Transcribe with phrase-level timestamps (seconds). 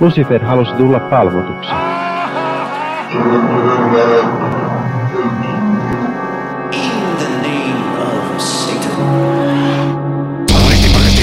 [0.00, 1.70] Lucifer halusi tulla palvotuksi.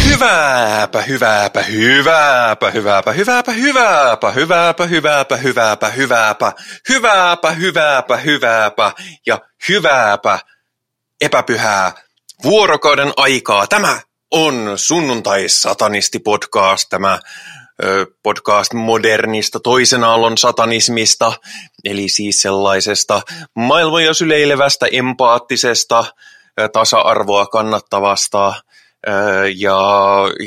[0.09, 3.11] Hyvääpä, hyvääpä, hyvääpä, hyvääpä, hyvääpä,
[3.51, 6.51] hyvääpä, hyvääpä, hyvääpä, hyvääpä, hyvääpä,
[6.89, 8.92] hyvääpä, hyvääpä, hyvääpä
[9.26, 9.39] ja
[9.69, 10.39] hyvääpä
[11.21, 11.92] epäpyhää
[12.44, 13.67] vuorokauden aikaa.
[13.67, 13.99] Tämä
[14.31, 17.20] on sunnuntai-satanisti-podcast, tämä
[18.23, 21.34] podcast modernista toisen aallon satanismista,
[21.84, 23.21] eli siis sellaisesta
[23.55, 26.05] maailmoja syleilevästä, empaattisesta,
[26.73, 28.53] tasa-arvoa kannattavasta
[29.55, 29.79] ja,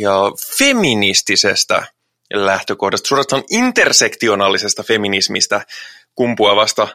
[0.00, 0.14] ja
[0.58, 1.86] feministisestä
[2.34, 5.60] lähtökohdasta, suorastaan intersektionaalisesta feminismistä
[6.14, 6.88] kumpuavasta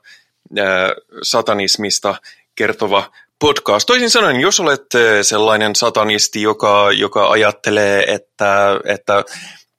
[1.24, 2.16] satanismista
[2.56, 3.86] kertova podcast.
[3.88, 4.86] Toisin sanoen, jos olet
[5.22, 9.24] sellainen satanisti, joka, joka ajattelee, että, että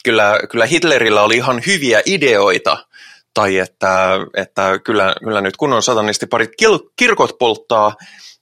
[0.04, 2.86] kyllä, kyllä Hitlerillä oli ihan hyviä ideoita,
[3.34, 6.50] tai että, että kyllä, kyllä nyt kun on satanisti parit
[6.96, 7.94] kirkot polttaa,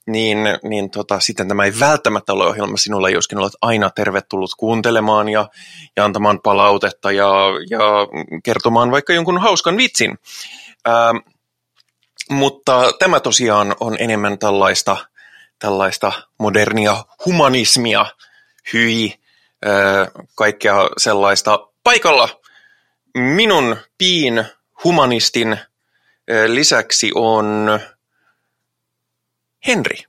[0.07, 5.29] niin, niin tota, sitten tämä ei välttämättä ole ohjelma sinulle, joskin olet aina tervetullut kuuntelemaan
[5.29, 5.49] ja,
[5.97, 7.29] ja antamaan palautetta ja,
[7.69, 7.79] ja
[8.43, 10.19] kertomaan vaikka jonkun hauskan vitsin.
[10.85, 11.13] Ää,
[12.29, 14.97] mutta tämä tosiaan on enemmän tällaista,
[15.59, 18.05] tällaista modernia humanismia,
[18.73, 19.13] hyi,
[20.35, 22.41] kaikkea sellaista paikalla.
[23.17, 24.45] Minun piin
[24.83, 25.57] humanistin
[26.47, 27.79] lisäksi on
[29.67, 30.03] Henri.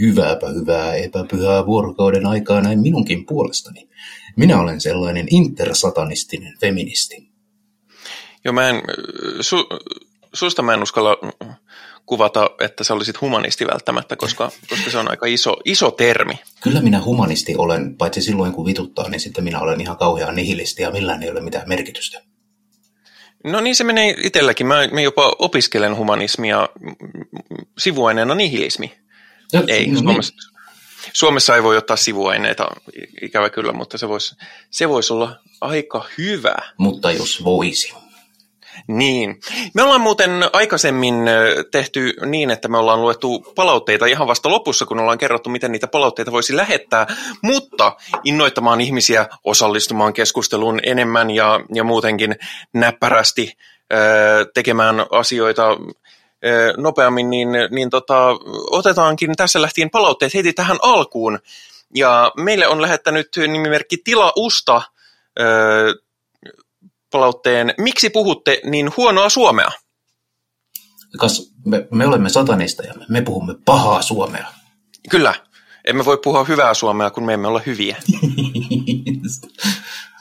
[0.00, 3.88] Hyvääpä hyvää epäpyhää vuorokauden aikaa näin minunkin puolestani.
[4.36, 7.28] Minä olen sellainen intersatanistinen feministi.
[8.44, 8.82] Joo, mä en,
[9.40, 9.56] su,
[10.32, 11.16] susta mä en uskalla
[12.06, 16.34] kuvata, että sä olisit humanisti välttämättä, koska, koska se on aika iso, iso termi.
[16.60, 20.82] Kyllä minä humanisti olen, paitsi silloin kun vituttaa, niin sitten minä olen ihan kauhean nihilisti
[20.82, 22.22] ja millään ei ole mitään merkitystä.
[23.44, 24.66] No niin se menee itselläkin.
[24.66, 26.68] Mä, mä jopa opiskelen humanismia
[27.78, 28.92] sivuaineena nihilismi.
[29.52, 30.54] No, ei, no, Suomessa, niin.
[31.12, 32.68] Suomessa ei voi ottaa sivuaineita,
[33.22, 34.36] ikävä kyllä, mutta se voisi,
[34.70, 36.54] se voisi olla aika hyvä.
[36.78, 37.94] Mutta jos voisi.
[38.88, 39.40] Niin.
[39.74, 41.14] Me ollaan muuten aikaisemmin
[41.70, 45.86] tehty niin, että me ollaan luettu palautteita ihan vasta lopussa, kun ollaan kerrottu, miten niitä
[45.86, 47.06] palautteita voisi lähettää,
[47.42, 52.36] mutta innoittamaan ihmisiä osallistumaan keskusteluun enemmän ja, ja muutenkin
[52.72, 53.52] näppärästi
[54.54, 55.68] tekemään asioita
[56.76, 58.28] nopeammin, niin, niin tota,
[58.70, 61.38] otetaankin tässä lähtien palautteet heti tähän alkuun.
[61.94, 64.82] Ja meille on lähettänyt nimimerkki Tila Usta
[67.14, 69.70] palautteen, miksi puhutte niin huonoa suomea?
[71.18, 74.46] Kas, me, me olemme satanisteja, me puhumme pahaa suomea.
[75.10, 75.34] Kyllä,
[75.84, 77.96] emme voi puhua hyvää suomea, kun me emme ole hyviä.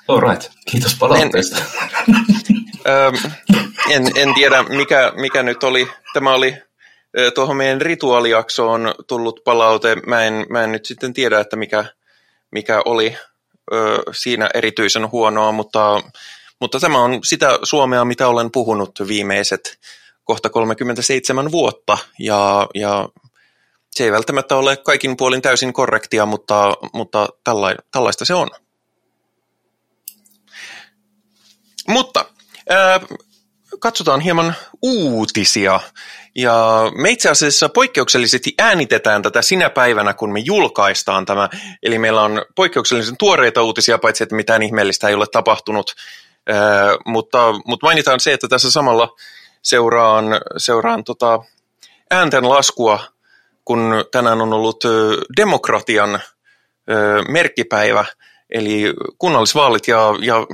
[0.08, 1.58] All right, kiitos palautteesta.
[2.86, 3.14] En,
[3.90, 5.88] en, en tiedä, mikä, mikä nyt oli.
[6.14, 6.58] Tämä oli
[7.36, 9.96] tuohon meidän rituaalijaksoon tullut palaute.
[9.96, 11.86] Mä en, mä en nyt sitten tiedä, että mikä,
[12.52, 13.18] mikä oli
[13.74, 16.02] ö, siinä erityisen huonoa, mutta
[16.62, 19.80] mutta tämä on sitä Suomea, mitä olen puhunut viimeiset
[20.24, 23.10] kohta 37 vuotta, ja, ja
[23.92, 27.28] se ei välttämättä ole kaikin puolin täysin korrektia, mutta, mutta
[27.92, 28.50] tällaista se on.
[31.88, 32.26] Mutta
[32.70, 33.00] ää,
[33.80, 35.80] katsotaan hieman uutisia.
[36.36, 36.56] Ja
[36.96, 41.50] me itse asiassa poikkeuksellisesti äänitetään tätä sinä päivänä, kun me julkaistaan tämä.
[41.84, 45.96] Eli meillä on poikkeuksellisen tuoreita uutisia, paitsi että mitään ihmeellistä ei ole tapahtunut
[47.06, 49.16] mutta, mutta mainitaan se, että tässä samalla
[49.62, 50.26] seuraan,
[50.58, 51.40] seuraan tota
[52.12, 53.00] äänten laskua,
[53.66, 54.84] kun tänään on ollut
[55.38, 56.20] demokratian
[57.28, 58.06] merkkipäivä,
[58.50, 60.48] eli kunnallisvaalit, ja, ja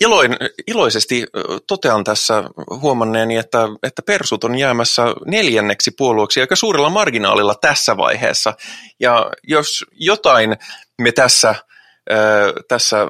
[0.00, 0.36] iloin,
[0.66, 1.26] iloisesti
[1.66, 8.54] totean tässä huomanneeni, että, että persut on jäämässä neljänneksi puolueeksi aika suurella marginaalilla tässä vaiheessa.
[9.00, 10.56] Ja jos jotain
[10.98, 11.54] me tässä,
[12.68, 13.06] tässä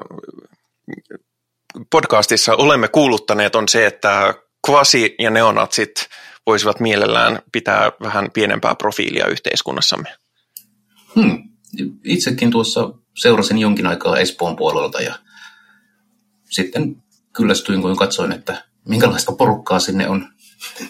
[1.89, 4.33] podcastissa olemme kuuluttaneet on se, että
[4.67, 6.09] kvasi- ja neonatsit
[6.45, 10.09] voisivat mielellään pitää vähän pienempää profiilia yhteiskunnassamme.
[11.15, 11.43] Hmm.
[12.03, 15.15] Itsekin tuossa seurasin jonkin aikaa Espoon puolelta ja
[16.49, 17.03] sitten
[17.33, 20.27] kyllästyin, kun katsoin, että minkälaista porukkaa sinne on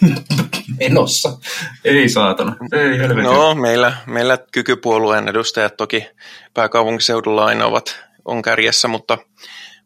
[0.80, 1.38] menossa.
[1.84, 3.24] Ei saatana, ei helvetin.
[3.24, 6.06] No, meillä, meillä kykypuolueen edustajat toki
[6.54, 9.18] pääkaupunkiseudulla aina ovat, on kärjessä, mutta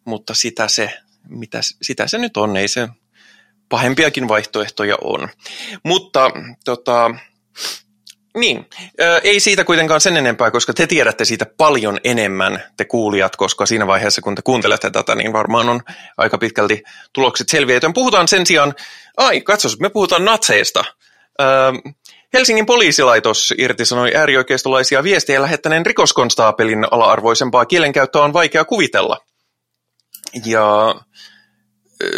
[0.06, 0.92] mutta sitä se,
[1.28, 2.88] mitä, sitä se nyt on, ei se
[3.68, 5.28] pahempiakin vaihtoehtoja on.
[5.84, 6.30] Mutta
[6.64, 7.10] tota,
[8.36, 8.66] Niin,
[9.22, 13.86] ei siitä kuitenkaan sen enempää, koska te tiedätte siitä paljon enemmän, te kuulijat, koska siinä
[13.86, 15.80] vaiheessa, kun te kuuntelette tätä, niin varmaan on
[16.16, 16.82] aika pitkälti
[17.12, 17.76] tulokset selviä.
[17.76, 18.74] Joten puhutaan sen sijaan,
[19.16, 20.84] ai katsos, me puhutaan natseista.
[22.32, 29.18] Helsingin poliisilaitos irtisanoi äärioikeistolaisia viestejä lähettäneen rikoskonstaapelin ala-arvoisempaa kielenkäyttöä on vaikea kuvitella.
[30.44, 30.94] Ja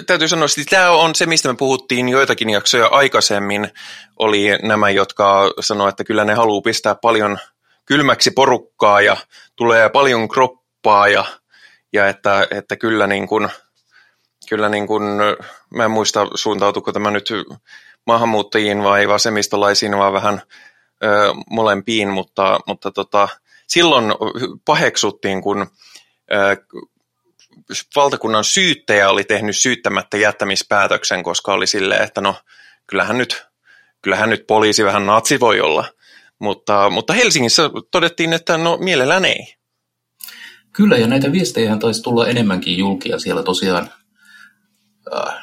[0.06, 3.70] täytyy sanoa, että tämä on se, mistä me puhuttiin joitakin jaksoja aikaisemmin,
[4.17, 7.38] oli nämä, jotka sanoivat, että kyllä ne haluaa pistää paljon
[7.85, 9.17] kylmäksi porukkaa ja
[9.56, 11.25] tulee paljon kroppaa ja,
[11.93, 13.49] ja että, että kyllä niin kuin,
[14.49, 15.03] kyllä niin kuin,
[15.71, 17.29] mä en muista suuntautuko tämä nyt
[18.06, 20.43] maahanmuuttajiin vai vasemmistolaisiin, vaan vähän
[21.05, 23.29] ö, molempiin, mutta, mutta tota,
[23.67, 24.05] silloin
[24.64, 25.67] paheksuttiin, kun
[26.32, 26.56] ö,
[27.96, 32.34] valtakunnan syyttäjä oli tehnyt syyttämättä jättämispäätöksen, koska oli silleen, että no
[32.87, 33.46] kyllähän nyt,
[34.02, 35.84] kyllähän nyt poliisi vähän natsi voi olla.
[36.38, 39.55] Mutta, mutta Helsingissä todettiin, että no mielellään ei.
[40.72, 43.90] Kyllä, ja näitä viestejä taisi tulla enemmänkin julkia siellä tosiaan.
[45.16, 45.34] Äh,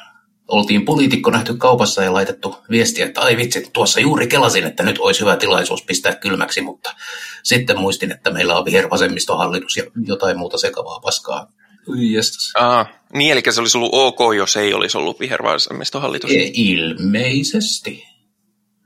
[0.48, 4.98] oltiin poliitikko nähty kaupassa ja laitettu viestiä, että ai vitsi, tuossa juuri kelasin, että nyt
[4.98, 6.94] olisi hyvä tilaisuus pistää kylmäksi, mutta
[7.42, 11.46] sitten muistin, että meillä on vihervasemmistohallitus ja jotain muuta sekavaa paskaa
[11.94, 12.52] Jestas.
[12.54, 16.30] Ah, niin, eli se olisi ollut ok, jos ei olisi ollut vihervasemmistohallitus.
[16.30, 18.04] E, ilmeisesti.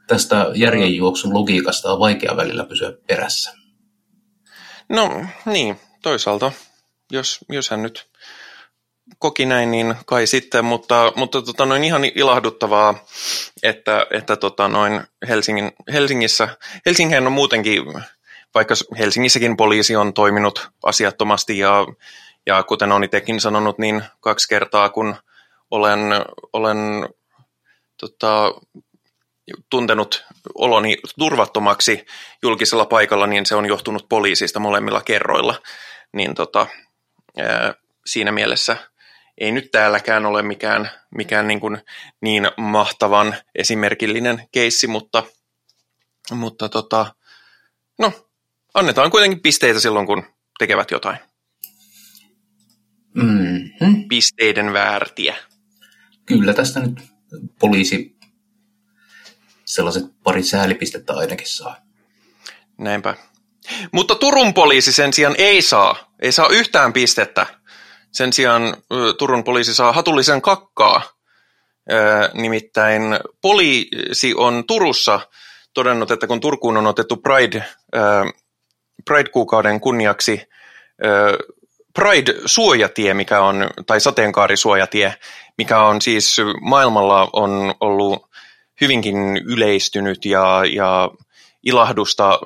[0.06, 3.52] Tästä järjenjuoksun logiikasta on vaikea välillä pysyä perässä.
[4.88, 6.52] No niin, toisaalta,
[7.12, 8.11] jos, jos hän nyt
[9.19, 13.05] koki näin, niin kai sitten, mutta, mutta tota, noin ihan ilahduttavaa,
[13.62, 16.49] että, että tota, noin Helsingin, Helsingissä,
[16.87, 17.82] Helsingin on muutenkin,
[18.55, 21.87] vaikka Helsingissäkin poliisi on toiminut asiattomasti ja
[22.47, 25.17] ja kuten olen itsekin sanonut, niin kaksi kertaa kun
[25.71, 26.01] olen,
[26.53, 27.09] olen
[27.97, 28.55] tota,
[29.71, 32.07] tuntenut oloni turvattomaksi
[32.43, 35.63] julkisella paikalla, niin se on johtunut poliisista molemmilla kerroilla.
[36.13, 36.67] Niin tota,
[37.39, 37.75] ää,
[38.07, 38.77] siinä mielessä
[39.39, 41.83] ei nyt täälläkään ole mikään, mikään niin, kuin
[42.21, 45.23] niin mahtavan esimerkillinen keissi, mutta,
[46.33, 47.15] mutta tota,
[47.99, 48.13] no,
[48.75, 50.23] annetaan kuitenkin pisteitä silloin, kun
[50.59, 51.30] tekevät jotain.
[53.15, 54.09] Mm-hmm.
[54.09, 55.37] pisteiden väärtiä.
[56.27, 57.01] Kyllä tästä nyt
[57.59, 58.17] poliisi
[59.65, 61.77] sellaiset pari säälipistettä ainakin saa.
[62.79, 63.15] Näinpä.
[63.93, 66.12] Mutta Turun poliisi sen sijaan ei saa.
[66.23, 67.47] Ei saa yhtään pistettä.
[68.12, 68.77] Sen sijaan
[69.19, 71.03] Turun poliisi saa hatullisen kakkaa.
[72.35, 73.03] Nimittäin
[73.43, 75.21] poliisi on Turussa
[75.75, 77.65] todennut, että kun Turkuun on otettu Pride,
[79.05, 80.43] Pride-kuukauden kunniaksi
[81.95, 85.15] Pride-suojatie, mikä on, tai sateenkaarisuojatie,
[85.59, 88.27] mikä on siis maailmalla on ollut
[88.81, 89.17] hyvinkin
[89.47, 91.11] yleistynyt ja, ja
[91.63, 92.39] ilahdusta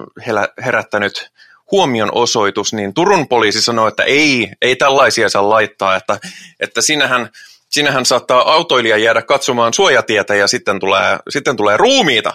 [0.65, 1.31] herättänyt
[1.71, 6.19] huomion osoitus, niin Turun poliisi sanoi, että ei, ei tällaisia saa laittaa, että,
[6.61, 7.29] että sinähän,
[7.71, 12.35] sinähän saattaa autoilija jäädä katsomaan suojatietä ja sitten tulee, sitten tulee ruumiita.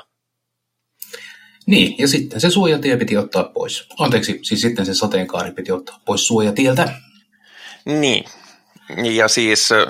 [1.69, 3.87] Niin, ja sitten se suojatie piti ottaa pois.
[3.99, 6.93] Anteeksi, siis sitten se sateenkaari piti ottaa pois suojatieltä.
[7.85, 8.25] Niin,
[9.03, 9.87] ja siis ö,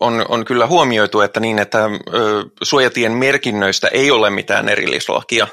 [0.00, 5.48] on, on kyllä huomioitu, että niin, että ö, suojatien merkinnöistä ei ole mitään erillislakia.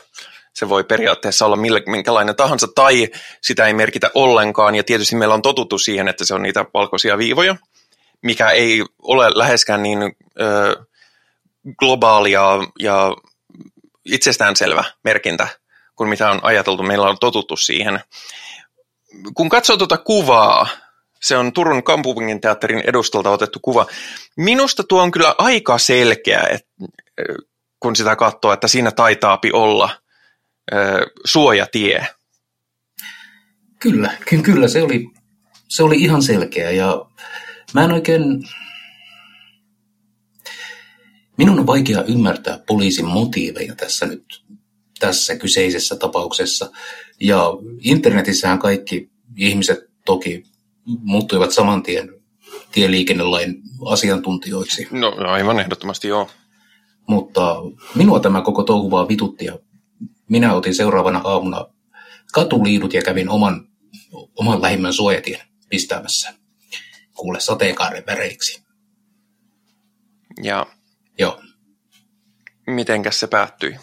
[0.53, 3.09] Se voi periaatteessa olla millä, minkälainen tahansa, tai
[3.41, 7.17] sitä ei merkitä ollenkaan, ja tietysti meillä on totuttu siihen, että se on niitä valkoisia
[7.17, 7.55] viivoja,
[8.21, 10.01] mikä ei ole läheskään niin
[10.41, 10.75] ö,
[11.79, 12.41] globaalia
[12.79, 13.15] ja
[14.05, 15.47] itsestäänselvä merkintä
[15.95, 16.83] kuin mitä on ajateltu.
[16.83, 17.99] Meillä on totuttu siihen.
[19.33, 20.67] Kun katsoo tuota kuvaa,
[21.21, 23.85] se on Turun kampungin teatterin edustalta otettu kuva.
[24.37, 26.69] Minusta tuo on kyllä aika selkeä, että,
[27.79, 29.89] kun sitä katsoo, että siinä taitaapi olla
[30.73, 30.77] ö,
[31.25, 32.07] suojatie.
[33.79, 35.07] Kyllä, ky- kyllä se oli,
[35.67, 37.05] se oli ihan selkeä ja
[37.73, 38.43] mä en oikein,
[41.41, 44.43] Minun on vaikea ymmärtää poliisin motiiveja tässä nyt
[44.99, 46.71] tässä kyseisessä tapauksessa.
[47.21, 47.43] Ja
[47.79, 50.43] internetissähän kaikki ihmiset toki
[50.85, 52.09] muuttuivat saman tien
[52.71, 54.87] tieliikennelain asiantuntijoiksi.
[54.91, 56.29] No aivan ehdottomasti joo.
[57.07, 57.55] Mutta
[57.95, 59.59] minua tämä koko touhu vaan vitutti ja
[60.29, 61.65] minä otin seuraavana aamuna
[62.33, 63.67] katuliidut ja kävin oman,
[64.35, 66.33] oman lähimmän suojatien pistämässä
[67.15, 68.63] kuule sateenkaaren väreiksi.
[70.43, 70.65] Ja
[71.21, 71.41] Joo.
[72.67, 73.75] Mitenkäs se päättyi?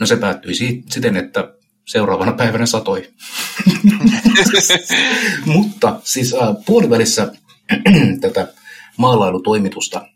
[0.00, 0.54] No se päättyi
[0.90, 1.54] siten, että
[1.86, 3.12] seuraavana päivänä satoi.
[5.54, 7.32] Mutta siis äh, puolivälissä
[8.20, 8.52] tätä
[8.98, 10.08] maalailutoimitusta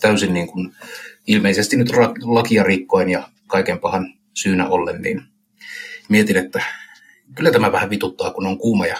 [0.00, 0.74] täysin niin kuin,
[1.26, 5.22] ilmeisesti nyt ra- lakia rikkoen ja kaiken pahan syynä ollen, niin
[6.08, 6.64] mietin, että
[7.34, 8.96] kyllä tämä vähän vituttaa, kun on kuuma ja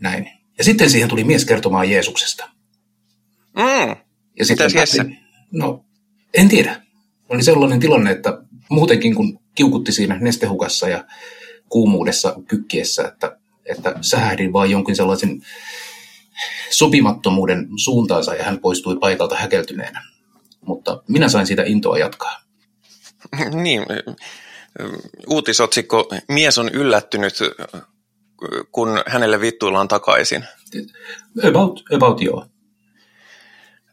[0.00, 0.30] näin.
[0.58, 2.50] Ja sitten siihen tuli mies kertomaan Jeesuksesta.
[3.56, 4.07] Mm.
[4.38, 4.96] Ja sitten Mitäs
[5.52, 5.84] No,
[6.34, 6.82] en tiedä.
[7.28, 11.04] Oli sellainen tilanne, että muutenkin kun kiukutti siinä nestehukassa ja
[11.68, 15.42] kuumuudessa kykkiessä, että, että sähähdin vaan jonkin sellaisen
[16.70, 20.02] sopimattomuuden suuntaansa ja hän poistui paikalta häkeltyneenä.
[20.66, 22.40] Mutta minä sain siitä intoa jatkaa.
[23.62, 23.82] Niin,
[25.26, 27.34] uutisotsikko, mies on yllättynyt,
[28.72, 30.44] kun hänelle vittuillaan takaisin.
[31.48, 32.46] About, about joo.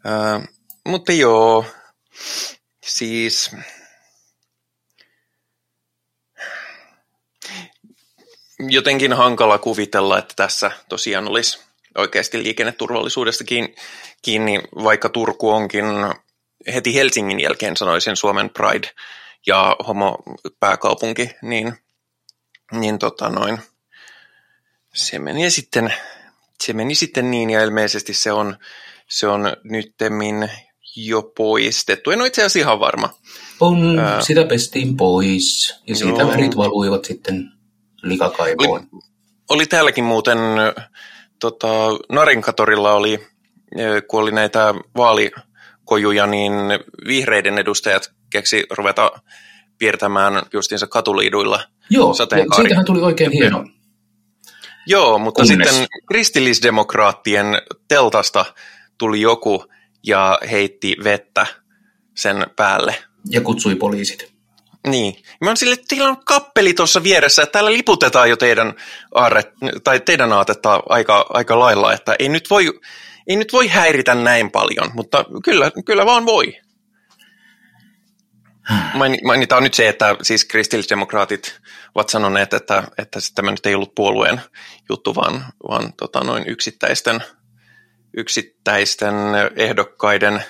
[0.06, 0.42] Ää,
[0.86, 1.66] mutta joo,
[2.86, 3.52] siis
[8.60, 11.60] jotenkin hankala kuvitella, että tässä tosiaan olisi
[11.98, 13.76] oikeasti liikenneturvallisuudesta kiin-
[14.22, 15.86] kiinni, vaikka Turku onkin
[16.74, 18.92] heti Helsingin jälkeen sanoisin Suomen Pride
[19.48, 20.18] ja homo
[20.60, 21.78] pääkaupunki, niin,
[22.72, 23.60] niin tota noin,
[24.94, 25.94] se meni sitten,
[26.64, 28.58] se meni sitten niin ja ilmeisesti se on,
[29.10, 30.50] se on nyttemmin
[30.96, 32.12] jo poistettu.
[32.12, 33.10] En ole itse asiassa ihan varma.
[33.60, 34.22] On, Ää.
[34.22, 36.30] sitä pestiin pois ja siitä Joo.
[36.30, 37.52] värit valuivat sitten
[38.04, 38.88] likakaivoon.
[39.50, 40.38] Oli täälläkin muuten,
[41.40, 41.68] tota,
[42.12, 43.28] Narinkatorilla oli,
[43.80, 46.52] ö, kun oli näitä vaalikojuja, niin
[47.08, 49.12] vihreiden edustajat keksi ruveta
[49.78, 51.64] piirtämään justiinsa katuliiduilla.
[51.90, 52.64] Joo, sateenkaari.
[52.64, 53.66] siitähän tuli oikein hieno.
[54.88, 55.70] Joo, mutta Kunnes.
[55.70, 57.46] sitten kristillisdemokraattien
[57.88, 58.46] teltasta
[58.98, 59.66] tuli joku
[60.04, 61.46] ja heitti vettä
[62.16, 62.96] sen päälle.
[63.30, 64.36] Ja kutsui poliisit.
[64.88, 65.16] Niin.
[65.42, 68.74] Mä oon sille, että teillä on kappeli tuossa vieressä, että täällä liputetaan jo teidän,
[69.16, 69.44] aarre,
[69.84, 72.80] tai teidän aatetta aika, aika lailla, että ei nyt, voi,
[73.28, 76.54] ei nyt voi häiritä näin paljon, mutta kyllä, kyllä vaan voi.
[78.94, 81.60] Maini- Mainitaan nyt se, että siis kristillisdemokraatit
[81.96, 84.42] ovat sanoneet, että, että tämä nyt ei ollut puolueen
[84.90, 87.24] juttu, vaan, vaan tota, noin yksittäisten,
[88.18, 89.16] yksittäisten
[89.56, 90.44] ehdokkaiden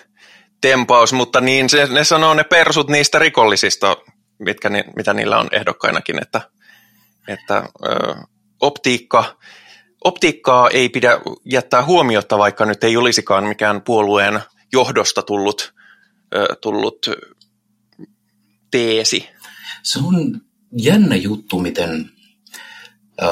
[0.61, 3.97] tempaus, mutta niin se, ne sanoo ne persut niistä rikollisista,
[4.39, 6.41] mitkä ni, mitä niillä on ehdokkainakin, että,
[7.27, 8.15] että ö,
[8.61, 9.37] optiikka,
[10.03, 14.39] optiikkaa ei pidä jättää huomiota, vaikka nyt ei olisikaan mikään puolueen
[14.73, 15.73] johdosta tullut,
[16.35, 17.05] ö, tullut
[18.71, 19.29] teesi.
[19.83, 20.41] Se on
[20.77, 22.09] jännä juttu, miten
[23.23, 23.29] äh,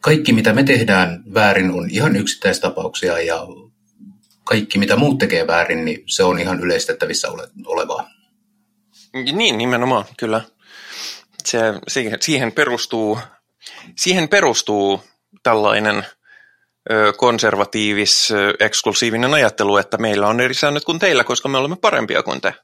[0.00, 3.46] kaikki mitä me tehdään väärin on ihan yksittäistapauksia ja
[4.44, 8.10] kaikki mitä muut tekee väärin, niin se on ihan yleistettävissä ole, olevaa.
[9.32, 10.40] Niin, nimenomaan, kyllä.
[11.44, 13.18] Se, siihen, siihen, perustuu,
[13.96, 15.02] siihen perustuu
[15.42, 16.06] tällainen
[16.90, 21.76] ö, konservatiivis, ö, eksklusiivinen ajattelu, että meillä on eri säännöt kuin teillä, koska me olemme
[21.76, 22.54] parempia kuin te.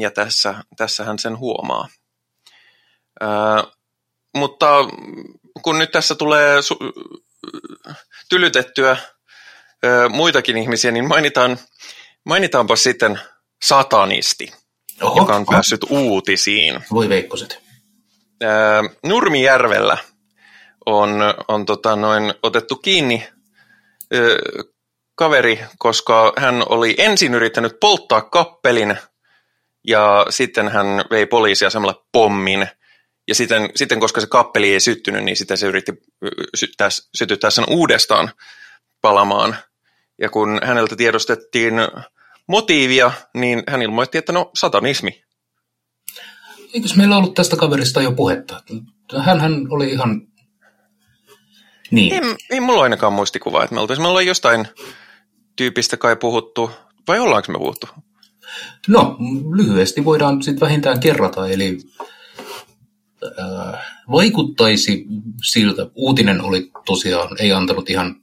[0.00, 1.88] Ja tässä, tässähän sen huomaa.
[3.22, 3.26] Ö,
[4.36, 4.76] mutta
[5.62, 7.12] kun nyt tässä tulee su-
[8.28, 8.96] tylytettyä
[9.84, 11.58] ö, muitakin ihmisiä, niin mainitaan,
[12.24, 13.20] mainitaanpa sitten
[13.64, 14.52] satanisti
[15.02, 16.80] Oho, joka on päässyt uutisiin.
[16.92, 17.60] Voi veikkoset.
[18.42, 19.98] Ää, Nurmijärvellä
[20.86, 23.28] on, on tota noin, otettu kiinni
[24.14, 24.38] ö,
[25.14, 28.96] kaveri, koska hän oli ensin yrittänyt polttaa kappelin
[29.86, 32.68] ja sitten hän vei poliisiasemalla pommin.
[33.30, 35.92] Ja sitten, sitten koska se kappeli ei syttynyt, niin sitten se yritti
[36.54, 38.30] syttää, sytyttää sen uudestaan
[39.00, 39.56] palamaan.
[40.18, 41.74] Ja kun häneltä tiedostettiin
[42.46, 45.24] motiivia, niin hän ilmoitti, että no satanismi.
[46.74, 48.62] Eikös meillä ollut tästä kaverista jo puhetta?
[49.18, 50.22] Hänhän oli ihan...
[51.90, 52.14] Niin.
[52.14, 54.68] Ei, ei mulla ainakaan muistikuvaa, että me oltaisiin, me ollaan jostain
[55.56, 56.70] tyypistä kai puhuttu,
[57.08, 57.88] vai ollaanko me puhuttu?
[58.88, 59.16] No,
[59.56, 61.78] lyhyesti voidaan sitten vähintään kerrata, eli
[64.10, 65.06] vaikuttaisi
[65.42, 68.20] siltä, uutinen oli tosiaan, ei antanut ihan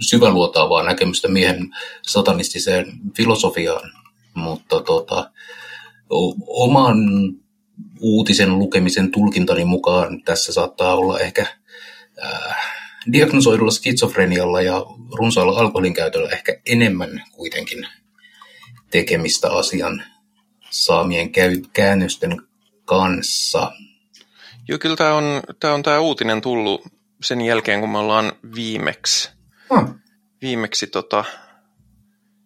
[0.00, 1.70] syväluotaavaa näkemystä miehen
[2.02, 3.92] satanistiseen filosofiaan,
[4.34, 5.30] mutta tota,
[6.46, 6.98] oman
[8.00, 11.46] uutisen lukemisen tulkintani mukaan tässä saattaa olla ehkä
[12.24, 12.56] äh,
[13.12, 17.86] diagnosoidulla skitsofrenialla ja runsaalla alkoholin käytöllä ehkä enemmän kuitenkin
[18.90, 20.04] tekemistä asian
[20.70, 22.42] saamien käy- käännösten
[22.84, 23.72] kanssa.
[24.68, 26.82] Joo, kyllä tämä on, tämä on tämä uutinen tullut
[27.22, 29.30] sen jälkeen, kun me ollaan viimeksi,
[29.70, 29.84] Ah,
[30.42, 31.24] viimeksi tota,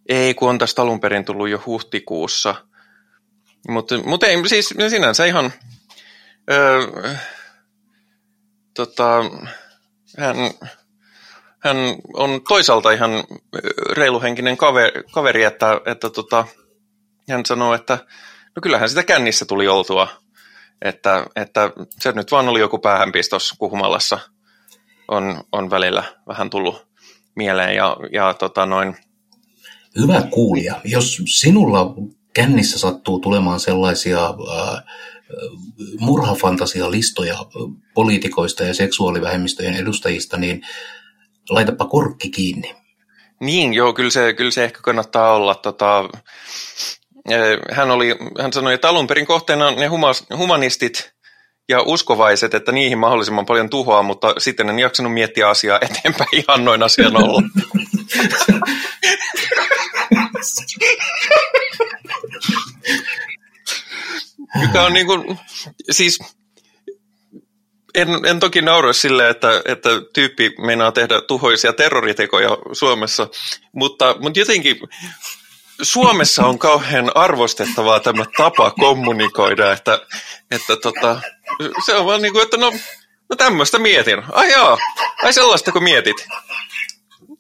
[0.09, 2.55] ei kun on tästä alun perin tullut jo huhtikuussa,
[3.69, 5.53] mutta, mutta ei, siis sinänsä ihan,
[6.51, 6.87] öö,
[8.75, 9.25] tota,
[10.19, 10.37] hän,
[11.59, 11.77] hän
[12.15, 13.11] on toisaalta ihan
[13.93, 16.47] reiluhenkinen kaveri, kaveri että, että tota,
[17.31, 17.99] hän sanoo, että
[18.57, 20.24] no kyllähän sitä kännissä tuli oltua,
[20.85, 24.19] että, että se nyt vaan oli joku päähänpistos Kuhumalassa
[25.09, 26.87] on, on välillä vähän tullut
[27.37, 28.97] mieleen ja, ja tota noin.
[29.99, 31.95] Hyvä kuulija, jos sinulla
[32.35, 34.83] kännissä sattuu tulemaan sellaisia äh,
[35.99, 37.39] murhafantasialistoja
[37.95, 40.63] poliitikoista ja seksuaalivähemmistöjen edustajista, niin
[41.51, 42.75] laitapa korkki kiinni.
[43.41, 45.55] Niin, joo, kyllä se, kyllä se ehkä kannattaa olla.
[45.55, 46.09] Tota,
[47.73, 49.87] hän, oli, hän sanoi, että alun perin kohteena ne
[50.37, 51.15] humanistit
[51.69, 56.65] ja uskovaiset, että niihin mahdollisimman paljon tuhoa, mutta sitten en jaksanut miettiä asiaa eteenpäin ihan
[56.65, 57.43] noin asian olla.
[64.61, 65.39] Mikä on niin kuin,
[65.91, 66.19] siis
[67.95, 73.29] en, en toki naura sille, että, että tyyppi meinaa tehdä tuhoisia terroritekoja Suomessa,
[73.73, 74.81] mutta, mutta jotenkin
[75.83, 79.99] Suomessa on kauhean arvostettavaa tämä tapa kommunikoida, että,
[80.51, 81.21] että tota,
[81.87, 82.73] se on vaan niin kuin, että no,
[83.31, 84.23] no tämmöistä mietin.
[84.33, 84.79] Ai jaa,
[85.23, 86.27] ai sellaista kun mietit.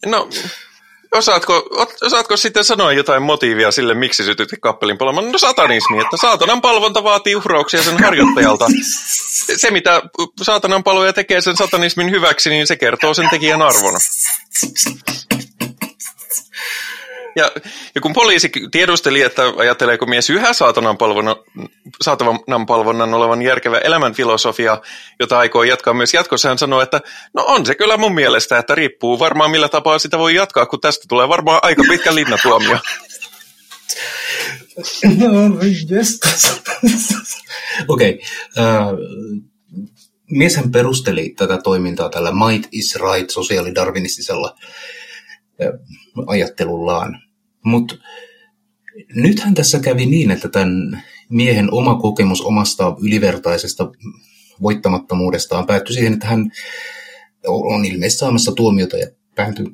[0.07, 0.29] No,
[1.15, 1.69] osaatko,
[2.03, 5.33] osaatko sitten sanoa jotain motiivia sille, miksi sytytit kappelin palamaan?
[5.33, 8.67] No satanismi, että saatanan palvonta vaatii uhrauksia sen harjoittajalta.
[9.57, 10.03] Se, mitä
[10.43, 13.95] saatanan palvoja tekee sen satanismin hyväksi, niin se kertoo sen tekijän arvon.
[17.37, 17.51] Ja,
[17.95, 21.37] ja kun poliisi tiedusteli, että ajatteleeko mies yhä saatanan palvonnan,
[22.03, 24.81] saatanan palvonnan olevan järkevä elämänfilosofia,
[25.21, 27.01] jota aikoo jatkaa myös jatkossa, hän sanoi, että
[27.35, 30.81] no on se kyllä mun mielestä, että riippuu varmaan millä tapaa sitä voi jatkaa, kun
[30.81, 32.79] tästä tulee varmaan aika pitkä linnatuomio.
[35.19, 35.29] No,
[37.89, 38.21] Okei.
[38.59, 38.65] Okay.
[38.65, 38.99] Uh,
[40.31, 44.57] mieshän perusteli tätä toimintaa tällä might is right sosiaalidarwinistisella
[46.27, 47.23] ajattelullaan.
[47.65, 47.95] Mutta
[49.15, 53.91] nythän tässä kävi niin, että tämän miehen oma kokemus omasta ylivertaisesta
[54.63, 56.51] voittamattomuudestaan päättyi siihen, että hän
[57.47, 59.07] on ilmeisesti saamassa tuomiota ja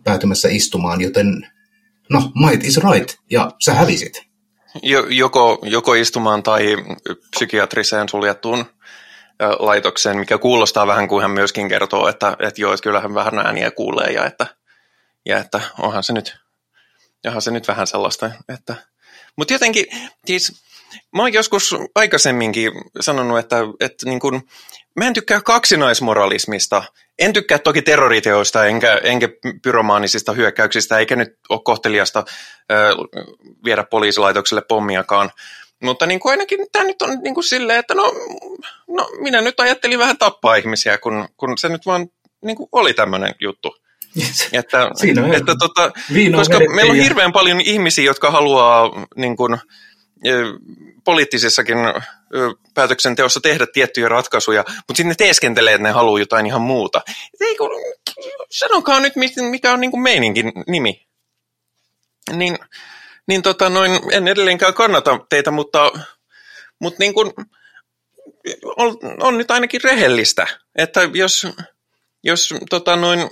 [0.05, 1.47] päätymässä istumaan, joten
[2.11, 4.31] no, might is right, ja sä hävisit.
[5.09, 6.76] Joko, joko istumaan tai
[7.31, 8.65] psykiatriseen suljettuun
[9.59, 13.71] laitokseen, mikä kuulostaa vähän kuin hän myöskin kertoo, että, että joo, että kyllähän vähän ääniä
[13.71, 14.47] kuulee ja että,
[15.26, 16.37] ja että onhan se nyt
[17.25, 18.75] Jaha, se nyt vähän sellaista, että...
[19.37, 19.87] Mutta jotenkin,
[20.26, 20.63] siis
[21.17, 24.43] mä oon joskus aikaisemminkin sanonut, että, että niin kun,
[24.97, 26.83] mä en tykkää kaksinaismoralismista.
[27.19, 29.28] En tykkää toki terroriteoista enkä, enkä
[29.63, 32.25] pyromaanisista hyökkäyksistä, eikä nyt ole kohteliasta
[32.73, 32.75] ö,
[33.65, 35.30] viedä poliisilaitokselle pommiakaan.
[35.83, 38.13] Mutta niin kuin ainakin tämä nyt on niin silleen, että no,
[38.89, 42.09] no minä nyt ajattelin vähän tappaa ihmisiä, kun, kun se nyt vaan
[42.45, 43.76] niin oli tämmöinen juttu.
[44.53, 45.93] Että, Siinä että tota,
[46.37, 49.59] koska meillä on hirveän paljon ihmisiä, jotka haluaa niin kuin,
[51.05, 51.79] poliittisessakin
[52.75, 57.03] päätöksenteossa tehdä tiettyjä ratkaisuja, mutta sitten ne teeskentelee, että ne haluaa jotain ihan muuta.
[57.41, 57.71] Ei, kun,
[58.51, 59.13] sanokaa nyt,
[59.51, 61.07] mikä on niin kuin meininkin nimi.
[62.33, 62.59] Niin,
[63.27, 65.93] niin tota, noin, en edelleenkään kannata teitä, mutta,
[66.79, 67.33] mutta niin kuin,
[68.77, 70.47] on, on nyt ainakin rehellistä,
[70.77, 71.47] että jos,
[72.23, 73.31] jos tota, noin,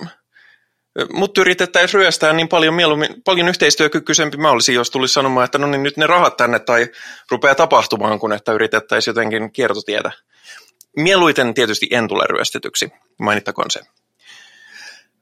[1.13, 5.67] mut yritettäisiin ryöstää niin paljon, mieluummin, paljon yhteistyökykyisempi mä olisin, jos tulisi sanomaan, että no
[5.67, 6.87] niin nyt ne rahat tänne tai
[7.31, 10.11] rupeaa tapahtumaan, kun että yritettäisiin jotenkin kiertotietä.
[10.95, 13.79] Mieluiten tietysti en tule ryöstetyksi, mainittakoon se.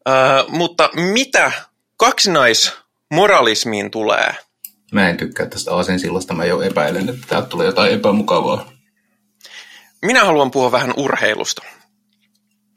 [0.09, 0.11] Ö,
[0.47, 1.51] mutta mitä
[1.97, 4.35] kaksinaismoralismiin tulee?
[4.91, 8.71] Mä en tykkää tästä asensillasta, mä jo epäilen, että täältä tulee jotain epämukavaa.
[10.01, 11.61] Minä haluan puhua vähän urheilusta.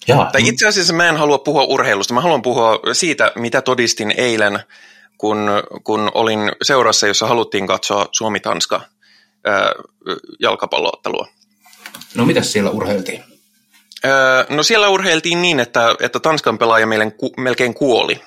[0.09, 0.31] Jaa.
[0.33, 4.61] Tai itse asiassa mä en halua puhua urheilusta, mä haluan puhua siitä, mitä todistin eilen,
[5.19, 5.51] kun,
[5.85, 8.81] kun olin seurassa, jossa haluttiin katsoa Suomi-Tanska
[9.45, 9.73] ää,
[10.41, 11.29] jalkapalloottelua.
[12.15, 13.25] No mitä siellä urheiltiin?
[14.05, 16.87] Ää, no siellä urheiltiin niin, että, että Tanskan pelaaja
[17.37, 18.21] melkein kuoli.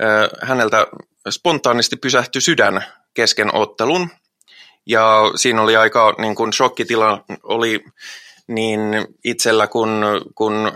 [0.00, 0.86] Ää, häneltä
[1.30, 2.84] spontaanisti pysähtyi sydän
[3.14, 4.08] kesken ottelun.
[4.86, 7.84] Ja siinä oli aika niin kuin shokkitila oli
[8.46, 8.80] niin
[9.24, 10.72] itsellä kun, kun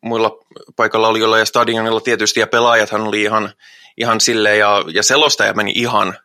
[0.00, 0.30] muilla
[0.76, 3.52] paikalla olijoilla ja stadionilla tietysti, ja pelaajathan oli ihan,
[3.96, 6.18] ihan silleen, ja, ja selostaja meni ihan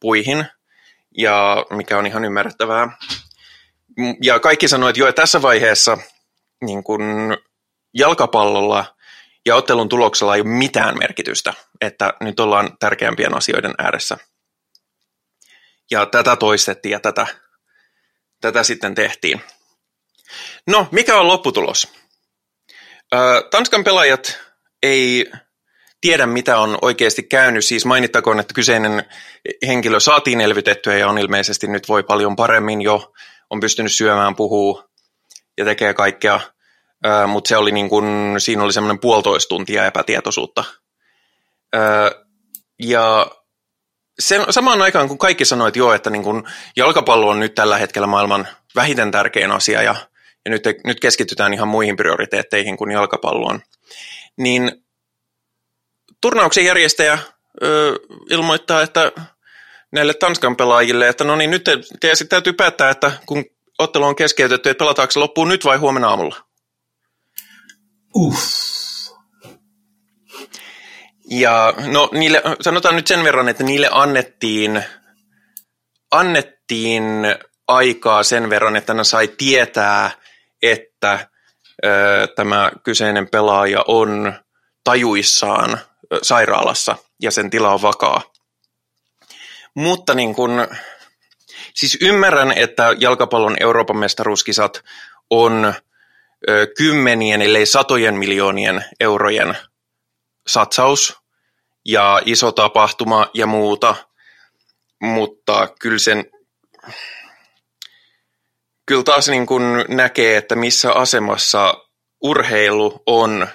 [0.00, 0.46] puihin,
[1.18, 2.98] ja mikä on ihan ymmärrettävää.
[4.22, 5.98] Ja kaikki sanoivat, että joo, tässä vaiheessa
[6.64, 7.02] niin kun
[7.94, 8.96] jalkapallolla
[9.46, 14.16] ja ottelun tuloksella ei ole mitään merkitystä, että nyt ollaan tärkeämpien asioiden ääressä.
[15.90, 17.26] Ja tätä toistettiin ja tätä,
[18.40, 19.40] tätä sitten tehtiin.
[20.66, 21.92] No, mikä on lopputulos?
[23.50, 24.40] Tanskan pelaajat
[24.82, 25.30] ei
[26.00, 27.64] tiedä, mitä on oikeasti käynyt.
[27.64, 29.04] Siis mainittakoon, että kyseinen
[29.66, 33.12] henkilö saatiin elvytettyä ja on ilmeisesti nyt voi paljon paremmin jo,
[33.50, 34.84] on pystynyt syömään, puhuu
[35.58, 36.40] ja tekee kaikkea,
[37.26, 40.64] mutta se oli niin kuin, siinä oli semmoinen puolitoista tuntia epätietoisuutta.
[42.82, 43.30] Ja
[44.18, 46.44] sen, samaan aikaan, kun kaikki sanoivat joo, että niin kuin
[46.76, 49.94] jalkapallo on nyt tällä hetkellä maailman vähiten tärkein asia ja,
[50.46, 53.62] ja nyt, nyt keskitytään ihan muihin prioriteetteihin kuin jalkapalloon,
[54.36, 54.72] niin
[56.20, 57.18] turnauksen järjestäjä
[57.62, 57.98] ö,
[58.30, 59.12] ilmoittaa, että
[59.92, 63.44] näille Tanskan pelaajille, että no niin, nyt te, te täytyy päättää, että kun
[63.78, 66.36] ottelu on keskeytetty, että pelataanko se loppuun nyt vai huomenna aamulla?
[68.16, 68.66] Uff.
[71.30, 74.84] Ja no niille, sanotaan nyt sen verran, että niille annettiin,
[76.10, 77.02] annettiin
[77.68, 80.10] aikaa sen verran, että ne sai tietää,
[80.70, 81.28] että
[82.36, 84.32] tämä kyseinen pelaaja on
[84.84, 85.78] tajuissaan
[86.22, 88.22] sairaalassa ja sen tila on vakaa.
[89.74, 90.68] Mutta niin kun,
[91.74, 94.84] siis ymmärrän, että jalkapallon Euroopan mestaruuskisat
[95.30, 95.74] on
[96.76, 99.56] kymmenien, ellei satojen miljoonien eurojen
[100.46, 101.16] satsaus
[101.84, 103.94] ja iso tapahtuma ja muuta,
[105.00, 106.24] mutta kyllä sen
[108.86, 111.74] kyllä taas niin kun näkee, että missä asemassa
[112.22, 113.48] urheilu on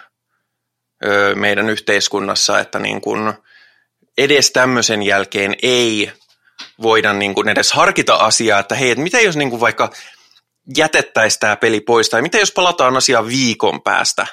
[1.36, 3.34] meidän yhteiskunnassa, että niin kun
[4.17, 6.12] edes tämmöisen jälkeen ei
[6.82, 9.91] voida niin kun edes harkita asiaa, että hei, että mitä jos niin kun vaikka
[10.78, 14.28] jätettäisiin tämä peli pois, tai mitä jos palataan asiaan viikon päästä,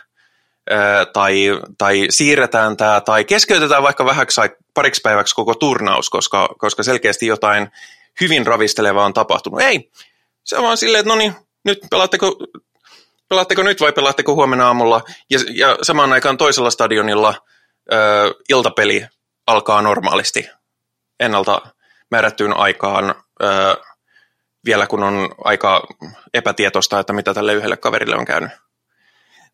[1.12, 1.46] tai,
[1.78, 4.40] tai siirretään tämä, tai keskeytetään vaikka vähäksi
[4.74, 7.70] pariksi päiväksi koko turnaus, koska, koska selkeästi jotain
[8.20, 9.60] hyvin ravistelevaa on tapahtunut.
[9.60, 9.90] Ei,
[10.48, 11.34] se on vaan silleen, että no niin,
[11.64, 12.36] nyt pelaatteko,
[13.28, 15.02] pelaatteko nyt vai pelaatteko huomenna aamulla?
[15.30, 17.34] Ja, ja samaan aikaan toisella stadionilla
[17.92, 17.96] ö,
[18.48, 19.06] iltapeli
[19.46, 20.50] alkaa normaalisti
[21.20, 21.62] ennalta
[22.10, 23.76] määrättyyn aikaan, ö,
[24.64, 25.86] vielä kun on aika
[26.34, 28.50] epätietoista, että mitä tälle yhdelle kaverille on käynyt.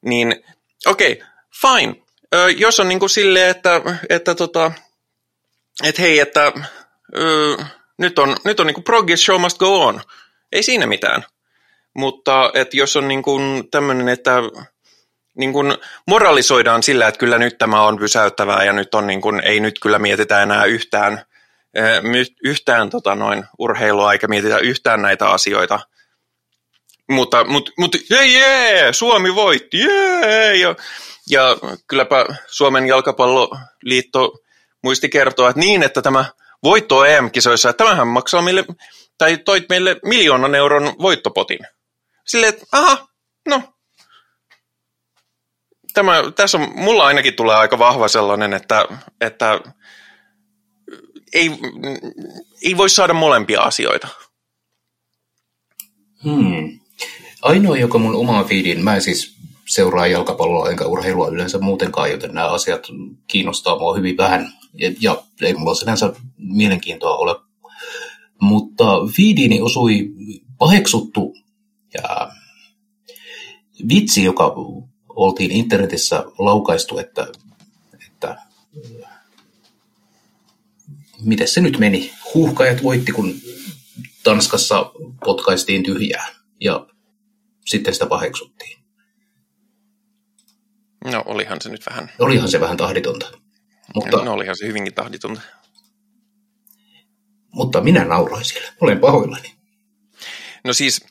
[0.03, 0.45] Niin
[0.87, 1.27] okei, okay,
[1.61, 1.97] fine.
[2.35, 4.73] Ö, jos on niin kuin silleen, että, että, tota,
[5.85, 6.53] että hei, että
[7.17, 7.57] ö,
[7.99, 10.01] nyt on, nyt on niin kuin progress show must go on,
[10.55, 11.25] ei siinä mitään.
[11.97, 14.33] Mutta että jos on niin kuin tämmöinen, että
[15.39, 15.75] niin kuin
[16.07, 19.79] moralisoidaan sillä, että kyllä nyt tämä on pysäyttävää ja nyt on niin kuin, ei nyt
[19.79, 21.23] kyllä mietitä enää yhtään,
[22.45, 25.81] yhtään tota noin urheilua eikä mietitä yhtään näitä asioita.
[27.11, 30.57] Mutta, mutta, mutta jee, jee, Suomi voitti, jee!
[30.57, 30.75] Ja,
[31.31, 31.57] ja
[31.89, 34.33] kylläpä Suomen jalkapalloliitto
[34.83, 36.25] muisti kertoa, että niin, että tämä
[36.63, 38.65] voitto EM-kisoissa, että tämähän maksaa meille
[39.19, 41.59] tai toit meille miljoonan euron voittopotin.
[42.27, 43.09] Silleen, että aha,
[43.49, 43.63] no.
[45.95, 48.85] Tämä, tässä on, mulla ainakin tulee aika vahva sellainen, että,
[49.21, 49.61] että
[51.33, 51.51] ei,
[52.63, 54.09] ei voi saada molempia asioita.
[56.25, 56.81] Hmm.
[57.43, 59.37] Ainoa, joka mun omaa feedin, mä en siis
[59.69, 62.87] seuraa jalkapalloa enkä urheilua yleensä muutenkaan, joten nämä asiat
[63.27, 64.53] kiinnostaa mua hyvin vähän.
[64.75, 67.37] Ja, ja ei mulla sinänsä mielenkiintoa ole
[68.41, 68.85] mutta
[69.17, 70.15] feediini osui
[70.59, 71.37] paheksuttu
[71.95, 72.31] ja
[73.89, 74.55] vitsi, joka
[75.09, 77.27] oltiin internetissä laukaistu, että,
[78.07, 78.39] että
[81.21, 82.13] miten se nyt meni?
[82.35, 83.35] Huuhkajat voitti, kun
[84.23, 84.93] Tanskassa
[85.25, 86.27] potkaistiin tyhjää
[86.61, 86.87] ja
[87.67, 88.85] sitten sitä paheksuttiin.
[91.05, 92.11] No olihan se nyt vähän.
[92.19, 93.31] Olihan se vähän tahditonta.
[93.95, 95.41] Mutta, no olihan se hyvinkin tahditonta.
[97.55, 98.73] Mutta minä nauroin siellä.
[98.81, 99.55] Olen pahoillani.
[100.65, 101.07] No siis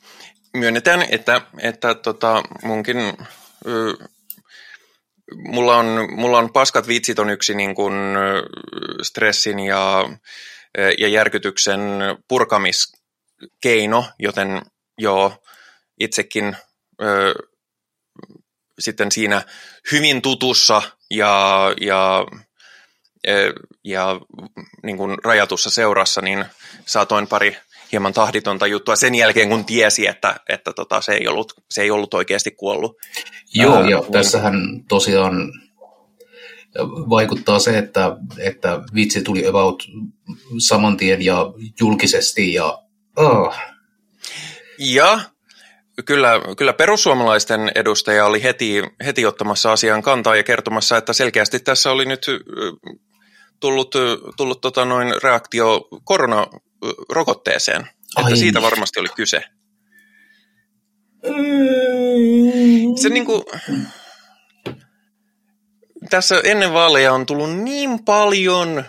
[0.54, 2.96] myönnetään, että, että tota, munkin...
[3.66, 3.94] Ö,
[5.36, 7.94] mulla on, mulla on paskat vitsit on yksi niin kuin
[9.02, 10.08] stressin ja,
[10.98, 11.80] ja järkytyksen
[12.28, 14.62] purkamiskeino, joten
[14.98, 15.42] joo,
[16.00, 16.56] itsekin
[17.02, 17.34] ö,
[18.78, 19.42] sitten siinä
[19.92, 22.26] hyvin tutussa ja, ja
[23.84, 24.20] ja
[24.82, 26.44] niin kuin rajatussa seurassa, niin
[26.86, 27.56] saatoin pari
[27.92, 31.90] hieman tahditonta juttua sen jälkeen, kun tiesi, että, että tota, se, ei ollut, se ei
[31.90, 32.96] ollut oikeasti kuollut.
[33.54, 34.12] Joo, Ää, ja niin.
[34.12, 34.54] tässähän
[34.88, 35.52] tosiaan
[37.10, 39.82] vaikuttaa se, että, että vitsi tuli about
[40.58, 42.78] saman tien ja julkisesti ja
[43.16, 43.54] oh.
[44.78, 45.20] Ja
[46.04, 51.90] kyllä, kyllä perussuomalaisten edustaja oli heti, heti ottamassa asian kantaa ja kertomassa, että selkeästi tässä
[51.90, 52.26] oli nyt
[53.60, 53.94] tullut,
[54.36, 57.88] tullut tota noin reaktio koronarokotteeseen.
[58.16, 58.22] Ai.
[58.24, 59.44] Että siitä varmasti oli kyse.
[63.02, 63.42] Se niin kuin,
[66.10, 68.84] tässä ennen vaaleja on tullut niin paljon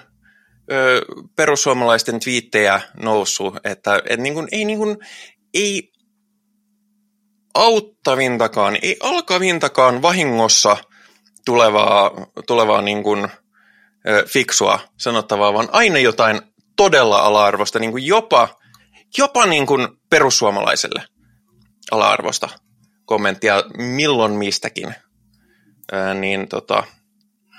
[0.71, 1.01] ö,
[1.35, 4.97] perussuomalaisten twiittejä noussut, että et niin kuin, ei, niin kuin,
[5.53, 5.91] ei
[7.53, 10.77] auttavintakaan, ei alkavintakaan vahingossa
[11.45, 12.11] tulevaa,
[12.47, 13.27] tulevaa niin kuin,
[14.27, 16.41] fiksua sanottavaa, vaan aina jotain
[16.75, 18.59] todella ala-arvosta, niin kuin jopa,
[19.17, 21.03] jopa niin kuin perussuomalaiselle
[21.91, 22.49] ala-arvosta
[23.05, 24.95] kommenttia milloin mistäkin.
[25.91, 26.83] Ää, niin tota,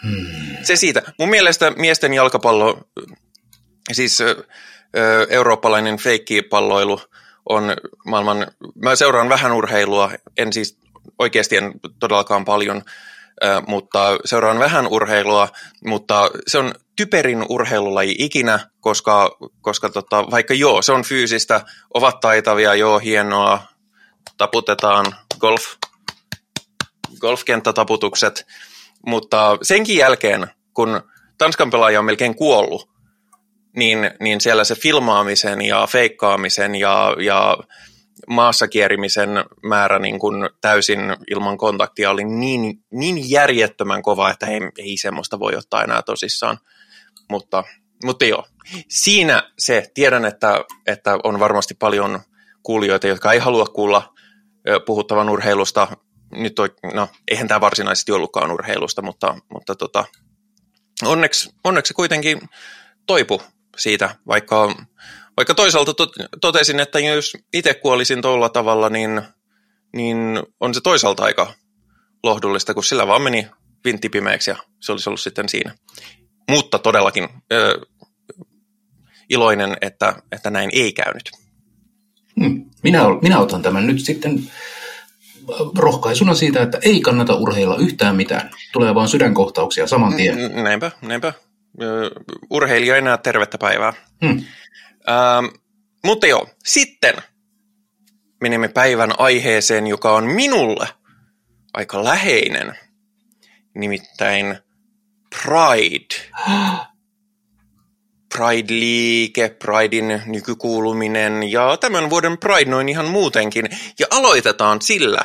[0.03, 0.27] hmm.
[0.63, 1.03] se siitä.
[1.19, 2.81] Mun mielestä miesten jalkapallo,
[3.93, 4.47] siis ö,
[5.31, 7.01] eurooppalainen feikkipalloilu
[7.49, 10.79] on maailman, mä seuraan vähän urheilua, en siis
[11.19, 12.83] oikeasti en todellakaan paljon,
[13.67, 15.49] mutta seuraan vähän urheilua,
[15.85, 21.61] mutta se on typerin urheilulaji ikinä, koska, koska tota, vaikka joo, se on fyysistä,
[21.95, 23.63] ovat taitavia, joo, hienoa,
[24.39, 25.07] taputetaan
[25.39, 25.65] golf,
[27.21, 28.47] golfkenttätaputukset,
[29.07, 31.01] mutta senkin jälkeen, kun
[31.39, 32.91] Tanskan pelaaja on melkein kuollut,
[33.77, 37.57] niin, niin siellä se filmaamisen ja feikkaamisen ja, ja
[38.29, 39.31] maassa kierimisen
[39.63, 45.39] määrä niin kuin täysin ilman kontaktia oli niin, niin järjettömän kova, että ei, ei semmoista
[45.39, 46.59] voi ottaa enää tosissaan.
[47.31, 47.65] Mutta,
[48.05, 48.47] mutta joo,
[48.89, 52.21] siinä se, tiedän, että, että on varmasti paljon
[52.63, 54.15] kuulijoita, jotka ei halua kuulla
[54.87, 55.89] puhuttavan urheilusta.
[56.33, 60.05] Nyt on, no, eihän tämä varsinaisesti ollutkaan urheilusta, mutta, mutta tota,
[61.05, 62.41] onneksi, onneksi kuitenkin
[63.07, 63.43] toipu
[63.77, 64.75] siitä, vaikka,
[65.37, 65.93] vaikka toisaalta
[66.41, 69.23] totesin, että jos itse kuolisin tuolla tavalla, niin,
[69.97, 70.19] niin
[70.61, 71.53] on se toisaalta aika
[72.23, 73.47] lohdullista, kun sillä vaan meni
[73.85, 75.75] vintti pimeäksi ja se olisi ollut sitten siinä.
[76.51, 77.81] Mutta todellakin ö,
[79.31, 81.31] iloinen, että, että näin ei käynyt.
[82.41, 82.71] Hmm.
[82.83, 84.51] Minä, minä otan tämän nyt sitten
[85.79, 88.51] rohkaisuna siitä, että ei kannata urheilla yhtään mitään.
[88.73, 90.65] Tulee vaan sydänkohtauksia saman tien.
[90.65, 91.33] Näinpä, näinpä.
[92.51, 93.93] Urheilija enää tervettä päivää.
[94.27, 94.45] Hmm.
[95.11, 95.47] Ähm,
[96.05, 97.15] mutta joo, sitten
[98.41, 100.89] menemme päivän aiheeseen, joka on minulle
[101.75, 102.79] aika läheinen.
[103.75, 104.59] Nimittäin
[105.31, 106.15] Pride.
[108.35, 113.69] Pride-liike, Pridein nykykuuluminen ja tämän vuoden Pride noin ihan muutenkin.
[113.99, 115.21] Ja aloitetaan sillä,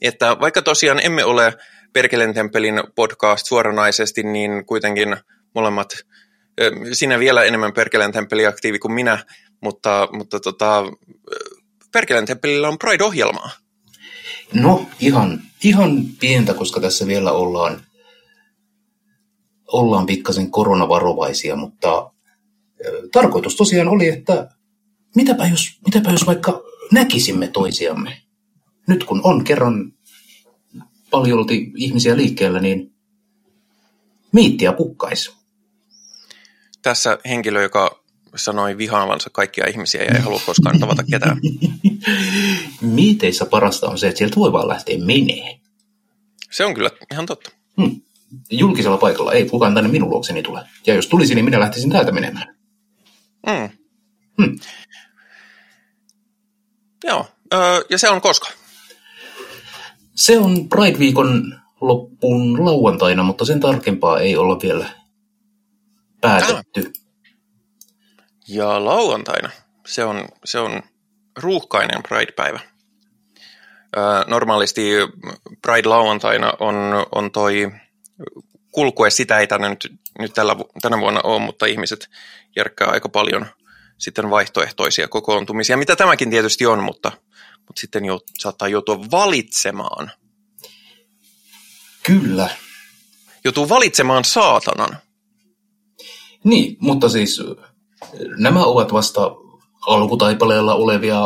[0.00, 1.54] että vaikka tosiaan emme ole
[1.92, 5.16] Perkelen temppelin podcast suoranaisesti, niin kuitenkin
[5.54, 5.88] molemmat,
[6.92, 9.24] sinä vielä enemmän Perkelen temppeli aktiivi kuin minä,
[9.60, 10.84] mutta, mutta tota,
[11.92, 13.50] Perkelen temppelillä on Pride-ohjelmaa.
[14.54, 17.80] No ihan, ihan pientä, koska tässä vielä ollaan,
[19.72, 22.12] ollaan pikkasen koronavarovaisia, mutta
[23.12, 24.48] tarkoitus tosiaan oli, että
[25.16, 26.62] mitäpä jos, mitäpä jos vaikka
[26.92, 28.22] näkisimme toisiamme.
[28.88, 29.92] Nyt kun on kerran
[31.10, 32.94] paljolti ihmisiä liikkeellä, niin
[34.32, 35.41] miittiä pukkaisi.
[36.82, 38.02] Tässä henkilö, joka
[38.36, 41.40] sanoi vihaavansa kaikkia ihmisiä ja ei halua koskaan tavata ketään.
[42.80, 45.60] Miiteissä parasta on se, että sieltä voi vaan lähteä menee.
[46.50, 47.50] Se on kyllä ihan totta.
[47.80, 48.00] Hmm.
[48.50, 50.60] Julkisella paikalla ei kukaan tänne minun luokseni tule.
[50.86, 52.56] Ja jos tulisi, niin minä lähtisin täältä menemään.
[53.46, 53.70] Mm.
[54.42, 54.58] Hmm.
[57.04, 58.48] Joo, öö, ja se on koska?
[60.14, 64.90] Se on Pride-viikon loppuun lauantaina, mutta sen tarkempaa ei olla vielä
[66.22, 66.80] päätetty.
[66.80, 67.02] Ah.
[68.48, 69.50] Ja lauantaina,
[69.86, 70.82] se on, se on
[71.38, 72.60] ruuhkainen Pride-päivä.
[74.26, 74.90] Normaalisti
[75.62, 76.76] Pride-lauantaina on,
[77.12, 77.72] on toi
[78.70, 82.10] kulkue, sitä ei tänne nyt, nyt tällä, tänä vuonna ole, mutta ihmiset
[82.56, 83.46] järkkää aika paljon
[83.98, 87.12] sitten vaihtoehtoisia kokoontumisia, mitä tämäkin tietysti on, mutta,
[87.56, 90.10] mutta sitten jo, saattaa joutua valitsemaan.
[92.02, 92.50] Kyllä.
[93.44, 94.96] Joutuu valitsemaan saatanan.
[96.44, 97.42] Niin, mutta siis
[98.38, 99.20] nämä ovat vasta
[99.86, 101.20] alkutaipaleella olevia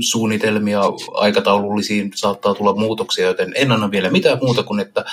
[0.00, 0.82] suunnitelmia,
[1.14, 5.04] aikataulullisiin saattaa tulla muutoksia, joten en anna vielä mitään muuta kuin, että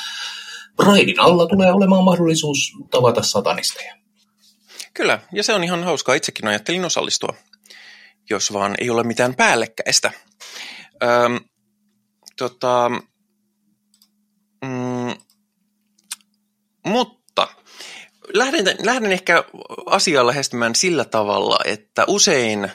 [0.79, 3.95] Raidin alla tulee olemaan mahdollisuus tavata satanisteja.
[4.93, 6.15] Kyllä, ja se on ihan hauskaa.
[6.15, 7.33] Itsekin ajattelin osallistua,
[8.29, 10.11] jos vaan ei ole mitään päällekkäistä.
[11.03, 11.39] Öm,
[12.37, 12.91] tota,
[14.65, 15.13] mm,
[16.85, 17.16] mutta
[18.33, 19.43] lähden, lähden ehkä
[19.85, 22.71] asiaa lähestymään sillä tavalla, että usein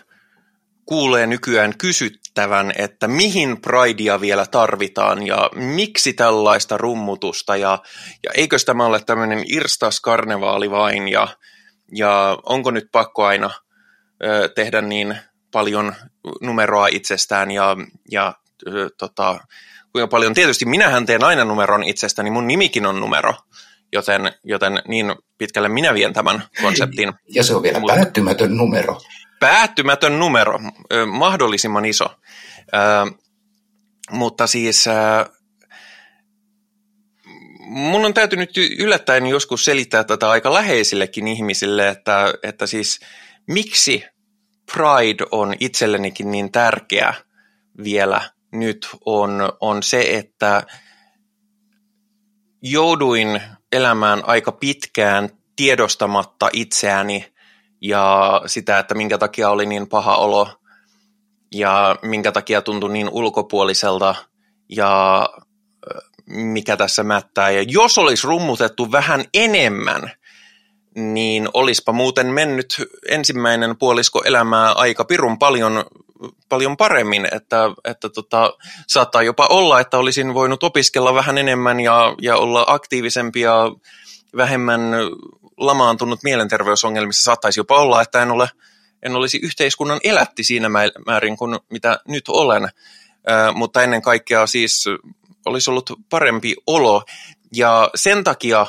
[0.87, 7.79] kuulee nykyään kysyttävän, että mihin Pridea vielä tarvitaan ja miksi tällaista rummutusta ja,
[8.25, 11.29] ja eikö tämä ole tämmöinen irstas karnevaali vain ja
[11.93, 13.51] ja onko nyt pakko aina
[14.25, 15.17] ö, tehdä niin
[15.53, 15.95] paljon
[16.41, 17.77] numeroa itsestään ja,
[18.11, 18.35] ja
[18.67, 19.41] ö, tota,
[19.93, 20.35] kuinka paljon.
[20.35, 23.35] Tietysti minähän teen aina numeron itsestäni, mun nimikin on numero.
[23.92, 27.12] Joten, joten niin pitkälle minä vien tämän konseptin.
[27.28, 29.00] Ja se on vielä Mutta, päättymätön numero.
[29.40, 30.59] Päättymätön numero,
[31.07, 32.05] mahdollisimman iso.
[34.11, 34.85] mutta siis
[37.61, 43.00] mun on täytynyt yllättäen joskus selittää tätä aika läheisillekin ihmisille, että, että siis
[43.48, 44.05] miksi
[44.74, 47.14] Pride on itsellenikin niin tärkeä
[47.85, 48.20] vielä
[48.52, 50.62] nyt on, on se, että
[52.62, 57.32] jouduin elämään aika pitkään tiedostamatta itseäni
[57.80, 60.48] ja sitä, että minkä takia oli niin paha olo
[61.54, 64.14] ja minkä takia tuntui niin ulkopuoliselta
[64.68, 65.28] ja
[66.26, 67.50] mikä tässä mättää.
[67.50, 70.11] Ja jos olisi rummutettu vähän enemmän,
[70.94, 75.85] niin olispa muuten mennyt ensimmäinen puolisko elämää aika pirun paljon,
[76.48, 78.52] paljon paremmin, että, että tota,
[78.88, 83.56] saattaa jopa olla, että olisin voinut opiskella vähän enemmän ja, ja olla aktiivisempi ja
[84.37, 84.80] vähemmän
[85.56, 87.24] lamaantunut mielenterveysongelmissa.
[87.24, 88.48] Saattaisi jopa olla, että en, ole,
[89.02, 90.68] en olisi yhteiskunnan elätti siinä
[91.06, 94.85] määrin kuin mitä nyt olen, äh, mutta ennen kaikkea siis
[95.46, 97.02] olisi ollut parempi olo.
[97.52, 98.66] Ja sen takia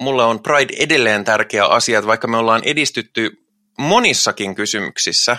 [0.00, 3.44] mulle on Pride edelleen tärkeä asia, että vaikka me ollaan edistytty
[3.78, 5.36] monissakin kysymyksissä,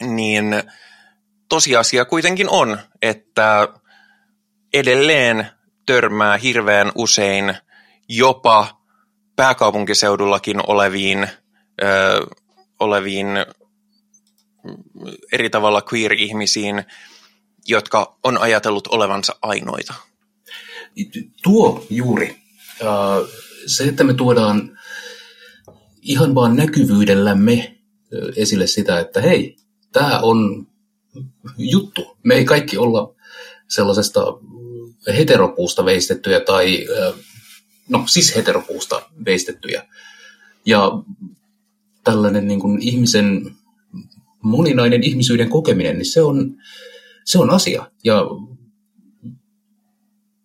[0.00, 0.44] niin
[1.48, 3.68] tosiasia kuitenkin on, että
[4.72, 5.46] edelleen
[5.86, 7.54] törmää hirveän usein
[8.08, 8.80] jopa
[9.36, 11.28] pääkaupunkiseudullakin oleviin,
[11.82, 12.26] ö,
[12.80, 13.26] oleviin
[15.32, 16.84] eri tavalla queer-ihmisiin,
[17.66, 19.94] jotka on ajatellut olevansa ainoita.
[21.42, 22.36] Tuo juuri.
[23.66, 24.78] Se, että me tuodaan
[26.02, 27.78] ihan vaan näkyvyydellämme
[28.36, 29.56] esille sitä, että hei,
[29.92, 30.66] tämä on
[31.58, 32.16] juttu.
[32.22, 33.14] Me ei kaikki olla
[33.68, 34.20] sellaisesta
[35.06, 36.86] heteropuusta veistettyjä tai,
[37.88, 39.86] no siis heteropuusta veistettyjä.
[40.66, 40.90] Ja
[42.04, 43.56] tällainen niin kuin ihmisen
[44.42, 46.56] moninainen ihmisyyden kokeminen, niin se on,
[47.24, 47.90] se on asia.
[48.04, 48.24] Ja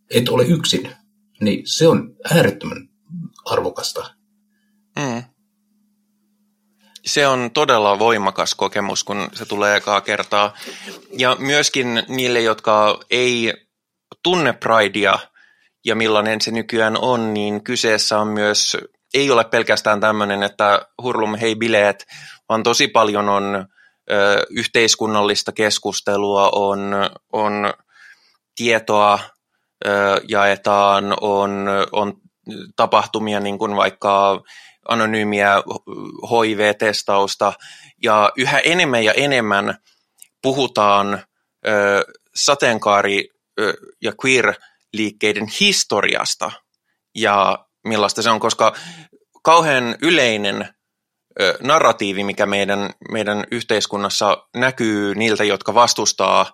[0.10, 0.90] et ole yksin,
[1.42, 2.90] niin se on äärettömän
[3.46, 4.14] arvokasta.
[4.96, 5.24] Mm.
[7.06, 10.54] Se on todella voimakas kokemus, kun se tulee ekaa kertaa.
[11.18, 13.54] Ja myöskin niille, jotka ei
[14.24, 15.20] tunne Pridea
[15.86, 18.78] ja millainen se nykyään on, niin kyseessä on myös,
[19.14, 22.08] ei ole pelkästään tämmöinen, että hurlum hei bileet,
[22.50, 23.68] vaan tosi paljon on
[24.50, 26.94] yhteiskunnallista keskustelua, on,
[27.34, 27.74] on
[28.56, 29.20] tietoa
[30.28, 32.14] jaetaan, on, on
[32.76, 34.42] tapahtumia niin kuin vaikka
[34.88, 35.56] anonyymiä
[36.32, 37.54] HIV-testausta
[38.04, 39.78] ja yhä enemmän ja enemmän
[40.42, 41.24] puhutaan
[42.36, 43.30] sateenkaari-
[44.02, 46.52] ja queer-liikkeiden historiasta
[47.16, 48.76] ja millaista se on, koska
[49.44, 50.76] kauhean yleinen
[51.62, 56.52] narratiivi, mikä meidän, meidän yhteiskunnassa näkyy niiltä, jotka vastustaa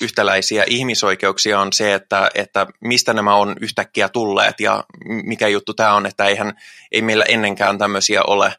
[0.00, 5.94] yhtäläisiä ihmisoikeuksia on se, että, että mistä nämä on yhtäkkiä tulleet ja mikä juttu tämä
[5.94, 6.52] on, että eihän,
[6.92, 8.54] ei meillä ennenkään tämmöisiä ole.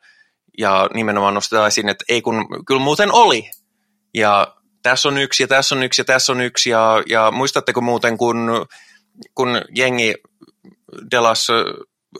[0.57, 3.49] Ja nimenomaan nostetaan esiin, että ei kun kyllä muuten oli.
[4.13, 6.69] Ja tässä on yksi ja tässä on yksi ja tässä on yksi.
[6.69, 8.65] Ja, ja muistatteko muuten, kun,
[9.35, 10.13] kun jengi
[11.11, 11.47] delas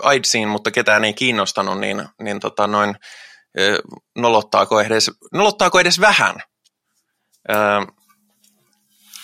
[0.04, 2.96] AIDSiin, mutta ketään ei kiinnostanut, niin, niin tota noin,
[4.15, 6.36] nolottaako edes, nolottaako edes vähän?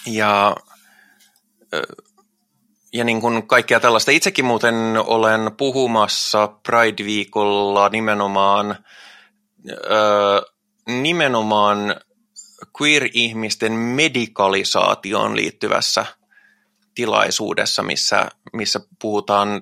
[0.06, 0.56] Ja,
[2.94, 4.12] ja niin kuin kaikkea tällaista.
[4.12, 8.76] Itsekin muuten olen puhumassa Pride-viikolla nimenomaan,
[10.88, 11.96] nimenomaan
[12.82, 16.06] queer-ihmisten medikalisaatioon liittyvässä
[16.96, 19.62] tilaisuudessa, missä, missä puhutaan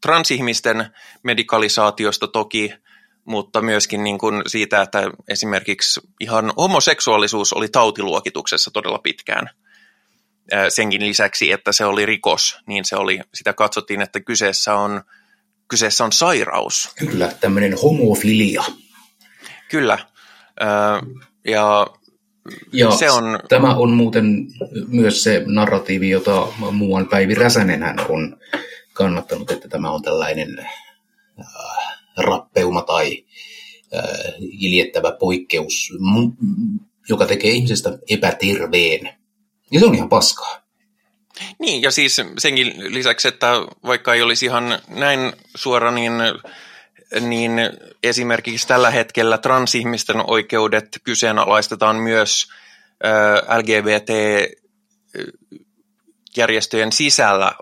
[0.00, 0.86] transihmisten
[1.22, 2.74] medikalisaatiosta toki,
[3.24, 9.50] mutta myöskin niin kuin siitä, että esimerkiksi ihan homoseksuaalisuus oli tautiluokituksessa todella pitkään.
[10.68, 15.02] Senkin lisäksi, että se oli rikos, niin se oli, sitä katsottiin, että kyseessä on,
[15.68, 16.90] kyseessä on sairaus.
[16.98, 18.64] Kyllä, tämmöinen homofilia.
[19.70, 19.98] Kyllä,
[21.44, 21.86] ja
[22.72, 23.38] ja se on...
[23.48, 24.46] tämä on muuten
[24.88, 28.36] myös se narratiivi, jota muuan Päivi Räsänen hän on
[28.92, 33.24] kannattanut, että tämä on tällainen äh, rappeuma tai
[33.94, 35.92] äh, iljettävä poikkeus,
[37.08, 39.10] joka tekee ihmisestä epäterveen.
[39.70, 40.62] Ja se on ihan paskaa.
[41.58, 43.52] Niin, ja siis senkin lisäksi, että
[43.86, 46.12] vaikka ei olisi ihan näin suora, niin,
[47.20, 47.52] niin
[48.02, 52.46] esimerkiksi tällä hetkellä transihmisten oikeudet kyseenalaistetaan myös
[53.04, 54.10] äh, LGBT
[56.36, 57.52] järjestöjen sisällä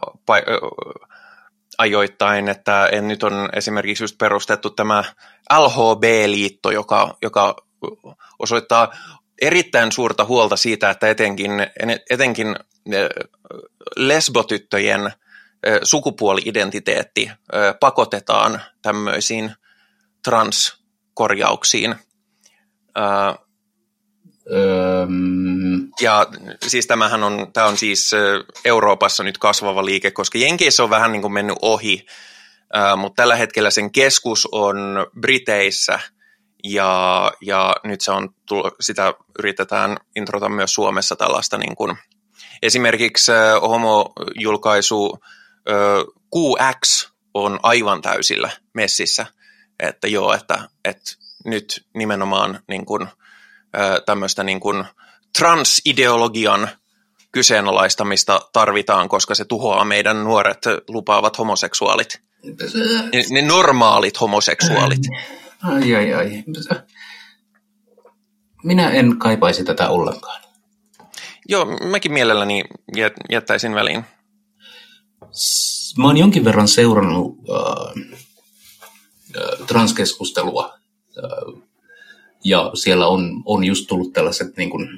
[1.81, 5.05] ajoittain, että en nyt on esimerkiksi just perustettu tämä
[5.53, 7.57] LHB-liitto, joka, joka
[8.39, 8.93] osoittaa
[9.43, 11.51] erittäin suurta huolta siitä, että etenkin,
[12.11, 12.57] etenkin
[13.97, 15.13] lesbotyttöjen
[15.83, 17.31] sukupuoli-identiteetti
[17.81, 19.55] pakotetaan tämmöisiin
[20.25, 21.95] transkorjauksiin.
[26.01, 26.27] Ja
[26.67, 28.11] siis tämähän on, tämä on siis
[28.65, 32.07] Euroopassa nyt kasvava liike, koska Jenkeissä on vähän niin kuin mennyt ohi,
[32.97, 36.01] mutta tällä hetkellä sen keskus on Briteissä
[36.65, 38.29] ja, ja nyt se on,
[38.81, 41.97] sitä yritetään introta myös Suomessa tällaista niin kuin,
[42.63, 43.33] esimerkiksi
[43.63, 45.19] homojulkaisu
[46.37, 49.27] QX on aivan täysillä messissä,
[49.81, 51.13] että joo, että, että
[51.45, 53.09] nyt nimenomaan niin kuin,
[54.07, 54.85] tämmöistä niin kuin
[55.39, 56.69] transideologian
[57.33, 60.59] kyseenalaistamista tarvitaan, koska se tuhoaa meidän nuoret
[60.89, 62.23] lupaavat homoseksuaalit.
[63.13, 65.03] Ne, ne normaalit homoseksuaalit.
[65.63, 66.45] Ai, ai, ai.
[68.65, 70.43] Minä en kaipaisi tätä ollenkaan.
[71.49, 72.65] Joo, mäkin mielelläni
[73.31, 74.05] jättäisin väliin.
[75.99, 78.03] Mä oon jonkin verran seurannut äh,
[79.37, 80.79] äh, transkeskustelua
[81.19, 81.63] äh,
[82.45, 84.89] ja siellä on, on just tullut tällaiset niin kuin,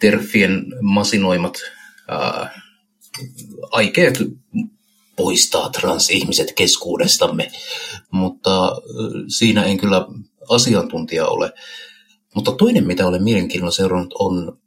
[0.00, 1.54] terfien masinoimat
[2.08, 2.60] ää,
[3.70, 4.18] aikeet
[5.16, 7.50] poistaa transihmiset keskuudestamme,
[8.10, 8.72] mutta
[9.28, 10.06] siinä en kyllä
[10.48, 11.52] asiantuntija ole.
[12.34, 14.58] Mutta toinen, mitä olen mielenkiinnolla seurannut, on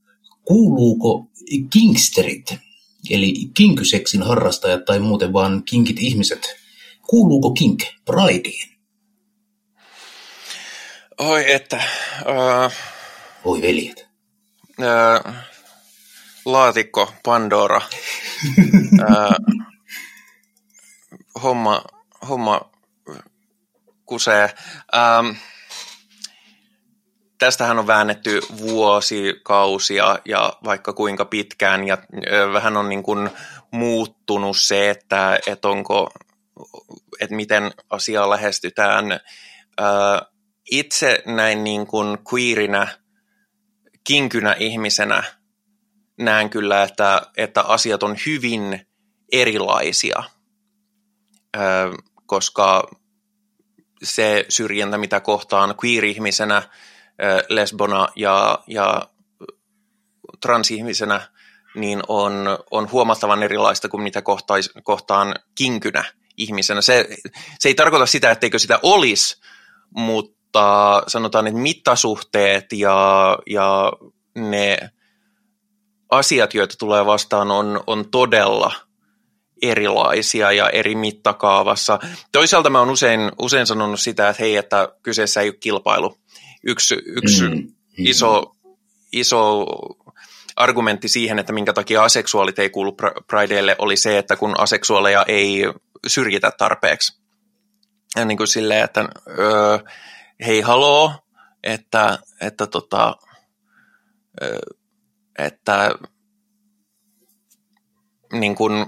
[0.45, 1.27] kuuluuko
[1.69, 2.53] kinksterit,
[3.09, 6.55] eli kinkyseksin harrastajat tai muuten vaan kinkit ihmiset,
[7.07, 8.70] kuuluuko kink prideen?
[11.21, 11.83] Oi että...
[12.25, 12.71] Uh,
[13.43, 14.07] Oi veljet.
[14.79, 15.33] Uh,
[16.45, 17.81] laatikko Pandora.
[18.57, 19.57] uh,
[21.43, 21.83] homma,
[22.29, 22.71] homma
[24.05, 24.49] kusee.
[24.95, 25.35] Um,
[27.39, 31.97] tästähän on väännetty vuosikausia ja vaikka kuinka pitkään ja
[32.53, 33.29] vähän on niin kuin
[33.71, 36.11] muuttunut se, että, että onko,
[37.19, 39.05] että miten asiaa lähestytään.
[40.71, 42.87] Itse näin niin kuin queerinä,
[44.03, 45.23] kinkynä ihmisenä
[46.17, 48.87] näen kyllä, että, että asiat on hyvin
[49.31, 50.23] erilaisia,
[52.25, 52.83] koska
[54.03, 56.63] se syrjintä, mitä kohtaan queer-ihmisenä,
[57.49, 59.09] lesbona ja, ja
[60.41, 61.21] transihmisenä,
[61.75, 62.33] niin on,
[62.71, 66.03] on huomattavan erilaista kuin mitä kohtais, kohtaan kinkynä
[66.37, 66.81] ihmisenä.
[66.81, 67.07] Se,
[67.59, 69.41] se ei tarkoita sitä, etteikö sitä olisi,
[69.89, 70.40] mutta
[71.07, 73.93] sanotaan, että mittasuhteet ja, ja
[74.35, 74.77] ne
[76.11, 78.71] asiat, joita tulee vastaan, on, on todella
[79.61, 81.99] erilaisia ja eri mittakaavassa.
[82.31, 86.17] Toisaalta mä oon usein, usein sanonut sitä, että hei, että kyseessä ei ole kilpailu,
[86.63, 88.55] yksi, yksi mm, iso,
[89.11, 89.65] iso
[90.55, 92.97] argumentti siihen, että minkä takia aseksuaalit ei kuulu
[93.27, 95.63] Prideille, oli se, että kun aseksuaaleja ei
[96.07, 97.21] syrjitä tarpeeksi.
[98.15, 99.77] Ja niin kuin silleen, että öö,
[100.45, 101.13] hei haloo,
[101.63, 103.15] että, että, tota,
[104.41, 104.59] öö,
[105.37, 105.91] että
[108.33, 108.85] niin kuin,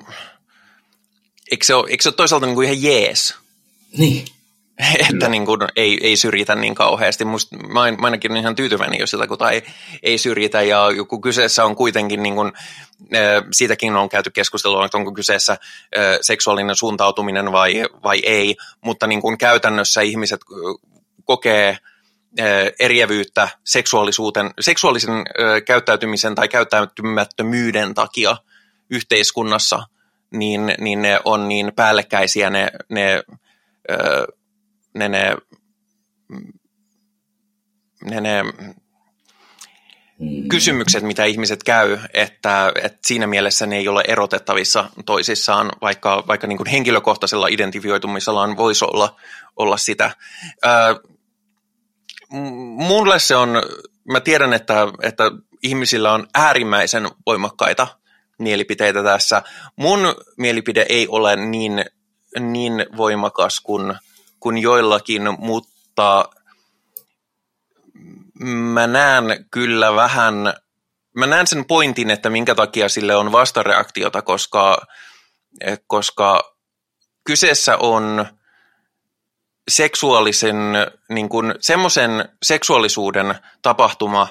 [1.51, 3.35] eikö se ole, eikö se ole toisaalta niin kuin ihan jees?
[3.97, 4.25] Niin.
[5.09, 7.25] että niin kuin ei, ei syrjitä niin kauheasti.
[7.25, 9.63] Musta, mä, mä ainakin olen ihan tyytyväinen, jos sitä kun ei,
[10.03, 12.51] ei syrjitä ja joku kyseessä on kuitenkin, niin kuin,
[13.51, 15.57] siitäkin on käyty keskustelua, että onko kyseessä
[16.21, 20.41] seksuaalinen suuntautuminen vai, vai ei, mutta niin kuin käytännössä ihmiset
[21.25, 21.77] kokee
[22.79, 25.13] eriävyyttä seksuaalisuuden, seksuaalisen
[25.65, 28.37] käyttäytymisen tai käyttäytymättömyyden takia
[28.89, 29.83] yhteiskunnassa,
[30.31, 33.23] niin, niin ne on niin päällekkäisiä ne, ne
[34.93, 35.35] ne, ne,
[38.03, 38.43] ne, ne
[40.19, 40.47] mm.
[40.47, 46.47] kysymykset, mitä ihmiset käy, että, että siinä mielessä ne ei ole erotettavissa toisissaan, vaikka, vaikka
[46.47, 49.15] niin kuin henkilökohtaisella identifioitumisellaan voisi olla,
[49.55, 50.11] olla sitä.
[52.77, 53.49] Mulle se on,
[54.11, 55.23] mä tiedän, että, että
[55.63, 57.87] ihmisillä on äärimmäisen voimakkaita
[58.39, 59.41] mielipiteitä tässä.
[59.75, 59.99] Mun
[60.37, 61.85] mielipide ei ole niin,
[62.39, 63.93] niin voimakas kuin
[64.43, 66.29] kuin joillakin, mutta
[68.43, 70.53] mä näen kyllä vähän,
[71.15, 74.77] mä näen sen pointin, että minkä takia sille on vastareaktiota, koska,
[75.87, 76.55] koska
[77.23, 78.25] kyseessä on
[79.67, 80.55] seksuaalisen,
[81.09, 84.27] niin kuin semmoisen seksuaalisuuden tapahtuma,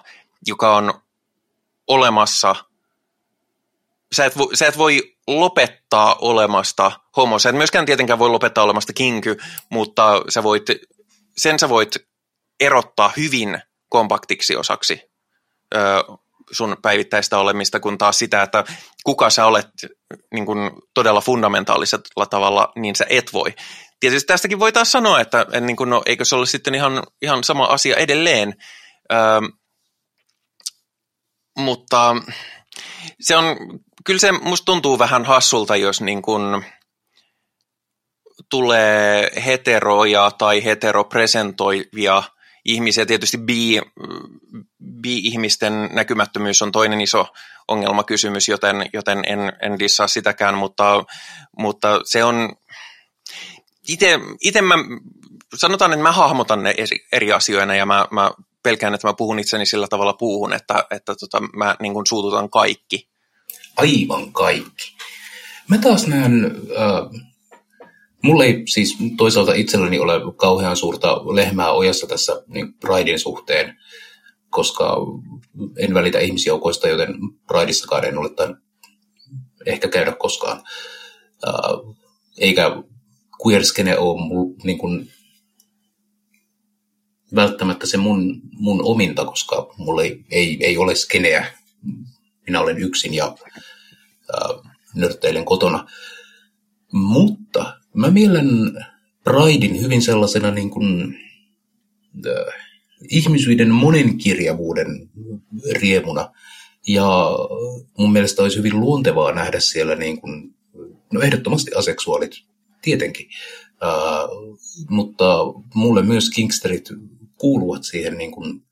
[0.46, 0.94] joka on
[1.86, 2.54] olemassa.
[4.12, 7.38] Sä et, sä et voi lopettaa olemasta homo.
[7.38, 9.36] Sä et myöskään tietenkään voi lopettaa olemasta kinky,
[9.70, 10.66] mutta sä voit,
[11.36, 11.96] sen sä voit
[12.60, 15.10] erottaa hyvin kompaktiksi osaksi
[15.74, 15.78] ö,
[16.50, 18.64] sun päivittäistä olemista, kun taas sitä, että
[19.04, 19.68] kuka sä olet
[20.34, 23.54] niin kuin todella fundamentaalisella tavalla, niin sä et voi.
[24.00, 27.44] Tietysti tästäkin voi taas sanoa, että, niin kuin, no, eikö se ole sitten ihan, ihan
[27.44, 28.54] sama asia edelleen,
[29.12, 29.16] ö,
[31.58, 32.16] mutta
[33.20, 33.44] se on,
[34.04, 36.64] kyllä se musta tuntuu vähän hassulta, jos niin kuin
[38.50, 42.22] tulee heteroja tai heteropresentoivia
[42.64, 43.06] ihmisiä.
[43.06, 43.80] Tietysti bi,
[45.02, 47.26] bi-ihmisten näkymättömyys on toinen iso
[47.68, 51.04] ongelmakysymys, joten, joten en, en dissaa sitäkään, mutta,
[51.58, 52.52] mutta se on,
[54.40, 54.74] itse mä,
[55.56, 58.30] sanotaan, että mä hahmotan ne eri, eri asioina ja mä, mä
[58.62, 62.50] pelkään, että mä puhun itseni sillä tavalla puuhun, että, että tota, mä niin kuin suututan
[62.50, 63.08] kaikki.
[63.76, 64.96] Aivan kaikki.
[65.68, 67.31] Mä taas näen, äh,
[68.22, 73.76] mulla ei siis toisaalta itselläni ole kauhean suurta lehmää ojassa tässä niin Pridein suhteen,
[74.50, 74.96] koska
[75.78, 77.14] en välitä ihmisjoukoista, joten
[77.46, 78.30] Prideissakaan en ole
[79.66, 80.62] ehkä käydä koskaan.
[81.48, 81.94] Äh,
[82.38, 82.82] eikä
[83.46, 85.10] queerskene ole niin kuin
[87.34, 91.58] välttämättä se mun, mun ominta, koska mulla ei, ei, ei ole skeneä.
[92.46, 93.36] Minä olen yksin ja
[94.34, 95.86] äh, nörtteilen kotona.
[96.92, 98.48] Mutta mä mielen
[99.24, 101.16] Pridein hyvin sellaisena niin kuin,
[102.26, 102.54] äh,
[103.10, 105.10] ihmisyyden monenkirjavuuden
[105.80, 106.32] riemuna.
[106.88, 107.28] Ja
[107.98, 110.54] mun mielestä olisi hyvin luontevaa nähdä siellä niin kuin,
[111.12, 112.32] no ehdottomasti aseksuaalit,
[112.82, 113.28] tietenkin.
[113.82, 114.58] Uh,
[114.90, 115.24] mutta
[115.74, 116.88] mulle myös Kingsterit
[117.38, 118.62] kuuluvat siihen niin kuin,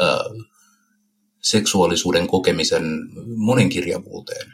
[0.00, 0.18] ää,
[1.42, 2.84] seksuaalisuuden kokemisen
[3.36, 4.52] monenkirjavuuteen.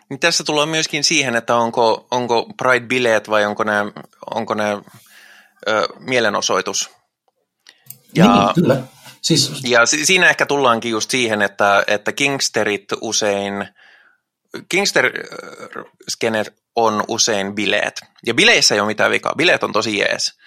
[0.19, 3.73] tässä tulee myöskin siihen, että onko, onko Pride-bileet vai onko ne,
[4.35, 4.71] onko ne
[5.67, 6.89] ö, mielenosoitus.
[8.15, 8.83] Ja, niin, kyllä.
[9.21, 9.51] Siis...
[9.63, 13.67] Ja siinä ehkä tullaankin just siihen, että, että Kingsterit usein,
[14.69, 18.01] Kingster-skener on usein bileet.
[18.25, 20.37] Ja bileissä ei ole mitään vikaa, bileet on tosi jees.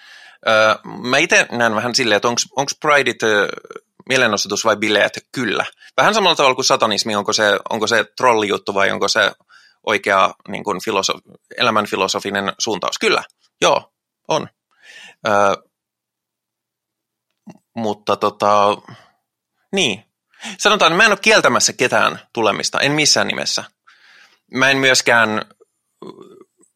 [1.01, 3.19] Mä itse näen vähän silleen, että onko Prideit
[4.09, 5.27] mielenosoitus vai bileet?
[5.31, 5.65] Kyllä.
[5.97, 9.31] Vähän samalla tavalla kuin satanismi, onko se, onko se trollijuttu vai onko se
[9.85, 12.99] oikea niin kuin filosof- elämänfilosofinen suuntaus?
[12.99, 13.23] Kyllä,
[13.61, 13.93] joo,
[14.27, 14.49] on.
[15.27, 15.55] Öö,
[17.75, 18.77] mutta tota,
[19.71, 20.05] niin.
[20.57, 23.63] Sanotaan, että mä en ole kieltämässä ketään tulemista, en missään nimessä.
[24.51, 25.41] Mä en myöskään,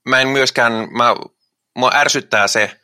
[0.08, 1.16] mä en myöskään, mä,
[1.76, 2.80] mua ärsyttää se,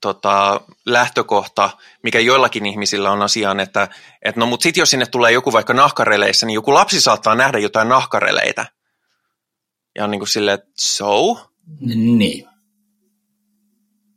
[0.00, 1.70] tota, lähtökohta,
[2.02, 3.88] mikä joillakin ihmisillä on asiaan, että
[4.22, 7.58] et no mutta sitten jos sinne tulee joku vaikka nahkareleissä, niin joku lapsi saattaa nähdä
[7.58, 8.66] jotain nahkareleitä.
[9.94, 11.40] Ja on niin kuin silleen, että so?
[11.80, 12.48] Niin.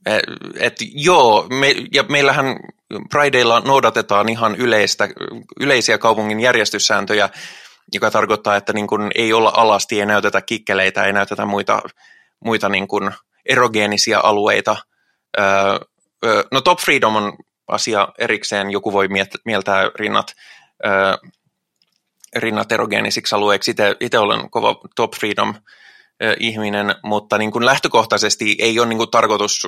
[0.05, 0.24] Et,
[0.59, 2.45] et joo, me, ja meillähän
[3.09, 5.09] Prideilla noudatetaan ihan yleistä,
[5.59, 7.30] yleisiä kaupungin järjestyssääntöjä,
[7.93, 11.82] joka tarkoittaa, että niin kun ei olla alasti, ei näytetä kikkeleitä, ei näytetä muita,
[12.45, 13.11] muita niin kun
[13.45, 14.76] erogeenisia alueita–
[16.51, 17.34] no Top Freedom on
[17.67, 19.07] asia erikseen, joku voi
[19.45, 20.34] mieltää rinnat, rinnat
[22.71, 23.75] erogeenisiksi alueiksi.
[23.99, 25.53] Itse olen kova Top Freedom
[26.39, 29.67] ihminen, mutta niin kuin lähtökohtaisesti ei ole niin kuin tarkoitus,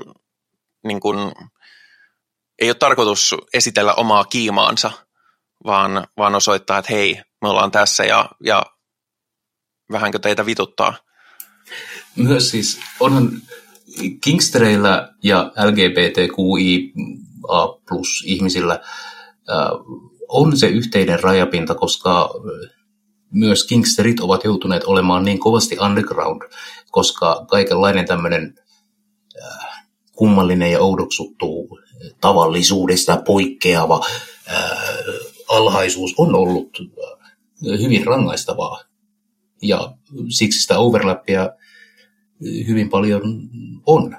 [0.83, 1.31] niin kuin,
[2.61, 4.91] ei ole tarkoitus esitellä omaa kiimaansa,
[5.65, 8.63] vaan, vaan osoittaa, että hei, me ollaan tässä ja, ja
[9.91, 10.93] vähänkö teitä vituttaa.
[12.15, 13.29] Myös siis onhan
[14.23, 16.87] Kingstereillä ja LGBTQIA
[17.89, 18.79] plus ihmisillä
[20.33, 22.29] on se yhteinen rajapinta, koska
[23.31, 26.41] myös Kingsterit ovat joutuneet olemaan niin kovasti underground,
[26.91, 28.55] koska kaikenlainen tämmöinen
[30.11, 31.79] kummallinen ja oudoksuttu
[32.21, 34.05] tavallisuudesta poikkeava
[35.49, 36.77] alhaisuus on ollut
[37.61, 38.83] hyvin rangaistavaa.
[39.61, 39.93] Ja
[40.29, 41.49] siksi sitä overlappia
[42.67, 43.21] hyvin paljon
[43.85, 44.17] on.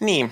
[0.00, 0.30] Niin.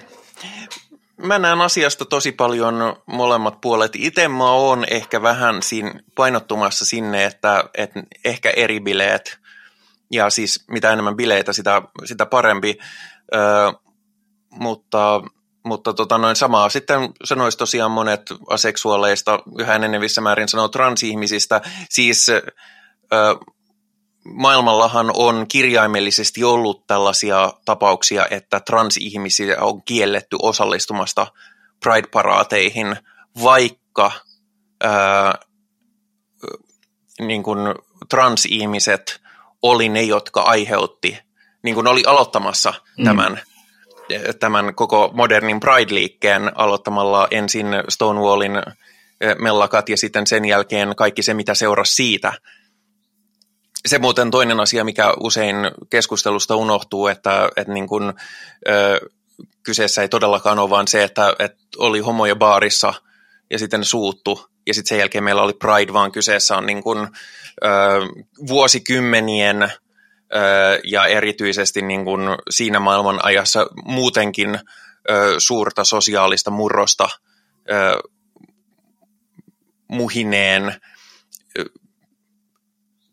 [1.24, 3.92] Mä näen asiasta tosi paljon molemmat puolet.
[3.96, 9.38] Itse mä oon ehkä vähän siinä painottumassa sinne, että, että ehkä eri bileet,
[10.12, 12.78] ja siis mitä enemmän bileitä, sitä, sitä parempi.
[13.34, 13.38] Ö,
[14.50, 15.22] mutta
[15.64, 21.60] mutta tota noin samaa sitten sanoisi tosiaan monet aseksuaaleista, yhä enenevissä määrin sanoo transihmisistä.
[21.90, 22.42] Siis ö,
[24.24, 31.26] maailmallahan on kirjaimellisesti ollut tällaisia tapauksia, että transihmisiä on kielletty osallistumasta
[31.80, 32.96] Pride-paraateihin,
[33.42, 34.12] vaikka
[34.84, 35.38] ää,
[37.20, 37.58] niin kuin
[38.08, 39.20] transihmiset
[39.62, 41.18] oli ne, jotka aiheutti,
[41.62, 43.04] niin kuin oli aloittamassa mm.
[43.04, 43.40] tämän,
[44.40, 48.52] tämän koko modernin Pride-liikkeen aloittamalla ensin Stonewallin
[49.38, 52.32] mellakat ja sitten sen jälkeen kaikki se, mitä seurasi siitä.
[53.86, 55.56] Se muuten toinen asia, mikä usein
[55.90, 58.12] keskustelusta unohtuu, että, että niin kuin,
[58.68, 59.00] ö,
[59.62, 62.94] kyseessä ei todellakaan ole vaan se, että, että oli homoja baarissa
[63.50, 66.98] ja sitten suuttu ja sitten sen jälkeen meillä oli Pride, vaan kyseessä on niin kuin,
[66.98, 67.68] ö,
[68.48, 69.68] vuosikymmenien ö,
[70.84, 72.20] ja erityisesti niin kuin
[72.50, 74.54] siinä maailman ajassa muutenkin
[75.10, 77.08] ö, suurta sosiaalista murrosta
[77.70, 78.08] ö,
[79.88, 80.80] muhineen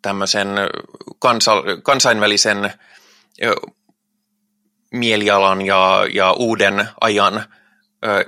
[0.02, 0.48] tämmöisen
[1.20, 1.52] kansa,
[1.84, 2.74] kansainvälisen
[4.92, 7.46] mielialan ja, ja uuden ajan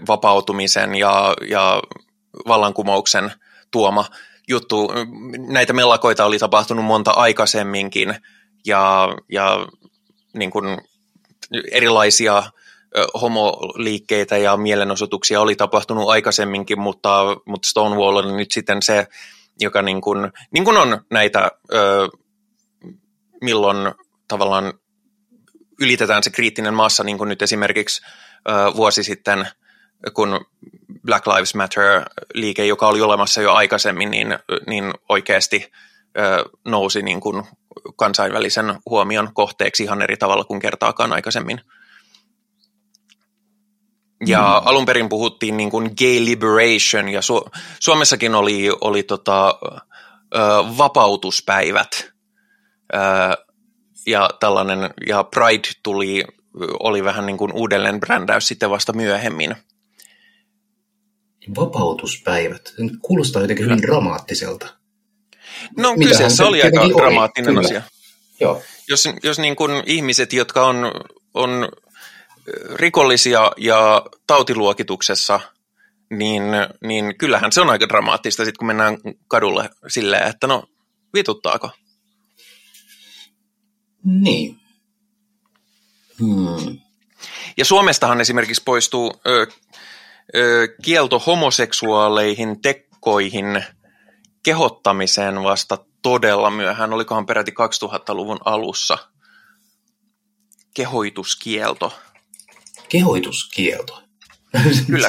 [0.07, 1.81] vapautumisen ja, ja
[2.47, 3.31] vallankumouksen
[3.71, 4.05] tuoma
[4.47, 4.91] juttu.
[5.47, 8.15] Näitä mellakoita oli tapahtunut monta aikaisemminkin
[8.65, 9.67] ja, ja
[10.33, 10.77] niin kuin
[11.71, 12.43] erilaisia
[13.21, 19.07] homoliikkeitä ja mielenosoituksia oli tapahtunut aikaisemminkin, mutta, mutta Stonewall on nyt sitten se,
[19.59, 21.51] joka niin kuin, niin kuin on näitä,
[23.41, 23.93] milloin
[24.27, 24.73] tavallaan
[25.79, 28.01] ylitetään se kriittinen massa, niin kuin nyt esimerkiksi
[28.75, 29.47] vuosi sitten,
[30.13, 30.45] kun
[31.05, 34.27] Black Lives Matter-liike, joka oli olemassa jo aikaisemmin, niin,
[34.67, 35.71] niin oikeasti
[36.65, 37.43] nousi niin kuin
[37.95, 41.61] kansainvälisen huomion kohteeksi ihan eri tavalla kuin kertaakaan aikaisemmin.
[44.27, 44.67] Ja mm.
[44.67, 49.59] alun perin puhuttiin niin kuin gay liberation, ja Su- Suomessakin oli, oli tota,
[50.35, 50.39] ö,
[50.77, 52.11] vapautuspäivät,
[52.93, 52.97] ö,
[54.07, 56.23] ja tällainen, ja Pride tuli,
[56.79, 59.55] oli vähän niin kuin uudelleen brändäys sitten vasta myöhemmin.
[61.55, 62.73] Vapautuspäivät.
[63.01, 64.67] Kuulostaa jotenkin hyvin dramaattiselta.
[65.77, 66.93] No kyseessä oli aika oli.
[66.93, 67.59] dramaattinen Kyllä.
[67.59, 67.81] asia.
[68.39, 68.61] Joo.
[68.87, 70.91] Jos, jos niin kuin ihmiset, jotka on,
[71.33, 71.69] on
[72.73, 75.39] rikollisia ja tautiluokituksessa,
[76.09, 76.43] niin,
[76.83, 80.63] niin kyllähän se on aika dramaattista sitten, kun mennään kadulle silleen, että no
[81.13, 81.69] vituttaako?
[84.03, 84.59] Niin.
[86.19, 86.79] Hmm.
[87.57, 89.47] Ja Suomestahan esimerkiksi poistuu ö,
[90.35, 93.63] ö, kielto homoseksuaaleihin tekkoihin
[94.43, 96.93] kehottamiseen vasta todella myöhään.
[96.93, 98.97] Olikohan peräti 2000-luvun alussa
[100.73, 101.93] kehoituskielto.
[102.89, 104.03] Kehoituskielto?
[104.87, 105.07] Kyllä.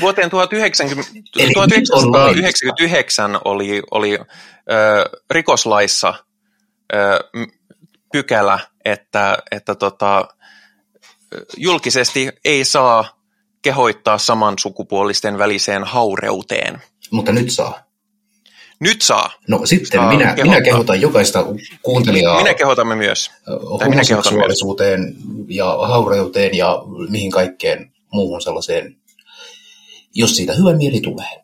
[0.00, 1.12] Vuoteen 1990,
[1.54, 4.24] 1999 oli, oli ö,
[5.30, 6.14] rikoslaissa
[6.94, 6.96] ö,
[8.12, 10.28] pykälä, että, että tota,
[11.56, 13.22] julkisesti ei saa
[13.62, 16.82] kehoittaa samansukupuolisten väliseen haureuteen.
[17.10, 17.91] Mutta nyt saa.
[18.82, 19.30] Nyt saa.
[19.48, 21.44] No sitten saa minä, minä kehotan jokaista
[21.82, 22.36] kuuntelijaa.
[22.36, 23.30] Minä kehotamme myös.
[23.84, 25.16] Homoseksuaalisuuteen
[25.48, 28.96] ja haureuteen ja mihin kaikkeen muuhun sellaiseen,
[30.14, 31.42] jos siitä hyvä mieli tulee.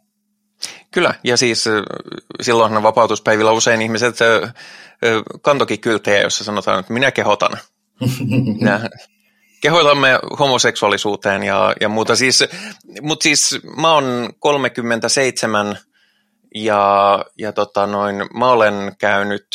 [0.90, 1.64] Kyllä, ja siis
[2.42, 4.16] silloin vapautuspäivillä usein ihmiset
[5.42, 7.52] kantokin kyltejä, jossa sanotaan, että minä kehotan.
[9.60, 12.16] kehoitamme homoseksuaalisuuteen ja, ja muuta.
[12.16, 12.44] Siis,
[13.02, 15.78] mutta siis mä oon 37
[16.54, 19.46] ja, ja tota noin, mä olen käynyt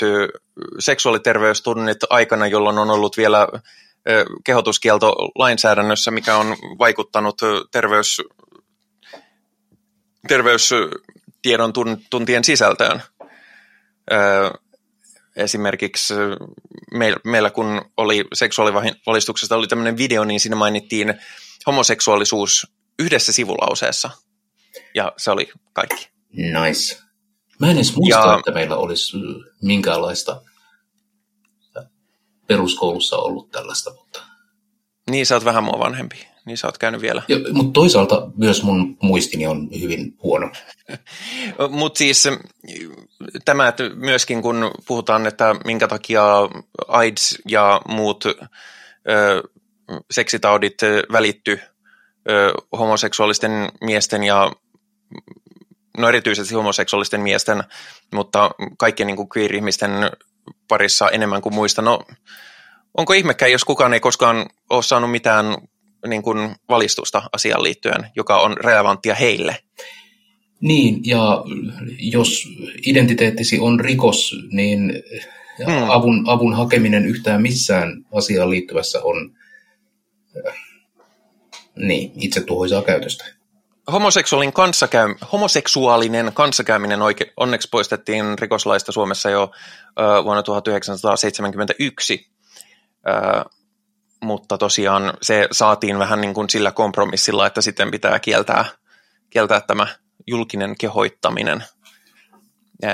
[0.80, 3.48] seksuaaliterveystunnit aikana, jolloin on ollut vielä
[4.44, 7.42] kehotuskielto lainsäädännössä, mikä on vaikuttanut
[7.72, 8.22] terveys,
[10.28, 11.74] terveystiedon
[12.10, 13.04] tuntien sisältöön.
[15.36, 16.14] Esimerkiksi
[17.24, 21.14] meillä kun oli seksuaalivalistuksesta oli tämmöinen video, niin siinä mainittiin
[21.68, 22.68] homoseksuaalisuus
[23.00, 24.10] yhdessä sivulauseessa.
[24.96, 26.13] Ja se oli kaikki.
[26.34, 26.98] Nice.
[27.60, 28.36] Mä en edes muista, ja...
[28.40, 29.18] että meillä olisi
[29.62, 30.42] minkäänlaista
[32.48, 34.22] peruskoulussa ollut tällaista, mutta...
[35.10, 36.28] Niin, sä oot vähän mua vanhempi.
[36.46, 37.24] Niin sä oot käynyt vielä.
[37.28, 40.52] Ja, mutta toisaalta myös mun muistini on hyvin huono.
[41.70, 42.28] mutta siis
[43.46, 46.24] tämä, että myöskin kun puhutaan, että minkä takia
[46.88, 49.44] AIDS ja muut ö,
[50.12, 50.78] seksitaudit
[51.12, 51.60] välitty
[52.30, 54.52] ö, homoseksuaalisten miesten ja
[55.98, 57.64] no erityisesti homoseksuaalisten miesten,
[58.14, 59.92] mutta kaikkien niin queer-ihmisten
[60.68, 61.82] parissa enemmän kuin muista.
[61.82, 62.04] No,
[62.98, 65.46] onko ihmekään, jos kukaan ei koskaan ole saanut mitään
[66.08, 69.58] niin kuin valistusta asiaan liittyen, joka on relevanttia heille?
[70.62, 71.44] Niin, ja
[72.00, 72.48] jos
[72.88, 75.04] identiteettisi on rikos, niin
[75.66, 75.90] hmm.
[75.90, 79.36] avun, avun hakeminen yhtään missään asiaan liittyvässä on
[80.48, 80.56] äh,
[81.76, 83.26] niin, itse tuhoisaa käytöstä.
[83.92, 89.52] Homoseksuaalinen, kanssakäy, homoseksuaalinen kanssakäyminen oike, onneksi poistettiin rikoslaista Suomessa jo
[90.00, 92.32] ö, vuonna 1971,
[93.08, 93.50] ö,
[94.24, 98.66] mutta tosiaan se saatiin vähän niin kuin sillä kompromissilla, että sitten pitää kieltää,
[99.30, 99.88] kieltää tämä
[100.28, 101.64] julkinen kehoittaminen.
[102.82, 102.90] Ja,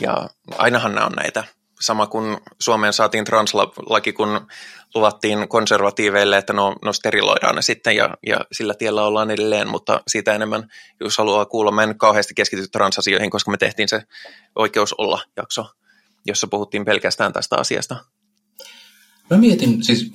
[0.00, 0.28] ja
[0.58, 1.44] ainahan nämä on näitä
[1.80, 4.46] sama kuin Suomeen saatiin translaki, kun
[4.94, 10.00] luvattiin konservatiiveille, että no, no steriloidaan ne sitten ja, ja sillä tiellä ollaan edelleen, mutta
[10.08, 10.68] siitä enemmän,
[11.00, 14.02] jos haluaa kuulla, mä en kauheasti keskity transasioihin, koska me tehtiin se
[14.56, 15.66] oikeus olla jakso,
[16.26, 17.96] jossa puhuttiin pelkästään tästä asiasta.
[19.30, 20.12] Mä mietin, siis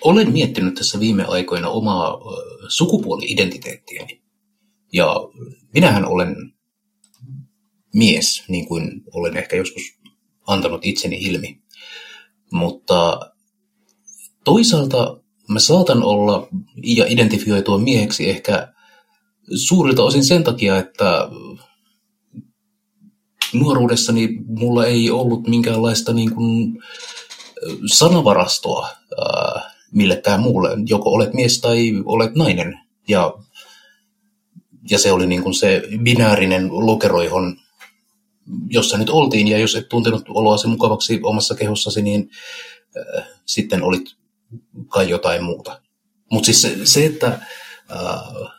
[0.00, 2.18] olen miettinyt tässä viime aikoina omaa
[2.68, 4.22] sukupuoli-identiteettiäni.
[4.92, 5.14] Ja
[5.74, 6.36] minähän olen
[7.94, 9.82] mies, niin kuin olen ehkä joskus
[10.46, 11.62] antanut itseni ilmi.
[12.52, 13.20] Mutta
[14.44, 16.48] toisaalta mä saatan olla
[16.82, 18.72] ja identifioitua mieheksi ehkä
[19.66, 21.28] suurilta osin sen takia, että
[23.52, 26.82] nuoruudessani mulla ei ollut minkäänlaista niin kuin
[27.92, 28.88] sanavarastoa
[29.18, 30.70] ää, millekään muulle.
[30.86, 32.80] Joko olet mies tai olet nainen.
[33.08, 33.34] Ja,
[34.90, 37.56] ja se oli niin kuin se binäärinen lokero, johon
[38.68, 42.30] jossa nyt oltiin, ja jos et tuntenut oloasi mukavaksi omassa kehossasi, niin
[42.96, 44.19] äh, sitten olit
[44.88, 45.80] kai jotain muuta.
[46.30, 47.26] Mutta siis se, se että
[47.92, 48.52] äh,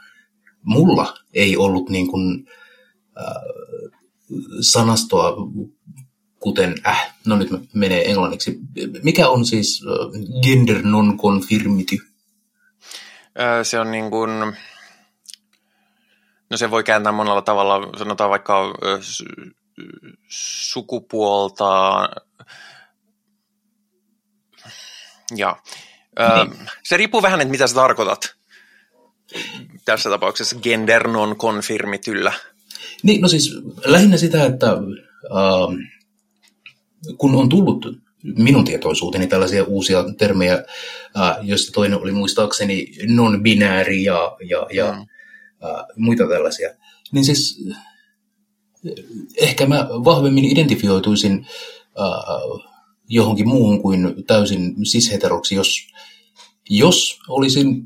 [0.62, 2.48] mulla ei ollut niin kuin,
[3.18, 3.36] äh,
[4.62, 5.34] sanastoa,
[6.40, 8.60] kuten, äh, no nyt menee englanniksi.
[9.04, 11.98] Mikä on siis äh, gender non-confirmity?
[13.64, 14.30] Se on niin kuin,
[16.50, 18.74] no se voi kääntää monella tavalla, sanotaan vaikka
[20.30, 22.00] sukupuolta.
[25.36, 25.58] Ja,
[26.46, 26.70] niin.
[26.84, 28.36] se riippuu vähän, että mitä sä tarkoitat
[29.86, 32.34] tässä tapauksessa gender non confirmityllä.
[33.04, 35.90] Niin, no siis lähinnä sitä, että äh,
[37.18, 37.86] kun on tullut
[38.24, 40.54] minun tietoisuuteni tällaisia uusia termejä,
[41.20, 45.00] äh, joista toinen oli muistaakseni non-binääri ja, ja, ja mm.
[45.70, 46.70] äh, muita tällaisia,
[47.12, 47.64] niin siis
[49.38, 51.48] ehkä mä vahvemmin identifioituisin
[52.00, 52.71] äh,
[53.12, 55.88] johonkin muuhun kuin täysin sisheteroksi, jos,
[56.70, 57.84] jos olisin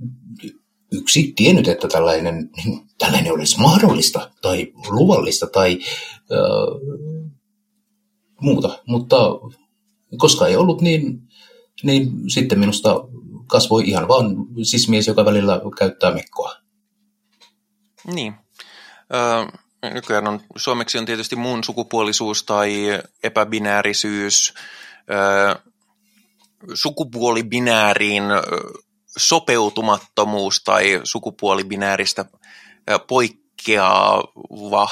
[0.92, 2.50] yksi tiennyt, että tällainen,
[3.00, 5.80] tällainen olisi mahdollista tai luvallista tai
[6.32, 7.06] äh,
[8.42, 8.84] muuta.
[8.88, 9.18] Mutta
[10.18, 11.22] koska ei ollut, niin,
[11.84, 12.96] niin sitten minusta
[13.48, 16.56] kasvoi ihan vaan sismies, joka välillä käyttää mekkoa.
[18.14, 18.34] Niin.
[19.14, 19.58] Ö,
[19.94, 24.54] nykyään on, suomeksi on tietysti muun sukupuolisuus tai epäbinäärisyys,
[26.74, 28.24] sukupuolibinääriin
[29.18, 32.26] sopeutumattomuus tai sukupuolibinääristä
[33.08, 34.90] poikkeava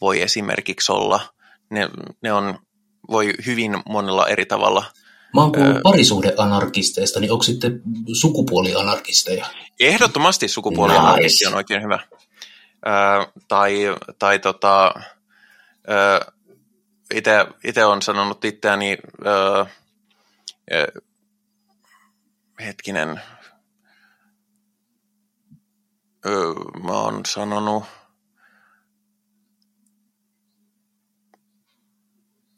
[0.00, 1.20] voi esimerkiksi olla.
[1.70, 1.88] Ne,
[2.22, 2.58] ne on,
[3.10, 4.84] voi hyvin monella eri tavalla
[5.34, 7.82] Mä oon kuullut parisuhdeanarkisteista, niin onko sitten
[8.12, 9.46] sukupuolianarkisteja?
[9.80, 11.48] Ehdottomasti sukupuolianarkisti nice.
[11.48, 11.98] on oikein hyvä
[13.48, 13.78] tai,
[14.18, 14.94] tai tota,
[17.64, 19.66] itse olen sanonut itseäni, ää,
[22.60, 23.20] hetkinen,
[26.26, 27.84] öö, mä oon sanonut,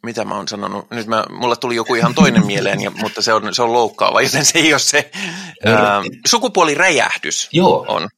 [0.02, 0.90] mitä mä oon sanonut?
[0.90, 4.22] Nyt mä, mulle tuli joku ihan toinen mieleen, ja, mutta se on, se on loukkaava,
[4.22, 5.10] joten se ei ole se.
[5.64, 7.84] Ää, sukupuoliräjähdys Joo.
[7.88, 8.08] on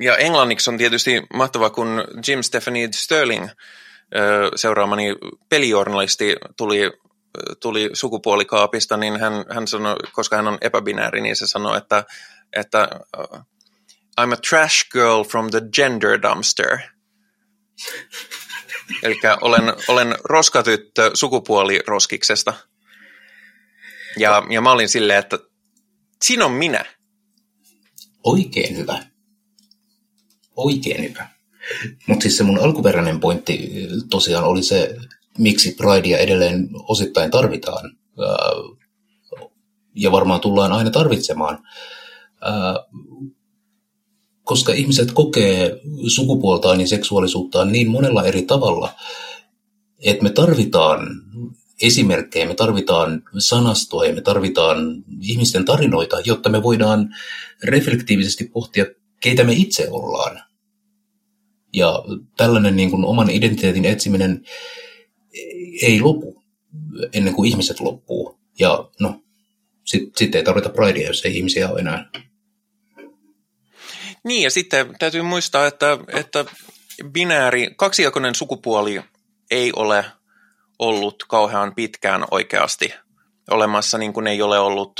[0.00, 3.48] ja englanniksi on tietysti mahtavaa, kun Jim Stephanie Sterling,
[4.56, 5.16] seuraamani
[5.48, 6.90] pelijournalisti, tuli,
[7.60, 12.04] tuli sukupuolikaapista, niin hän, hän sanoi, koska hän on epäbinääri, niin se sanoi, että,
[12.52, 12.88] että
[14.20, 16.78] I'm a trash girl from the gender dumpster.
[19.02, 22.54] Eli olen, olen roskatyttö sukupuoliroskiksesta.
[24.16, 25.38] Ja, ja mä olin silleen, että
[26.22, 26.84] siinä on minä.
[28.24, 29.02] Oikein hyvä
[30.58, 31.28] oikein hyvä.
[32.06, 33.70] Mutta siis se mun alkuperäinen pointti
[34.10, 34.96] tosiaan oli se,
[35.38, 37.96] miksi Pridea edelleen osittain tarvitaan.
[39.94, 41.58] Ja varmaan tullaan aina tarvitsemaan.
[44.44, 48.94] Koska ihmiset kokee sukupuoltaan ja seksuaalisuuttaan niin monella eri tavalla,
[50.04, 51.08] että me tarvitaan
[51.82, 57.14] esimerkkejä, me tarvitaan sanastoa ja me tarvitaan ihmisten tarinoita, jotta me voidaan
[57.64, 58.86] reflektiivisesti pohtia,
[59.20, 60.47] keitä me itse ollaan.
[61.72, 62.04] Ja
[62.36, 64.44] tällainen niin kuin oman identiteetin etsiminen
[65.82, 66.44] ei lopu
[67.12, 68.38] ennen kuin ihmiset loppuu.
[68.58, 69.22] Ja no,
[69.84, 72.10] sitten sit ei tarvita pridea, jos ei ihmisiä ole enää.
[74.24, 76.44] Niin, ja sitten täytyy muistaa, että, että
[77.12, 79.00] binääri, kaksijakoinen sukupuoli
[79.50, 80.04] ei ole
[80.78, 82.94] ollut kauhean pitkään oikeasti
[83.50, 84.92] olemassa, niin kuin ei ole ollut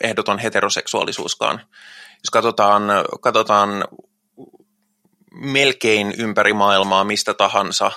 [0.00, 1.60] ehdoton heteroseksuaalisuuskaan.
[2.10, 2.82] Jos katsotaan,
[3.20, 3.84] katsotaan
[5.34, 7.90] melkein ympäri maailmaa mistä tahansa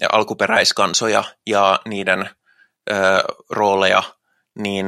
[0.00, 2.30] ja alkuperäiskansoja ja niiden
[2.90, 2.94] ö,
[3.50, 4.02] rooleja,
[4.58, 4.86] niin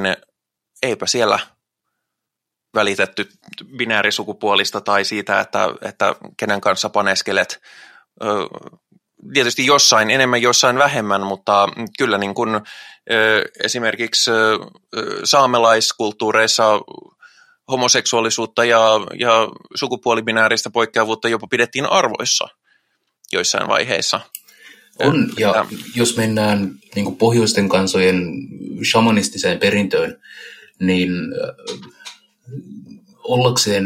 [0.83, 1.39] eipä siellä
[2.75, 3.29] välitetty
[3.77, 7.61] binäärisukupuolista tai siitä, että, että kenen kanssa paneskelet.
[8.23, 8.27] Ö,
[9.35, 11.69] tietysti jossain enemmän, jossain vähemmän, mutta
[11.99, 14.59] kyllä niin kuin, ö, esimerkiksi ö,
[15.25, 16.81] saamelaiskulttuureissa
[17.71, 18.81] homoseksuaalisuutta ja,
[19.19, 22.49] ja sukupuolibinääristä poikkeavuutta jopa pidettiin arvoissa
[23.33, 24.21] joissain vaiheissa.
[24.99, 28.25] On, ja että, jos mennään niin pohjoisten kansojen
[28.91, 30.21] shamanistiseen perintöön,
[30.81, 31.91] niin äh,
[33.19, 33.85] ollakseen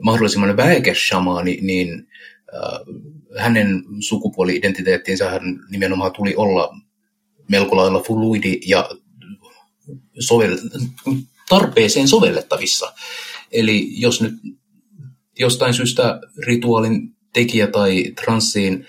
[0.00, 2.08] mahdollisimman väikäs shamaani, niin
[2.54, 2.80] äh,
[3.38, 6.76] hänen sukupuoli-identiteettinsä hän nimenomaan tuli olla
[7.48, 8.90] melko lailla fluidi ja
[10.20, 10.60] sovel-
[11.48, 12.92] tarpeeseen sovellettavissa.
[13.52, 14.34] Eli jos nyt
[15.38, 18.86] jostain syystä rituaalin tekijä tai transsiin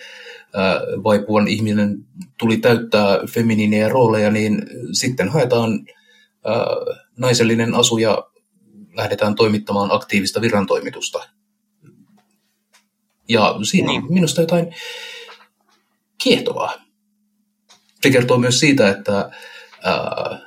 [1.04, 2.06] vaipuvan ihminen
[2.38, 5.86] tuli täyttää feminiinejä rooleja, niin sitten haetaan
[7.18, 8.28] naisellinen asu ja
[8.94, 11.30] lähdetään toimittamaan aktiivista virantoimitusta.
[13.30, 14.76] Ja siinä on minusta jotain
[16.24, 16.74] kiehtovaa.
[18.02, 19.32] Se kertoo myös siitä, että
[19.84, 20.47] ää,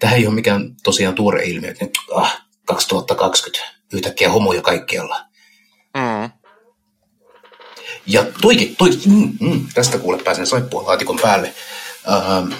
[0.00, 5.24] Tähän ei ole mikään tosiaan tuore ilmiö, että nyt ah, 2020, yhtäkkiä homoja kaikkialla.
[5.94, 6.30] Mm.
[8.06, 11.54] Ja toikin, toi, mm, mm, tästä kuule pääsen saippua laatikon päälle.
[12.06, 12.54] Uh,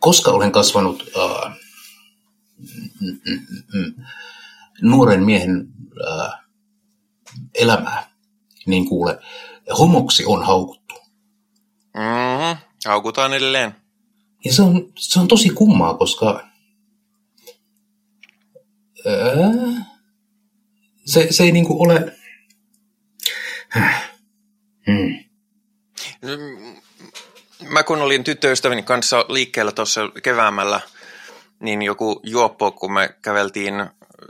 [0.00, 1.50] koska olen kasvanut uh,
[3.00, 4.04] mm, mm, mm,
[4.82, 6.32] nuoren miehen uh,
[7.54, 8.10] elämää,
[8.66, 9.18] niin kuule,
[9.78, 10.94] homoksi on haukuttu.
[11.94, 13.83] Mm, haukutaan edelleen.
[14.44, 16.48] Ja se on, se on tosi kummaa, koska
[21.06, 22.16] se, se ei niinku ole...
[24.86, 25.24] Hmm.
[27.68, 30.80] Mä kun olin tyttöystäväni kanssa liikkeellä tuossa keväämällä,
[31.60, 33.74] niin joku juoppo, kun me käveltiin,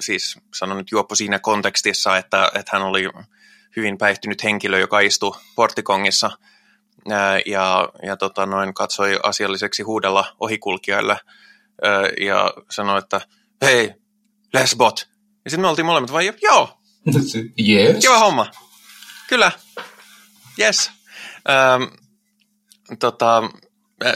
[0.01, 3.09] siis sanon nyt juoppo siinä kontekstissa, että, että hän oli
[3.77, 6.31] hyvin päihtynyt henkilö, joka istui portikongissa–
[7.47, 11.17] ja, ja tota, noin katsoi asialliseksi huudella ohikulkijoille
[12.21, 13.21] ja sanoi, että
[13.63, 13.95] hei,
[14.55, 15.09] lesbot.
[15.45, 16.79] Ja sitten me oltiin molemmat vai joo,
[17.69, 17.97] yes.
[18.01, 18.51] kiva homma.
[19.29, 19.53] Kyllä,
[20.61, 20.91] yes.
[21.51, 21.83] Ähm,
[22.99, 23.43] tota,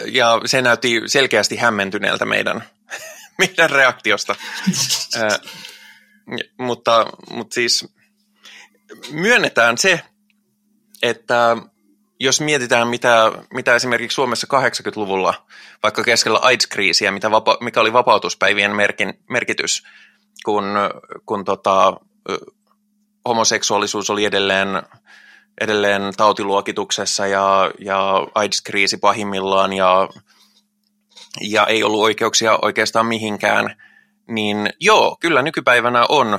[0.06, 2.64] ja se näytti selkeästi hämmentyneeltä meidän,
[3.38, 4.34] meidän reaktiosta.
[5.16, 5.40] äh,
[6.58, 7.88] mutta, mutta siis
[9.10, 10.00] myönnetään se,
[11.02, 11.56] että
[12.20, 15.34] jos mietitään, mitä, mitä esimerkiksi Suomessa 80-luvulla,
[15.82, 19.82] vaikka keskellä AIDS-kriisiä, mitä vapa, mikä oli vapautuspäivien merkin, merkitys,
[20.44, 20.64] kun,
[21.26, 22.00] kun tota,
[23.28, 24.68] homoseksuaalisuus oli edelleen,
[25.60, 30.08] edelleen tautiluokituksessa ja, ja AIDS-kriisi pahimmillaan ja,
[31.40, 33.76] ja ei ollut oikeuksia oikeastaan mihinkään,
[34.28, 36.38] niin joo, kyllä nykypäivänä on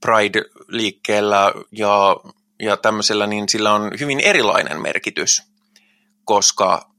[0.00, 2.16] Pride-liikkeellä ja
[2.64, 5.42] ja tämmöisellä, niin sillä on hyvin erilainen merkitys,
[6.24, 6.90] koska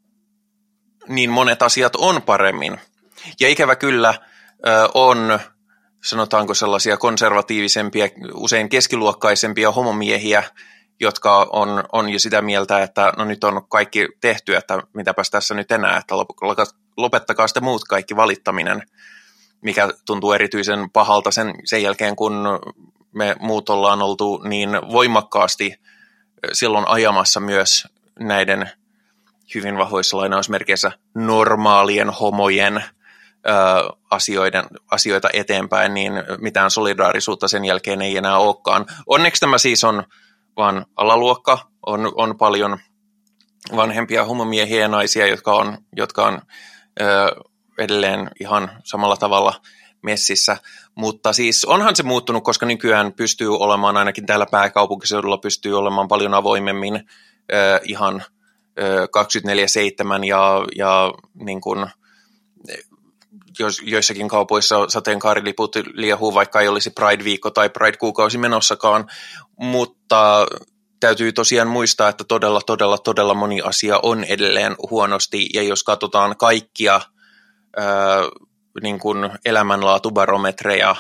[1.08, 2.80] niin monet asiat on paremmin.
[3.40, 4.14] Ja ikävä kyllä
[4.94, 5.40] on,
[6.04, 10.44] sanotaanko sellaisia konservatiivisempia, usein keskiluokkaisempia homomiehiä,
[11.00, 15.54] jotka on, on jo sitä mieltä, että no nyt on kaikki tehty, että mitäpäs tässä
[15.54, 16.16] nyt enää, että
[16.98, 18.84] lopettakaa sitten muut kaikki valittaminen,
[19.62, 22.48] mikä tuntuu erityisen pahalta sen, sen jälkeen, kun
[23.16, 25.76] me muut ollaan oltu niin voimakkaasti
[26.54, 27.88] silloin ajamassa myös
[28.20, 28.70] näiden
[29.56, 32.84] hyvin vahvoissa lainausmerkeissä normaalien homojen ö,
[34.12, 38.86] asioiden, asioita eteenpäin, niin mitään solidaarisuutta sen jälkeen ei enää olekaan.
[39.08, 40.04] Onneksi tämä siis on
[40.58, 42.80] vain alaluokka, on, on paljon
[43.76, 46.42] vanhempia homomiehiä ja naisia, jotka on, jotka on
[47.02, 47.06] ö,
[47.78, 49.54] edelleen ihan samalla tavalla
[50.02, 50.58] messissä,
[50.96, 56.34] mutta siis onhan se muuttunut, koska nykyään pystyy olemaan, ainakin täällä pääkaupunkiseudulla pystyy olemaan paljon
[56.34, 61.86] avoimemmin äh, ihan äh, 24-7 ja, ja niin kuin,
[63.60, 69.08] jos, joissakin kaupoissa sateenkaariliput liehuu, vaikka ei olisi Pride-viikko tai Pride-kuukausi menossakaan,
[69.58, 70.46] mutta
[71.00, 76.38] täytyy tosiaan muistaa, että todella, todella, todella moni asia on edelleen huonosti, ja jos katsotaan
[76.38, 77.02] kaikkia
[78.84, 80.96] niin kuin elämänlaatubarometreja,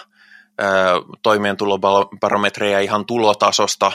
[1.21, 3.91] toimeentulobarometreja ihan tulotasosta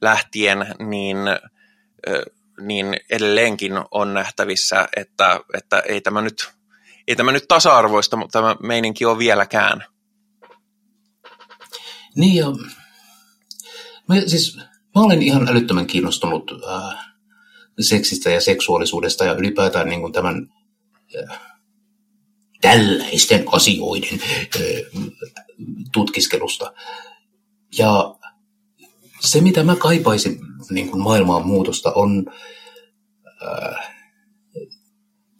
[0.00, 1.16] lähtien, niin,
[2.60, 6.50] niin edelleenkin on nähtävissä, että, että ei, tämä nyt,
[7.08, 9.84] ei tämä nyt tasa-arvoista, mutta tämä meininki on vieläkään.
[12.16, 12.46] Niin ja
[14.08, 14.56] mä, siis,
[14.94, 17.06] mä olen ihan älyttömän kiinnostunut äh,
[17.80, 20.48] seksistä ja seksuaalisuudesta ja ylipäätään niin kuin tämän
[21.30, 21.49] äh,
[22.60, 24.20] tällaisten asioiden
[25.92, 26.72] tutkiskelusta.
[27.78, 28.14] Ja
[29.20, 30.40] se, mitä mä kaipaisin
[30.70, 32.32] niin kuin maailmaan muutosta, on
[33.26, 33.92] äh,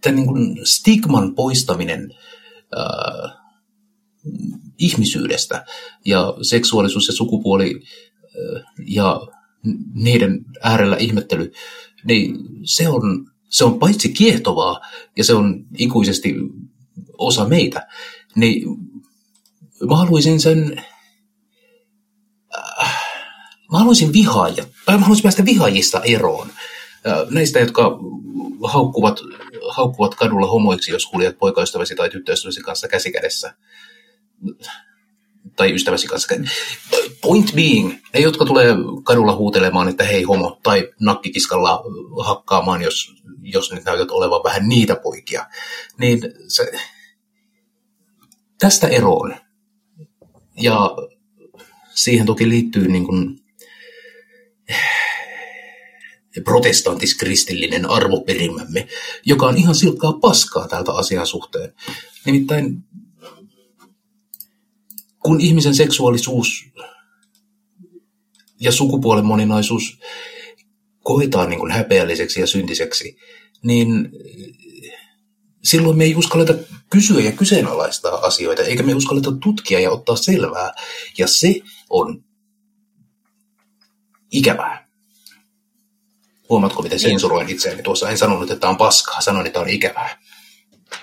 [0.01, 2.15] tämän niin kuin stigman poistaminen
[4.79, 5.65] ihmisyydestä
[6.05, 7.83] ja seksuaalisuus ja sukupuoli
[8.87, 9.21] ja
[9.95, 11.53] niiden äärellä ihmettely,
[12.05, 14.81] niin se on, se on paitsi kiehtovaa
[15.17, 16.35] ja se on ikuisesti
[17.21, 17.87] osa meitä,
[18.35, 18.63] niin
[19.89, 20.85] mä haluaisin sen,
[22.83, 23.03] äh,
[23.73, 26.51] mä haluaisin vihaaja, mä haluaisin päästä vihaajista eroon.
[27.07, 27.99] Äh, näistä, jotka
[28.65, 29.21] haukkuvat,
[29.69, 33.55] haukkuvat kadulla homoiksi, jos kuljet poikaystäväsi tai tyttöystäväsi kanssa käsikädessä
[35.57, 36.35] tai ystäväsi kanssa.
[37.21, 41.83] Point being, ne jotka tulee kadulla huutelemaan, että hei homo, tai nakkikiskalla
[42.25, 45.47] hakkaamaan, jos, jos nyt näytät olevan vähän niitä poikia,
[45.99, 46.73] niin se,
[48.61, 49.35] tästä eroon.
[50.57, 50.91] Ja
[51.95, 53.41] siihen toki liittyy niin kuin
[56.45, 58.89] protestantis-kristillinen arvoperimämme,
[59.27, 61.75] joka on ihan silkkaa paskaa tältä asian suhteen.
[62.27, 62.85] Nimittäin
[65.19, 66.65] kun ihmisen seksuaalisuus
[68.61, 69.99] ja sukupuolen moninaisuus
[71.03, 73.17] koetaan niin kuin häpeälliseksi ja syntiseksi,
[73.63, 74.11] niin
[75.65, 76.55] silloin me ei uskalleta
[76.91, 80.73] kysyä ja kyseenalaistaa asioita, eikä me uskalleta tutkia ja ottaa selvää.
[81.19, 81.61] Ja se
[81.91, 82.25] on
[84.31, 84.89] ikävää.
[86.49, 87.11] Huomaatko, miten niin.
[87.11, 88.11] sensuroin itseäni tuossa?
[88.11, 90.23] En sanonut, että on paskaa, sanoin, että on ikävää.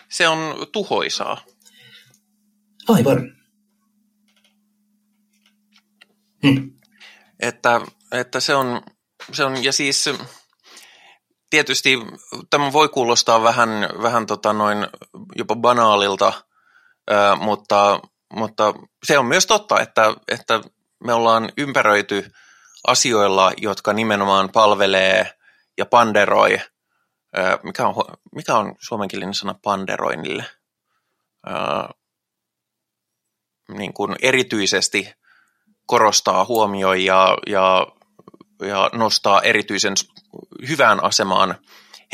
[0.10, 1.46] Se on tuhoisaa.
[2.88, 3.38] Aivan.
[6.48, 6.72] Hmm.
[7.40, 7.82] Että,
[8.12, 8.82] että se, on,
[9.34, 10.06] se on, ja siis
[11.50, 12.00] tietysti
[12.50, 13.70] tämä voi kuulostaa vähän,
[14.02, 14.88] vähän tota noin
[15.36, 16.34] jopa banaalilta,
[17.40, 18.00] mutta,
[18.34, 18.74] mutta
[19.04, 20.62] se on myös totta, että, että
[21.04, 22.32] me ollaan ympäröity
[22.88, 25.34] asioilla, jotka nimenomaan palvelee
[25.78, 26.62] ja panderoi.
[27.64, 27.96] mikä, on,
[28.36, 30.46] mikä on suomenkielinen sana panderoinnille?
[33.78, 35.14] niin kuin erityisesti
[35.86, 37.88] korostaa, huomioi ja, ja,
[38.62, 39.94] ja nostaa erityisen
[40.68, 41.56] hyvään asemaan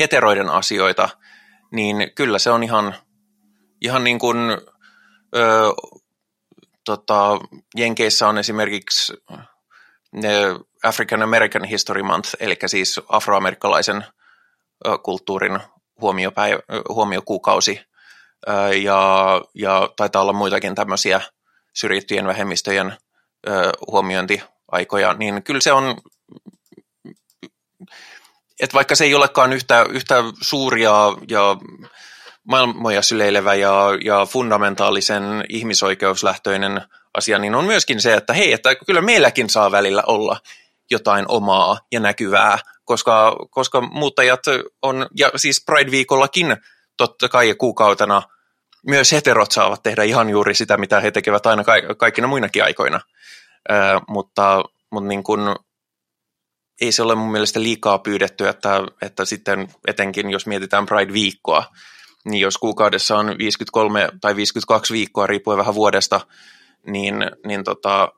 [0.00, 1.08] heteroiden asioita,
[1.72, 2.94] niin kyllä se on ihan,
[3.80, 4.36] ihan niin kuin
[5.36, 5.72] ö,
[6.84, 7.38] tota,
[7.76, 9.12] Jenkeissä on esimerkiksi
[10.84, 14.04] African American History Month, eli siis afroamerikkalaisen
[15.02, 15.58] kulttuurin
[16.00, 17.80] huomiopäivä, huomiokuukausi,
[18.82, 21.20] ja, ja taitaa olla muitakin tämmöisiä
[21.72, 22.96] syrjittyjen vähemmistöjen
[23.86, 25.96] huomiointiaikoja, niin kyllä se on,
[28.64, 30.92] että vaikka se ei olekaan yhtä, yhtä suuria
[31.28, 31.56] ja
[32.44, 36.82] maailmoja syleilevä ja, ja fundamentaalisen ihmisoikeuslähtöinen
[37.14, 40.40] asia, niin on myöskin se, että hei, että kyllä meilläkin saa välillä olla
[40.90, 44.40] jotain omaa ja näkyvää, koska, koska muuttajat
[44.82, 46.56] on, ja siis Pride-viikollakin
[46.96, 48.22] totta kai kuukautena
[48.86, 51.64] myös heterot saavat tehdä ihan juuri sitä, mitä he tekevät aina
[51.96, 53.00] kaikkina muinakin aikoina.
[53.70, 53.74] Ö,
[54.08, 55.56] mutta mutta niin kun,
[56.80, 61.64] ei se ole mun mielestä liikaa pyydetty, että, että sitten etenkin jos mietitään Pride-viikkoa,
[62.24, 66.20] niin jos kuukaudessa on 53 tai 52 viikkoa, riippuen vähän vuodesta,
[66.86, 67.14] niin,
[67.46, 68.12] niin tota,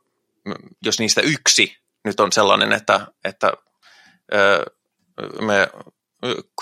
[0.84, 3.52] jos niistä yksi nyt on sellainen, että, että
[5.40, 5.68] me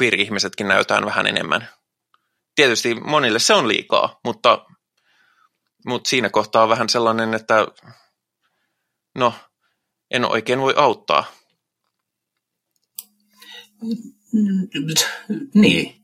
[0.01, 1.69] queer-ihmisetkin näytään vähän enemmän.
[2.55, 4.67] Tietysti monille se on liikaa, mutta,
[5.87, 7.67] mutta siinä kohtaa on vähän sellainen, että
[9.15, 9.35] no,
[10.11, 11.25] en oikein voi auttaa.
[15.55, 15.95] Niin.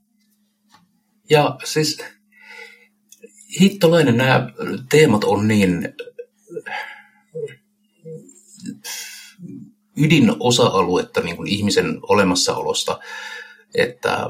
[1.30, 1.98] Ja siis
[3.60, 4.50] hittolainen nämä
[4.90, 5.94] teemat on niin
[9.96, 13.00] ydinosa-aluetta niin kuin ihmisen olemassaolosta,
[13.74, 14.26] että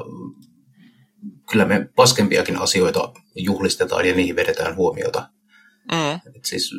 [1.51, 5.29] kyllä me paskempiakin asioita juhlistetaan ja niihin vedetään huomiota.
[5.91, 6.33] Mm.
[6.35, 6.71] Et siis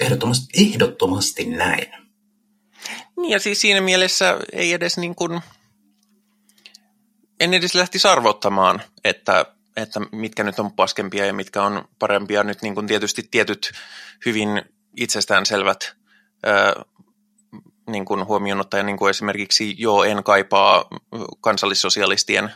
[0.00, 2.01] ehdottomasti, ehdottomasti näin.
[3.22, 5.40] Niin ja siis siinä mielessä ei edes niin kuin,
[7.40, 9.46] en edes lähti sarvottamaan, että,
[9.76, 12.44] että mitkä nyt on paskempia ja mitkä on parempia.
[12.44, 13.72] Nyt niin kuin tietysti tietyt
[14.26, 14.62] hyvin
[14.96, 15.96] itsestäänselvät
[16.42, 16.74] ää,
[17.90, 20.84] niin kuin huomioon ottaen, niin kuin esimerkiksi joo, en kaipaa
[21.40, 22.52] kansallissosialistien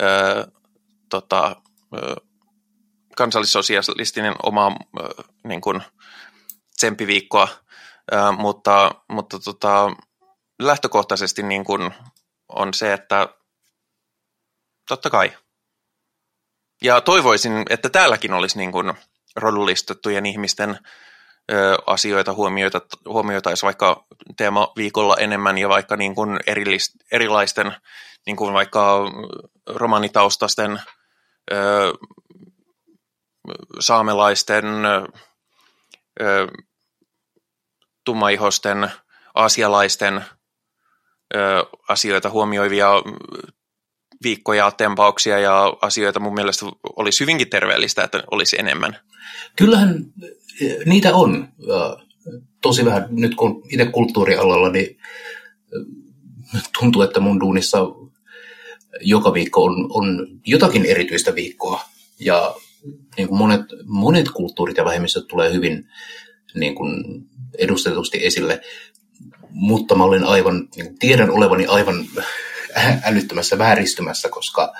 [0.00, 0.46] ää,
[1.08, 2.16] tota, ää,
[3.16, 5.08] kansallissosialistinen oma ää,
[5.44, 5.82] niin kuin
[6.76, 7.48] tsemppiviikkoa,
[8.12, 9.90] ää, mutta, mutta tota,
[10.62, 11.94] lähtökohtaisesti niin kuin
[12.48, 13.28] on se, että
[14.88, 15.32] totta kai.
[16.82, 18.94] Ja toivoisin, että täälläkin olisi niin kuin
[19.36, 20.78] rodullistettujen ihmisten
[21.52, 24.06] ö, asioita huomioita, huomioitaisiin vaikka
[24.36, 27.74] teemaviikolla enemmän ja vaikka niin kuin erillist, erilaisten
[28.26, 28.98] niin kuin vaikka
[29.66, 30.80] romanitaustasten,
[31.52, 31.92] ö,
[33.80, 34.64] saamelaisten,
[36.20, 36.46] ö,
[38.08, 38.90] tummaihosten,
[39.34, 40.24] asialaisten
[41.34, 41.38] ö,
[41.88, 42.90] asioita huomioivia
[44.22, 48.96] viikkoja, tempauksia ja asioita mun mielestä olisi hyvinkin terveellistä, että olisi enemmän.
[49.56, 50.04] Kyllähän
[50.86, 51.48] niitä on.
[52.62, 54.98] Tosi vähän nyt kun itse kulttuurialalla, niin
[56.80, 57.78] tuntuu, että mun duunissa
[59.00, 61.80] joka viikko on, on jotakin erityistä viikkoa.
[62.20, 62.54] Ja
[63.16, 65.88] niin kuin monet, monet kulttuurit ja vähemmistöt tulee hyvin
[66.54, 67.04] niin kuin
[67.58, 68.60] edustetusti esille,
[69.50, 72.06] mutta mä olen aivan, niin tiedän olevani aivan
[73.08, 74.72] älyttömässä vääristymässä, koska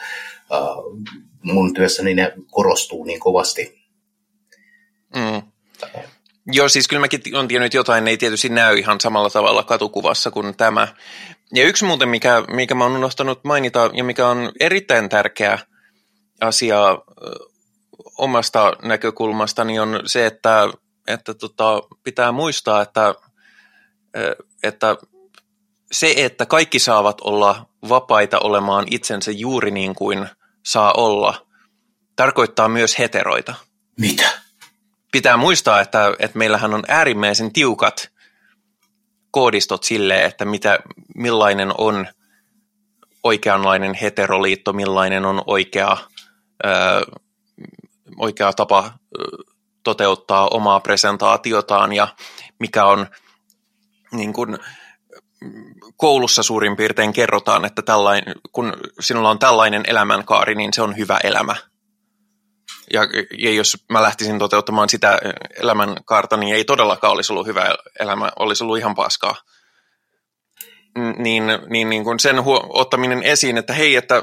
[0.51, 0.99] uh,
[1.43, 3.79] mun työssäni ne korostuu niin kovasti.
[5.17, 5.43] Mm.
[6.53, 10.31] Joo, siis kyllä mäkin olen tiennyt jotain, ne ei tietysti näy ihan samalla tavalla katukuvassa
[10.31, 10.89] kuin tämä.
[11.55, 15.59] Ja yksi muuten, mikä, mikä mä oon unohtanut mainita ja mikä on erittäin tärkeä
[16.41, 16.99] asia
[18.19, 20.69] omasta näkökulmastani on se, että,
[21.09, 23.15] että tota, pitää muistaa, että,
[24.63, 24.97] että
[25.93, 30.29] se, että kaikki saavat olla vapaita olemaan itsensä juuri niin kuin
[30.67, 31.47] saa olla,
[32.17, 33.55] tarkoittaa myös heteroita.
[34.01, 34.31] Mitä?
[35.13, 38.11] Pitää muistaa, että, että meillähän on äärimmäisen tiukat
[39.31, 40.79] koodistot sille, että mitä,
[41.15, 42.07] millainen on
[43.25, 45.97] oikeanlainen heteroliitto, millainen on oikea,
[46.67, 46.69] ö,
[48.17, 48.93] oikea tapa
[49.89, 52.09] toteuttaa omaa presentaatiotaan ja
[52.59, 53.07] mikä on
[54.13, 54.59] niin kuin,
[55.97, 61.19] koulussa suurin piirtein kerrotaan, että tällainen, kun sinulla on tällainen elämänkaari, niin se on hyvä
[61.25, 61.57] elämä.
[62.93, 63.01] Ja,
[63.39, 65.19] ja jos mä lähtisin toteuttamaan sitä
[65.63, 69.35] elämänkaarta, niin ei todellakaan olisi ollut hyvä elämä, olisi ollut ihan paskaa.
[71.19, 74.23] Niin, niin, niin kuin sen huo, ottaminen esiin, että hei, että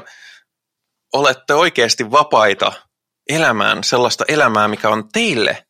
[1.12, 2.72] olette oikeasti vapaita
[3.28, 5.66] elämään sellaista elämää, mikä on teille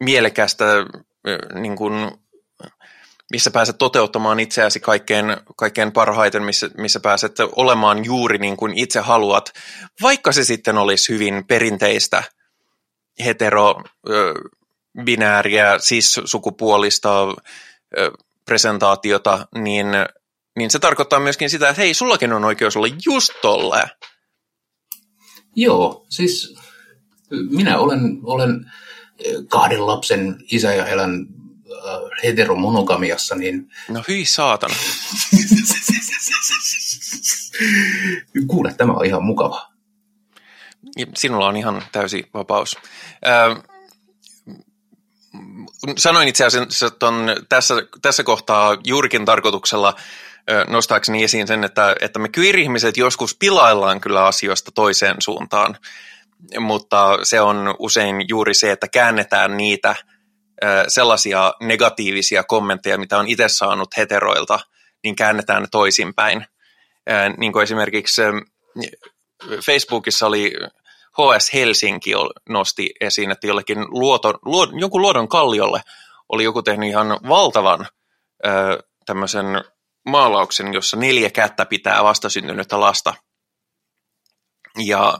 [0.00, 0.64] mielekästä
[1.54, 1.92] niin kuin
[3.30, 9.00] missä pääset toteuttamaan itseäsi kaikkein, kaikkein parhaiten, missä, missä pääset olemaan juuri niin kuin itse
[9.00, 9.52] haluat,
[10.02, 12.22] vaikka se sitten olisi hyvin perinteistä
[13.24, 13.82] hetero,
[15.04, 17.34] binääriä, cis-sukupuolista
[18.44, 19.86] presentaatiota, niin,
[20.58, 23.82] niin se tarkoittaa myöskin sitä, että hei, sullakin on oikeus olla just tolle.
[25.56, 26.54] Joo, siis
[27.50, 28.72] minä olen, olen
[29.48, 31.26] kahden lapsen isä ja elän
[32.24, 33.70] heteromonogamiassa, niin...
[33.88, 34.74] No hyi saatana.
[38.46, 39.72] Kuule, tämä on ihan mukava.
[41.14, 42.76] Sinulla on ihan täysi vapaus.
[43.26, 43.62] Äh,
[45.96, 49.94] sanoin itse asiassa ton, tässä, tässä kohtaa juurikin tarkoituksella
[50.68, 55.76] nostaakseni esiin sen, että, että me queer-ihmiset joskus pilaillaan kyllä asioista toiseen suuntaan,
[56.60, 59.94] mutta se on usein juuri se, että käännetään niitä–
[60.88, 64.58] sellaisia negatiivisia kommentteja, mitä on itse saanut heteroilta,
[65.04, 66.46] niin käännetään ne toisinpäin.
[67.36, 68.22] Niin kuin esimerkiksi
[69.66, 70.52] Facebookissa oli
[71.12, 72.10] HS Helsinki
[72.48, 75.80] nosti esiin, että jollekin luoton, luod, jonkun luodon kalliolle
[76.28, 77.86] oli joku tehnyt ihan valtavan
[79.06, 79.46] tämmöisen
[80.06, 83.14] maalauksen, jossa neljä kättä pitää vastasyntynyttä lasta.
[84.78, 85.18] Ja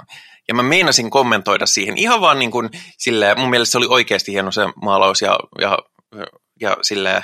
[0.48, 4.32] ja mä meinasin kommentoida siihen ihan vaan niin kuin silleen, mun mielestä se oli oikeasti
[4.32, 5.78] hieno se maalaus ja, ja,
[6.60, 7.22] ja silleen,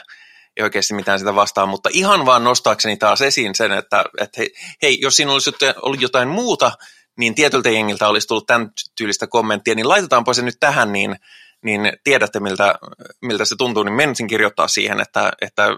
[0.57, 4.55] ei oikeasti mitään sitä vastaan, mutta ihan vaan nostaakseni taas esiin sen, että, että hei,
[4.83, 5.51] hei, jos siinä olisi
[5.83, 6.73] ollut jotain muuta,
[7.19, 11.17] niin tietyltä jengiltä olisi tullut tämän tyylistä kommenttia, niin laitetaanpa se nyt tähän, niin,
[11.65, 12.75] niin tiedätte miltä,
[13.23, 15.69] miltä se tuntuu, niin menisin kirjoittaa siihen, että, että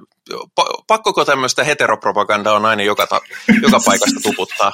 [0.87, 3.21] pakkoko tämmöistä heteropropagandaa on aina joka, ta,
[3.63, 4.73] joka paikasta tuputtaa.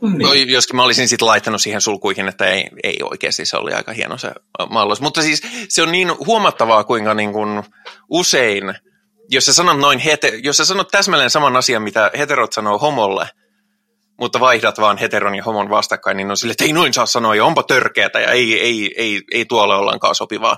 [0.00, 0.18] niin.
[0.18, 3.92] no, joskin mä olisin sitten laittanut siihen sulkuihin, että ei, ei oikeasti, se oli aika
[3.92, 4.32] hieno se
[4.70, 5.00] maalaus.
[5.00, 7.62] Mutta siis se on niin huomattavaa, kuinka niin kuin
[8.08, 8.74] usein
[9.28, 13.28] jos sä sanot noin, hete, jos sä sanot täsmälleen saman asian, mitä heterot sanoo homolle,
[14.20, 17.34] mutta vaihdat vaan heteron ja homon vastakkain, niin on sille, että ei noin saa sanoa,
[17.34, 20.56] ja onpa törkeätä, ja ei, ei, ei, ei tuolle ollenkaan sopivaa.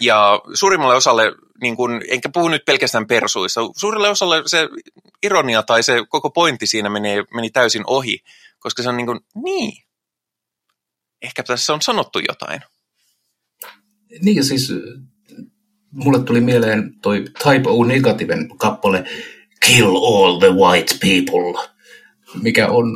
[0.00, 1.32] Ja suurimmalle osalle,
[1.62, 4.68] niin kun, enkä puhu nyt pelkästään persuissa, suurelle osalle se
[5.22, 8.18] ironia tai se koko pointti siinä meni, meni täysin ohi,
[8.58, 9.84] koska se on niin kuin, niin,
[11.22, 12.60] ehkä tässä on sanottu jotain.
[14.22, 14.72] Niin siis
[15.90, 19.04] mulle tuli mieleen toi Type O negativen kappale
[19.66, 21.73] Kill all the white people,
[22.42, 22.86] mikä on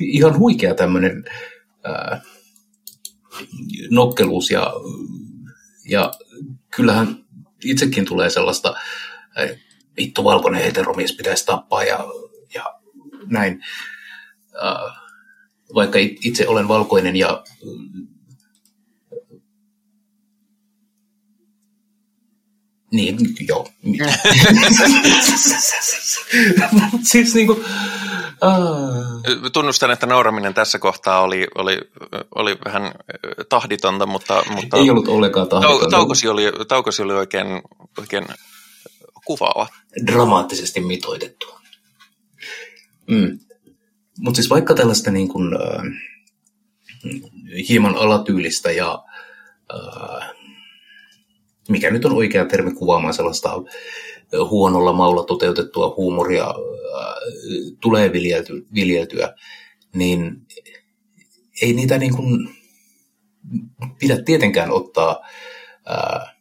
[0.00, 1.24] ihan huikea tämmöinen
[1.86, 2.22] äh,
[3.90, 4.72] nokkeluus ja,
[5.88, 6.12] ja
[6.76, 7.24] kyllähän
[7.64, 8.74] itsekin tulee sellaista,
[9.40, 9.50] äh,
[9.96, 11.98] vittu valkoinen heteromies pitäisi tappaa ja,
[12.54, 12.64] ja
[13.26, 13.64] näin.
[14.64, 15.02] Äh,
[15.74, 17.44] vaikka itse olen valkoinen ja
[22.92, 23.68] Niin, joo.
[27.12, 29.50] siis niin kuin, uh...
[29.52, 31.78] Tunnustan, että nauraminen tässä kohtaa oli, oli,
[32.34, 32.92] oli vähän
[33.48, 34.42] tahditonta, mutta...
[34.54, 35.90] mutta Ei ollut ollenkaan tahditonta.
[35.90, 37.46] Taukosi oli, taukosi oli oikein,
[37.98, 38.26] oikein
[39.24, 39.68] kuvaava.
[40.06, 41.46] Dramaattisesti mitoitettu.
[43.10, 43.38] Mm.
[44.18, 45.82] Mutta siis vaikka tällaista niin kuin, äh,
[47.68, 49.04] hieman alatyylistä ja
[49.74, 50.30] äh,
[51.72, 53.62] mikä nyt on oikea termi kuvaamaan sellaista
[54.50, 56.54] huonolla maulla toteutettua huumoria
[57.80, 59.34] tulee viljelty, viljeltyä,
[59.94, 60.46] niin
[61.62, 62.48] ei niitä niin kuin
[63.98, 65.20] pidä tietenkään ottaa
[65.86, 66.36] ää, äh,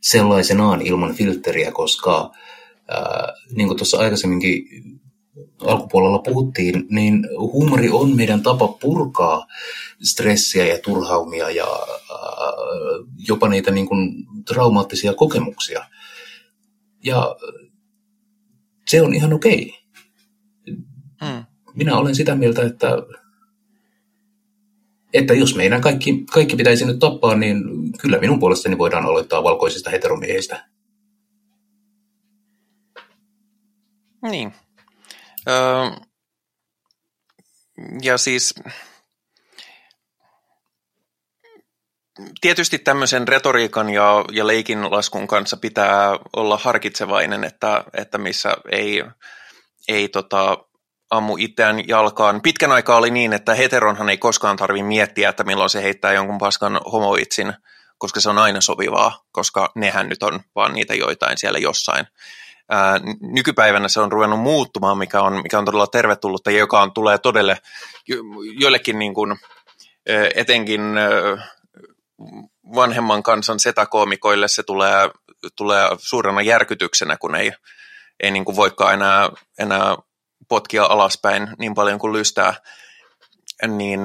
[0.00, 2.30] sellaisenaan ilman filtteriä, koska
[2.88, 4.64] ää, niin kuin tuossa aikaisemminkin
[5.60, 9.46] alkupuolella puhuttiin, niin huumori on meidän tapa purkaa
[10.02, 11.66] stressiä ja turhaumia ja
[12.10, 12.27] äh,
[13.28, 15.84] jopa niitä niin kuin traumaattisia kokemuksia.
[17.04, 17.36] Ja
[18.88, 19.78] se on ihan okei.
[21.24, 21.44] Hmm.
[21.74, 22.88] Minä olen sitä mieltä, että,
[25.12, 27.62] että jos meidän kaikki, kaikki pitäisi nyt tappaa, niin
[27.92, 30.68] kyllä minun puolestani voidaan aloittaa valkoisista heteromiehistä.
[34.22, 34.52] Niin,
[35.48, 35.90] Öö,
[38.02, 38.54] ja siis
[42.40, 49.04] tietysti tämmöisen retoriikan ja, ja leikin laskun kanssa pitää olla harkitsevainen, että, että missä ei,
[49.88, 50.58] ei tota,
[51.10, 52.40] ammu itseään jalkaan.
[52.42, 56.38] Pitkän aikaa oli niin, että heteronhan ei koskaan tarvitse miettiä, että milloin se heittää jonkun
[56.38, 57.52] paskan homoitsin,
[57.98, 62.06] koska se on aina sopivaa, koska nehän nyt on vaan niitä joitain siellä jossain
[62.70, 66.92] ää, nykypäivänä se on ruvennut muuttumaan, mikä on, mikä on todella tervetullutta ja joka on,
[66.92, 67.58] tulee todelle
[68.58, 69.38] joillekin niin kuin,
[70.34, 70.80] etenkin
[72.74, 75.10] vanhemman kansan setakoomikoille se tulee,
[75.56, 77.52] tulee suurena järkytyksenä, kun ei,
[78.20, 79.28] ei niin kuin voikaan enää,
[79.58, 79.96] enää
[80.48, 82.54] potkia alaspäin niin paljon kuin lystää,
[83.66, 84.00] niin,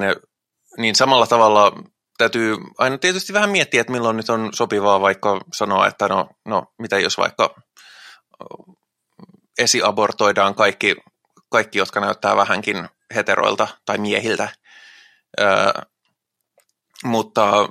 [0.78, 1.72] niin samalla tavalla
[2.18, 6.66] täytyy aina tietysti vähän miettiä, että milloin nyt on sopivaa vaikka sanoa, että no, no
[6.80, 7.56] mitä jos vaikka
[9.58, 10.96] esiabortoidaan kaikki,
[11.50, 14.50] kaikki, jotka näyttää vähänkin heteroilta tai miehiltä.
[15.40, 15.72] Öö,
[17.04, 17.70] mutta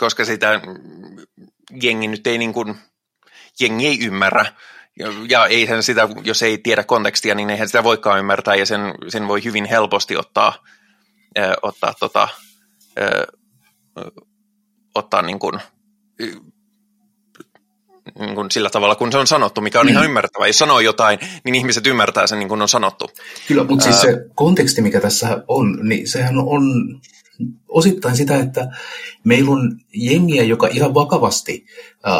[0.00, 0.60] koska sitä
[1.82, 2.74] jengi nyt ei niin kuin,
[3.60, 4.46] jengi ei ymmärrä,
[4.98, 8.80] ja, ja eihän sitä, jos ei tiedä kontekstia, niin eihän sitä voikaan ymmärtää, ja sen,
[9.08, 10.54] sen voi hyvin helposti ottaa,
[11.38, 12.28] ö, ottaa, tota,
[12.98, 13.26] ö,
[14.94, 15.60] ottaa niin kuin,
[18.18, 19.92] niin kuin sillä tavalla, kun se on sanottu, mikä on mm.
[19.92, 20.46] ihan ymmärrettävä.
[20.46, 23.10] Jos sanoo jotain, niin ihmiset ymmärtää sen niin kuin on sanottu.
[23.48, 26.62] Kyllä, mutta siis se konteksti, mikä tässä on, niin sehän on
[27.68, 28.68] osittain sitä, että
[29.24, 31.66] meillä on jengiä, joka ihan vakavasti
[32.06, 32.14] äh,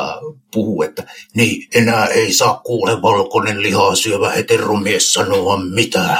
[0.52, 6.18] puhuu, että niin, enää ei saa kuule valkoinen lihaa syövä heteromies sanoa mitään.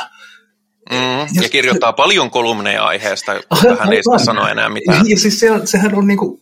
[0.90, 5.08] Mm, ja, ja kirjoittaa paljon kolumneja aiheesta, mutta hän ei saa sanoa enää mitään.
[5.08, 6.40] Ja siis se, sehän on niinku,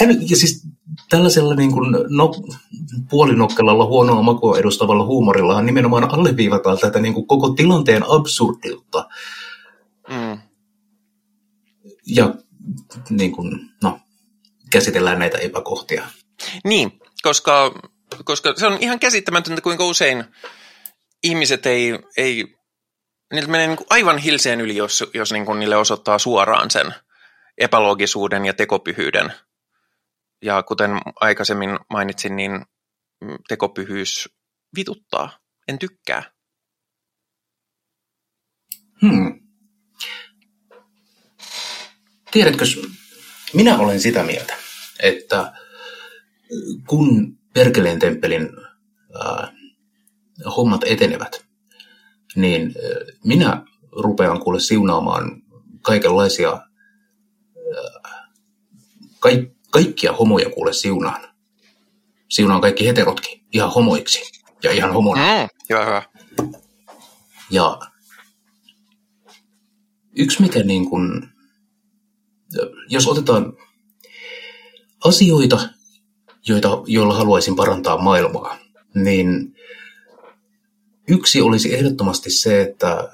[0.00, 0.66] hän, ja siis
[1.10, 2.34] tällaisella niin kuin no,
[3.10, 9.08] puolinokkelalla huonoa makua edustavalla huumorillahan nimenomaan alleviivataan tätä niin kuin koko tilanteen absurdilta.
[10.08, 10.38] Mm.
[12.16, 12.34] Ja
[13.10, 14.00] niin kuin, no,
[14.70, 16.08] käsitellään näitä epäkohtia.
[16.64, 17.80] Niin, koska,
[18.24, 20.24] koska se on ihan käsittämätöntä, kuinka usein
[21.22, 22.56] ihmiset ei, ei
[23.32, 26.94] niiltä menee niin kuin aivan hilseen yli, jos, jos niin kuin niille osoittaa suoraan sen
[27.58, 29.32] epäloogisuuden ja tekopyhyyden–
[30.42, 32.64] ja kuten aikaisemmin mainitsin, niin
[33.48, 34.28] tekopyhyys
[34.76, 35.38] vituttaa.
[35.68, 36.22] En tykkää.
[39.00, 39.49] Hmm.
[42.30, 42.64] Tiedätkö,
[43.54, 44.54] minä olen sitä mieltä,
[45.02, 45.52] että
[46.88, 48.48] kun Perkeleen temppelin
[49.24, 49.50] äh,
[50.56, 51.44] hommat etenevät,
[52.36, 53.62] niin äh, minä
[53.92, 55.42] rupean kuule siunaamaan
[55.82, 58.22] kaikenlaisia, äh,
[59.18, 61.30] ka- kaikkia homoja kuule siunaan.
[62.28, 64.20] Siunaan kaikki heterotkin ihan homoiksi
[64.62, 65.22] ja ihan homona.
[65.22, 66.02] Mm, hyvä, hyvä.
[67.50, 67.78] Ja
[70.16, 71.28] yksi mikä niin kuin,
[72.88, 73.52] jos otetaan
[75.04, 75.68] asioita,
[76.48, 78.58] joita, joilla haluaisin parantaa maailmaa,
[78.94, 79.54] niin
[81.08, 83.08] yksi olisi ehdottomasti se, että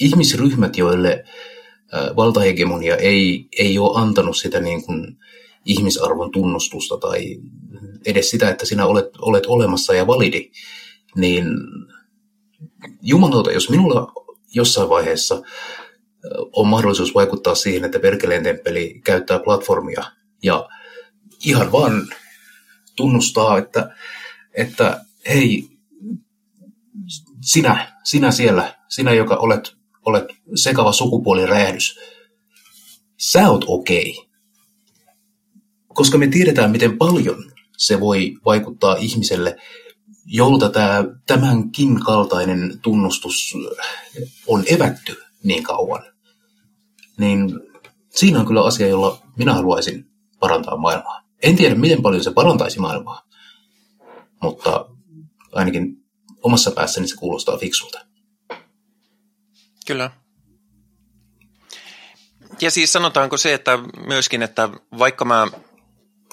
[0.00, 1.24] ihmisryhmät, joille
[2.16, 5.18] valtahegemonia ei, ei ole antanut sitä niin kuin
[5.64, 7.36] ihmisarvon tunnustusta tai
[8.06, 10.50] edes sitä, että sinä olet, olet olemassa ja validi,
[11.16, 11.46] niin
[13.02, 14.12] jumalauta, jos minulla
[14.54, 15.42] jossain vaiheessa
[16.52, 20.04] on mahdollisuus vaikuttaa siihen, että Perkeleen temppeli käyttää platformia
[20.42, 20.68] ja
[21.44, 22.08] ihan vaan
[22.96, 23.96] tunnustaa, että,
[24.54, 25.68] että hei,
[27.40, 30.24] sinä, sinä siellä, sinä, joka olet, olet
[30.54, 31.98] sekava sukupuoliräjähdys,
[33.16, 34.18] sä oot okei.
[34.18, 34.34] Okay.
[35.88, 39.56] Koska me tiedetään, miten paljon se voi vaikuttaa ihmiselle,
[40.26, 43.54] jolta tämä, tämänkin kaltainen tunnustus
[44.46, 46.13] on evätty niin kauan.
[47.18, 47.60] Niin
[48.10, 51.22] siinä on kyllä asia, jolla minä haluaisin parantaa maailmaa.
[51.42, 53.22] En tiedä, miten paljon se parantaisi maailmaa,
[54.42, 54.86] mutta
[55.52, 56.04] ainakin
[56.42, 58.06] omassa päässäni se kuulostaa fiksulta.
[59.86, 60.10] Kyllä.
[62.60, 64.68] Ja siis sanotaanko se, että myöskin, että
[64.98, 65.46] vaikka mä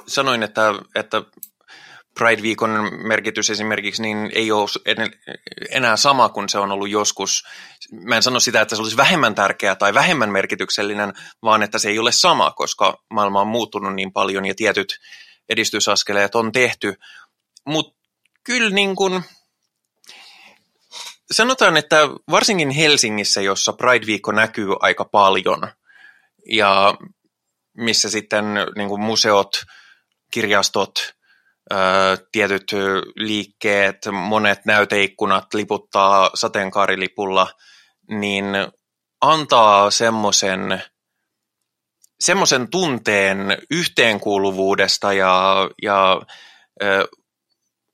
[0.08, 1.24] sanoin, että, että
[2.20, 4.70] Pride-viikon merkitys esimerkiksi niin ei ole
[5.70, 7.44] enää sama kuin se on ollut joskus.
[7.92, 11.14] Mä en sano sitä, että se olisi vähemmän tärkeä tai vähemmän merkityksellinen,
[11.44, 15.00] vaan että se ei ole sama, koska maailma on muuttunut niin paljon ja tietyt
[15.50, 16.94] edistysaskeleet on tehty.
[17.66, 18.00] Mutta
[18.44, 19.24] kyllä niin kuin,
[21.32, 21.98] sanotaan, että
[22.32, 25.62] varsinkin Helsingissä, jossa Pride-viikko näkyy aika paljon
[26.50, 26.98] ja
[27.78, 29.64] missä sitten niin kuin museot,
[30.32, 31.16] kirjastot,
[32.32, 32.72] tietyt
[33.16, 37.48] liikkeet, monet näyteikkunat liputtaa sateenkaarilipulla,
[38.10, 38.46] niin
[39.22, 40.84] antaa semmoisen
[42.22, 46.22] semmoisen tunteen yhteenkuuluvuudesta ja, ja
[46.84, 47.08] ö,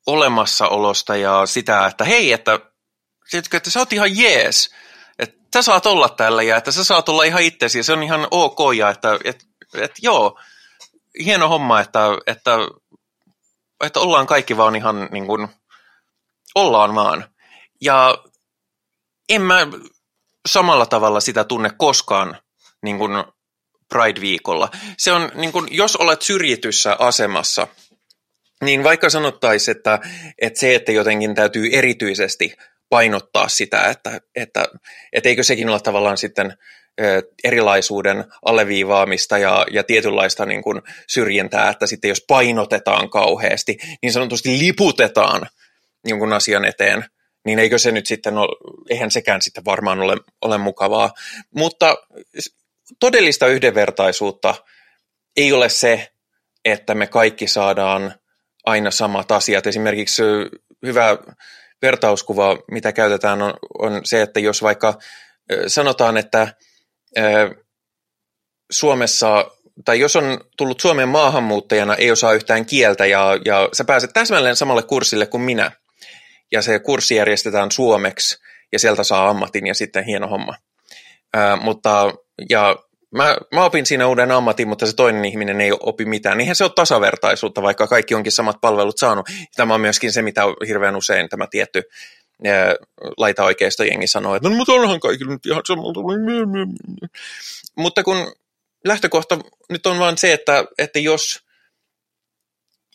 [0.08, 2.60] olemassaolosta ja sitä, että hei, että,
[3.34, 4.70] että sä oot ihan jees,
[5.20, 8.04] että sä saat olla täällä ja että sä saat olla ihan itsesi ja se on
[8.04, 10.40] ihan ok ja että et, et, joo,
[11.26, 12.52] hieno homma, että, että
[13.86, 15.48] että ollaan kaikki vaan ihan niin kuin,
[16.56, 17.26] ollaan vaan.
[17.82, 18.24] Ja
[19.30, 19.68] en mä
[20.48, 22.38] samalla tavalla sitä tunne koskaan
[22.84, 23.12] niin kuin
[23.94, 24.70] Pride-viikolla.
[24.98, 27.68] Se on, niin kuin, jos olet syrjityssä asemassa,
[28.64, 30.00] niin vaikka sanottaisiin, että,
[30.42, 32.56] että se, että jotenkin täytyy erityisesti
[32.90, 34.68] painottaa sitä, että, että,
[35.14, 36.58] että eikö sekin ole tavallaan sitten
[37.44, 44.60] erilaisuuden alleviivaamista ja, ja tietynlaista niin kuin syrjintää, että sitten jos painotetaan kauheasti, niin sanotusti
[44.60, 45.50] liputetaan
[46.06, 47.06] jonkun asian eteen,
[47.46, 51.14] niin eikö se nyt sitten ole, eihän sekään sitten varmaan ole, ole mukavaa.
[51.56, 51.96] Mutta
[53.00, 54.56] todellista yhdenvertaisuutta
[55.36, 56.12] ei ole se,
[56.66, 58.14] että me kaikki saadaan
[58.66, 59.68] aina samat asiat.
[59.68, 60.24] Esimerkiksi
[60.86, 61.18] hyvä
[61.82, 65.00] vertauskuva, mitä käytetään, on, on se, että jos vaikka
[65.68, 66.54] sanotaan, että
[68.72, 69.52] Suomessa,
[69.86, 74.56] tai jos on tullut Suomeen maahanmuuttajana, ei osaa yhtään kieltä ja, ja sä pääset täsmälleen
[74.56, 75.72] samalle kurssille kuin minä,
[76.52, 78.38] ja se kurssi järjestetään suomeksi,
[78.72, 80.56] ja sieltä saa ammatin ja sitten hieno homma.
[81.34, 82.14] Ää, mutta,
[82.50, 82.76] ja
[83.12, 86.38] mä, mä opin siinä uuden ammatin, mutta se toinen ihminen ei opi mitään.
[86.38, 89.30] Niinhän se on tasavertaisuutta, vaikka kaikki onkin samat palvelut saanut.
[89.56, 91.84] Tämä on myöskin se, mitä hirveän usein tämä tietty
[93.18, 93.44] laita
[93.90, 96.00] jengi sanoo, että no mutta onhan kaikille nyt ihan samalta.
[97.76, 98.34] Mutta kun
[98.86, 99.40] lähtökohta
[99.70, 101.44] nyt on vaan se, että, että jos,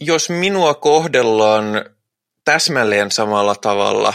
[0.00, 1.64] jos minua kohdellaan
[2.44, 4.14] täsmälleen samalla tavalla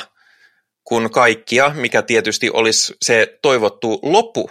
[0.84, 4.50] kuin kaikkia, mikä tietysti olisi se toivottu loppu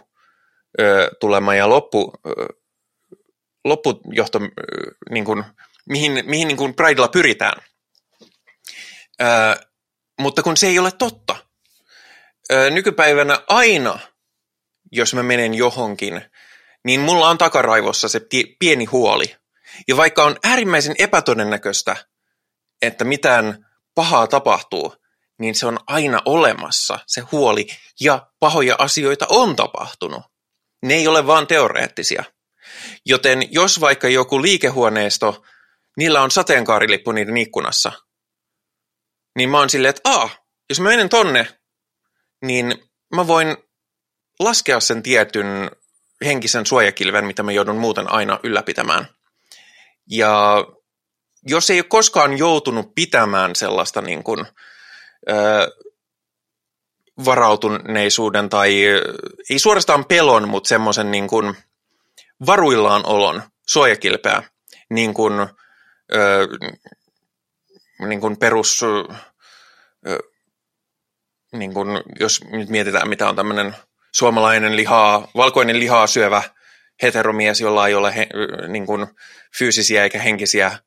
[1.21, 2.13] tulema ja loppu,
[3.65, 4.41] loppujohto,
[5.11, 5.45] niin kuin,
[5.89, 7.63] mihin, mihin niin kuin Pridella pyritään
[10.19, 11.37] mutta kun se ei ole totta.
[12.71, 13.99] nykypäivänä aina,
[14.93, 16.23] jos mä menen johonkin,
[16.85, 18.21] niin mulla on takaraivossa se
[18.59, 19.37] pieni huoli.
[19.89, 21.97] Ja vaikka on äärimmäisen epätodennäköistä,
[22.83, 24.95] että mitään pahaa tapahtuu,
[25.39, 27.67] niin se on aina olemassa, se huoli,
[28.01, 30.23] ja pahoja asioita on tapahtunut.
[30.83, 32.25] Ne ei ole vaan teoreettisia.
[33.07, 35.43] Joten jos vaikka joku liikehuoneisto
[35.97, 37.93] niillä on sateenkaarilippu niiden ikkunassa.
[39.37, 41.49] Niin mä oon silleen, että aah, jos mä menen tonne,
[42.43, 42.75] niin
[43.15, 43.57] mä voin
[44.41, 45.71] laskea sen tietyn
[46.25, 49.07] henkisen suojakilven, mitä mä joudun muuten aina ylläpitämään.
[50.11, 50.65] Ja
[51.47, 54.47] jos ei ole koskaan joutunut pitämään sellaista niin kuin,
[55.29, 55.71] ö,
[57.25, 58.85] varautuneisuuden tai
[59.51, 61.57] ei suorastaan pelon, mutta semmoisen niin kuin
[62.47, 64.43] varuillaan olon suojakilpeä,
[64.91, 65.41] niin kuin,
[66.15, 66.49] ö,
[67.99, 68.81] niin kuin perus,
[71.53, 71.89] niin kuin,
[72.21, 73.77] jos nyt mietitään, mitä on tämmöinen
[74.13, 76.43] suomalainen lihaa, valkoinen lihaa syövä
[77.03, 78.27] heteromies, jolla ei ole he,
[78.69, 79.07] niin kuin,
[79.59, 80.79] fyysisiä eikä henkisiä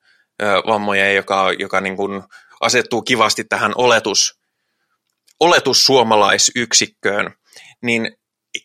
[0.68, 2.24] vammoja, joka, joka niin kuin,
[2.62, 4.40] asettuu kivasti tähän oletus,
[5.40, 7.34] oletussuomalaisyksikköön,
[7.82, 8.18] niin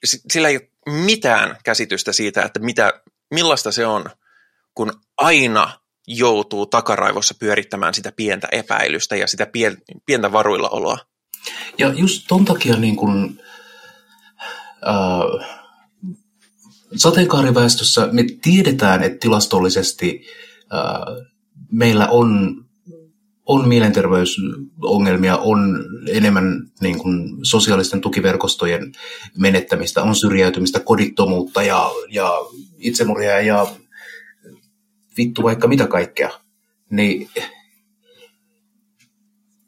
[0.05, 4.05] sillä ei ole mitään käsitystä siitä, että mitä, millaista se on,
[4.75, 9.47] kun aina joutuu takaraivossa pyörittämään sitä pientä epäilystä ja sitä
[10.07, 10.99] pientä varuilla oloa.
[11.79, 13.41] Ja just ton takia niin kun,
[14.87, 15.49] äh,
[16.97, 20.27] sateenkaariväestössä me tiedetään, että tilastollisesti
[20.75, 21.25] äh,
[21.71, 22.65] meillä on
[23.47, 28.93] on mielenterveysongelmia, on enemmän niin kuin sosiaalisten tukiverkostojen
[29.39, 32.33] menettämistä, on syrjäytymistä, kodittomuutta ja, ja
[32.79, 33.67] itsemurhia ja
[35.17, 36.31] vittu vaikka mitä kaikkea.
[36.91, 37.29] Niin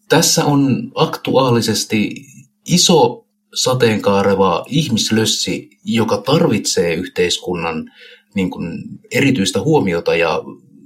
[0.08, 2.26] tässä on aktuaalisesti
[2.66, 7.92] iso sateenkaareva ihmislössi, joka tarvitsee yhteiskunnan
[8.34, 10.42] niin kuin, erityistä huomiota ja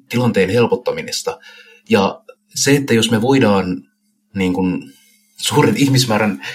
[0.08, 1.38] tilanteen helpottamista.
[1.88, 2.22] Ja
[2.54, 3.82] se, että jos me voidaan
[4.34, 4.92] niin kuin,
[5.36, 6.46] suuren ihmismäärän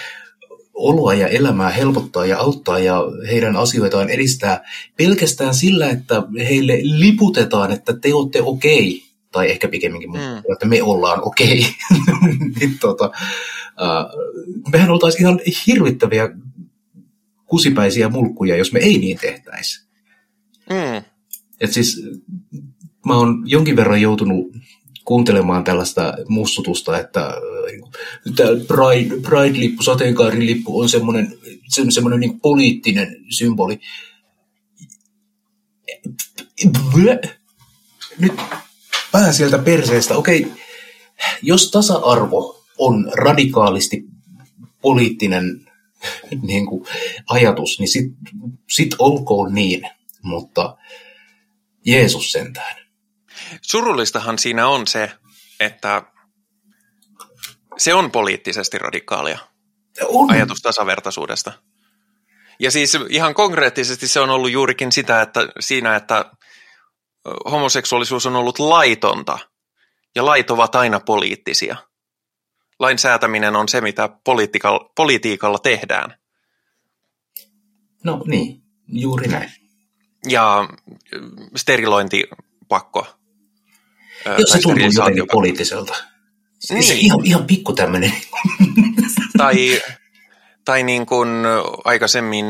[0.75, 4.63] oloa ja elämää helpottaa ja auttaa ja heidän asioitaan edistää
[4.97, 10.37] pelkästään sillä, että heille liputetaan, että te olette okei, okay, tai ehkä pikemminkin, mm.
[10.53, 12.33] että me ollaan okei, okay.
[12.59, 16.29] niin, tota, uh, mehän oltaisiin ihan hirvittäviä
[17.45, 19.85] kusipäisiä mulkkuja, jos me ei niin tehtäisi.
[20.69, 21.03] Mm.
[21.61, 22.03] Et siis
[23.05, 24.51] mä oon jonkin verran joutunut
[25.05, 27.35] kuuntelemaan tällaista mussutusta, että äh,
[28.35, 31.37] tämä Pride, Pride-lippu, sateenkaarilippu on semmoinen,
[31.89, 33.79] semmoinen niin poliittinen symboli.
[38.19, 38.33] Nyt
[39.11, 40.15] pää sieltä perseestä.
[40.15, 40.51] Okei,
[41.41, 44.05] jos tasa-arvo on radikaalisti
[44.81, 45.71] poliittinen
[46.41, 46.85] niin kuin,
[47.29, 48.13] ajatus, niin sit,
[48.69, 49.81] sit olkoon niin,
[50.21, 50.77] mutta
[51.85, 52.84] Jeesus sentään
[53.61, 55.11] Surullistahan siinä on se,
[55.59, 56.03] että
[57.77, 59.39] se on poliittisesti radikaalia
[60.07, 60.31] on.
[60.31, 61.53] ajatus tasavertaisuudesta.
[62.59, 66.31] Ja siis ihan konkreettisesti se on ollut juurikin sitä, että siinä, että
[67.51, 69.39] homoseksuaalisuus on ollut laitonta
[70.15, 71.75] ja lait ovat aina poliittisia.
[72.79, 76.17] Lain säätäminen on se, mitä politiikalla, politiikalla tehdään.
[78.03, 79.51] No niin, juuri näin.
[80.27, 80.69] Ja
[81.55, 83.07] sterilointipakko
[84.37, 85.95] jos se tuntuu jotenkin poliittiselta.
[86.69, 86.83] Niin.
[86.83, 88.13] Se ihan, ihan pikku tämmöinen.
[89.37, 89.81] tai,
[90.65, 91.29] tai niin kuin
[91.83, 92.45] aikaisemmin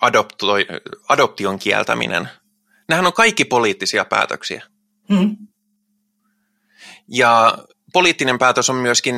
[0.00, 0.66] adoptoi,
[1.08, 2.28] adoption kieltäminen.
[2.88, 4.62] Nämähän on kaikki poliittisia päätöksiä.
[5.08, 5.36] Mm.
[7.08, 7.58] Ja
[7.92, 9.14] poliittinen päätös on myöskin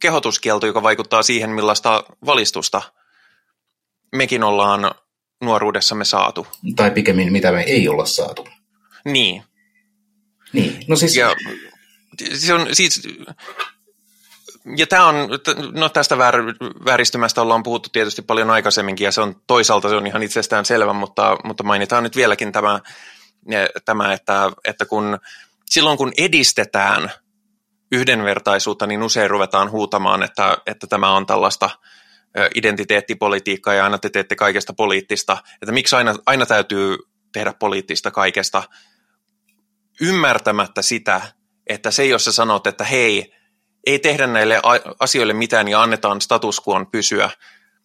[0.00, 2.82] kehotuskielto, joka vaikuttaa siihen, millaista valistusta
[4.12, 4.90] mekin ollaan
[5.40, 6.46] nuoruudessamme saatu.
[6.76, 8.48] Tai pikemmin, mitä me ei olla saatu.
[9.04, 9.42] Niin.
[10.52, 11.16] Niin, no siis...
[11.16, 11.36] Ja,
[12.34, 13.08] se on siis,
[14.76, 15.16] ja tämä on,
[15.72, 16.34] no tästä väär,
[16.84, 20.92] vääristymästä ollaan puhuttu tietysti paljon aikaisemminkin, ja se on toisaalta se on ihan itsestään selvä,
[20.92, 22.80] mutta, mutta mainitaan nyt vieläkin tämä,
[23.84, 25.18] tämä että, että kun,
[25.70, 27.10] silloin kun edistetään
[27.92, 31.70] yhdenvertaisuutta, niin usein ruvetaan huutamaan, että, että tämä on tällaista
[32.54, 36.96] identiteettipolitiikkaa ja aina te teette kaikesta poliittista, että miksi aina, aina täytyy
[37.32, 38.62] tehdä poliittista kaikesta,
[40.02, 41.20] ymmärtämättä sitä,
[41.66, 43.32] että se, jos sä sanot, että hei,
[43.86, 44.60] ei tehdä näille
[45.00, 47.30] asioille mitään ja annetaan status quoon pysyä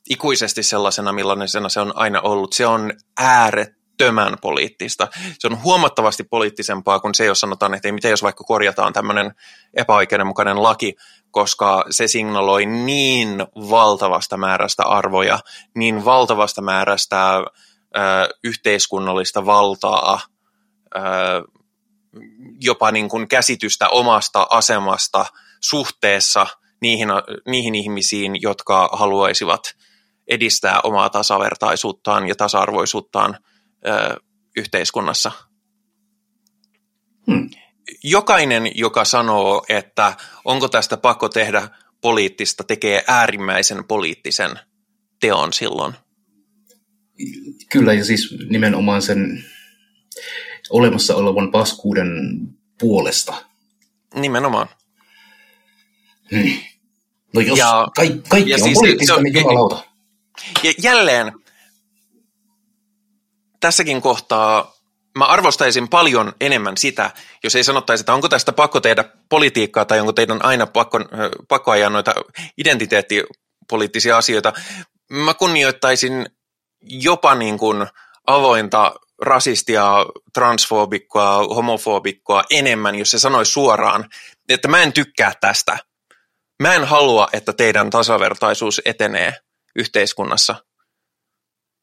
[0.09, 5.07] ikuisesti sellaisena, millainen se on aina ollut, se on äärettömän poliittista.
[5.39, 9.31] Se on huomattavasti poliittisempaa kuin se, jos sanotaan, että ei mitä jos vaikka korjataan tämmöinen
[9.73, 10.95] epäoikeudenmukainen laki,
[11.31, 15.39] koska se signaloi niin valtavasta määrästä arvoja,
[15.75, 17.41] niin valtavasta määrästä ö,
[18.43, 20.21] yhteiskunnallista valtaa,
[20.95, 20.99] ö,
[22.61, 25.25] jopa niin kuin käsitystä omasta asemasta
[25.61, 26.47] suhteessa
[26.81, 27.07] niihin,
[27.47, 29.61] niihin ihmisiin, jotka haluaisivat
[30.27, 33.37] edistää omaa tasavertaisuuttaan ja tasa-arvoisuuttaan
[33.87, 34.17] ö,
[34.57, 35.31] yhteiskunnassa.
[38.03, 41.69] jokainen, joka sanoo, että onko tästä pakko tehdä
[42.01, 44.59] poliittista, tekee äärimmäisen poliittisen
[45.19, 45.93] teon silloin.
[47.71, 49.43] Kyllä, ja siis nimenomaan sen
[50.69, 52.07] olemassa olevan paskuuden
[52.79, 53.33] puolesta.
[54.15, 54.67] Nimenomaan.
[56.31, 56.51] Hmm.
[57.33, 59.83] No jos ja, kaikki, kaikki on siis, poliittista, se, niin jumalauta.
[60.63, 61.33] Ja jälleen,
[63.59, 64.77] tässäkin kohtaa
[65.17, 67.11] mä arvostaisin paljon enemmän sitä,
[67.43, 70.99] jos ei sanottaisi, että onko tästä pakko tehdä politiikkaa tai onko teidän aina pakko,
[71.47, 72.15] pakko ajaa noita
[72.57, 74.53] identiteettipoliittisia asioita.
[75.09, 76.25] Mä kunnioittaisin
[76.81, 77.87] jopa niin kuin
[78.27, 84.09] avointa rasistia, transfobikkoa, homofobikkoa enemmän, jos se sanoisi suoraan,
[84.49, 85.77] että mä en tykkää tästä.
[86.61, 89.33] Mä en halua, että teidän tasavertaisuus etenee
[89.75, 90.55] yhteiskunnassa.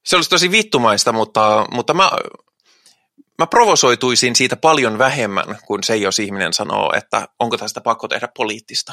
[0.04, 2.10] Se olisi tosi vittumaista, mutta, mutta mä,
[3.38, 8.28] mä provosoituisin siitä paljon vähemmän kuin se, jos ihminen sanoo, että onko tästä pakko tehdä
[8.36, 8.92] poliittista.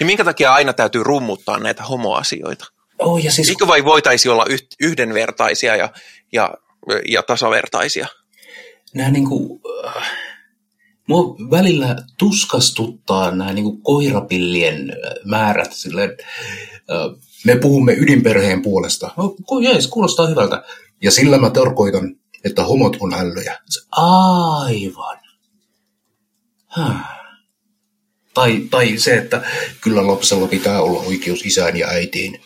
[0.00, 2.64] Ja minkä takia aina täytyy rummuttaa näitä homoasioita?
[2.98, 3.48] Oh, ja siis...
[3.48, 4.46] Eikö vai voitaisiin olla
[4.80, 5.88] yhdenvertaisia ja,
[6.32, 6.54] ja,
[7.08, 8.06] ja tasavertaisia?
[8.94, 10.02] Nämä niin kuin, äh,
[11.08, 15.72] mua välillä tuskastuttaa nämä niin kuin koirapillien äh, määrät.
[15.72, 16.10] Silleen,
[16.90, 19.10] äh, me puhumme ydinperheen puolesta.
[19.16, 20.64] No, jees, kuulostaa hyvältä.
[21.02, 23.58] Ja sillä mä tarkoitan, että homot on ällöjä.
[23.90, 25.18] Aivan.
[26.66, 27.14] Häh.
[28.34, 29.42] Tai, tai se, että
[29.80, 32.40] kyllä lapsella pitää olla oikeus isään ja äitiin.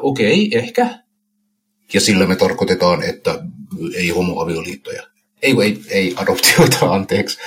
[0.00, 1.01] Okei, okay, ehkä.
[1.92, 3.44] Ja sillä me tarkoitetaan, että
[3.94, 5.02] ei homoavioliittoja.
[5.42, 7.38] Ei, ei, ei adoptioita, anteeksi.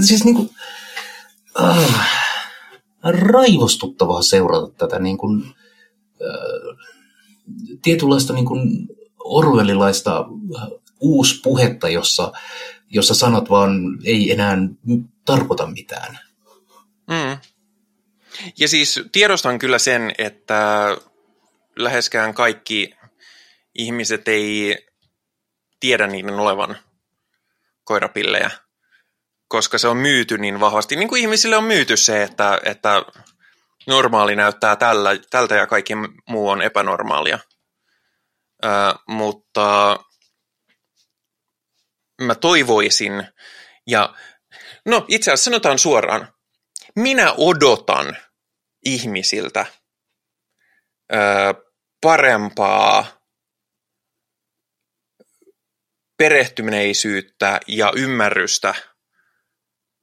[0.00, 0.50] Siis niinku,
[1.60, 2.10] äh,
[3.02, 5.44] raivostuttavaa seurata tätä niin kuin,
[6.22, 6.86] äh,
[7.82, 10.68] tietynlaista niin kuin orwellilaista äh,
[11.00, 12.32] uuspuhetta, jossa,
[12.90, 14.56] jossa sanat vaan ei enää
[15.24, 16.18] tarkoita mitään.
[17.06, 17.38] Mm.
[18.58, 20.88] Ja siis tiedostan kyllä sen, että
[21.76, 22.94] läheskään kaikki
[23.78, 24.78] ihmiset ei
[25.80, 26.78] tiedä niiden olevan
[27.84, 28.50] koirapillejä,
[29.48, 30.96] koska se on myyty niin vahvasti.
[30.96, 33.02] Niin kuin ihmisille on myyty se, että, että
[33.86, 35.92] normaali näyttää tällä, tältä ja kaikki
[36.28, 37.38] muu on epänormaalia.
[38.64, 38.68] Ö,
[39.08, 39.96] mutta
[42.20, 43.28] mä toivoisin,
[43.86, 44.14] ja
[44.86, 46.34] no itse asiassa sanotaan suoraan,
[46.96, 48.16] minä odotan
[48.84, 49.66] ihmisiltä
[51.12, 51.16] ö,
[52.00, 53.15] parempaa
[56.16, 58.74] perehtyneisyyttä ja ymmärrystä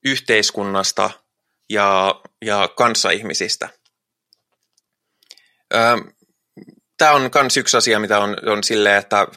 [0.05, 1.09] yhteiskunnasta
[1.69, 3.69] ja, ja kanssaihmisistä.
[6.97, 9.27] Tämä on myös yksi asia, mitä on, on silleen, että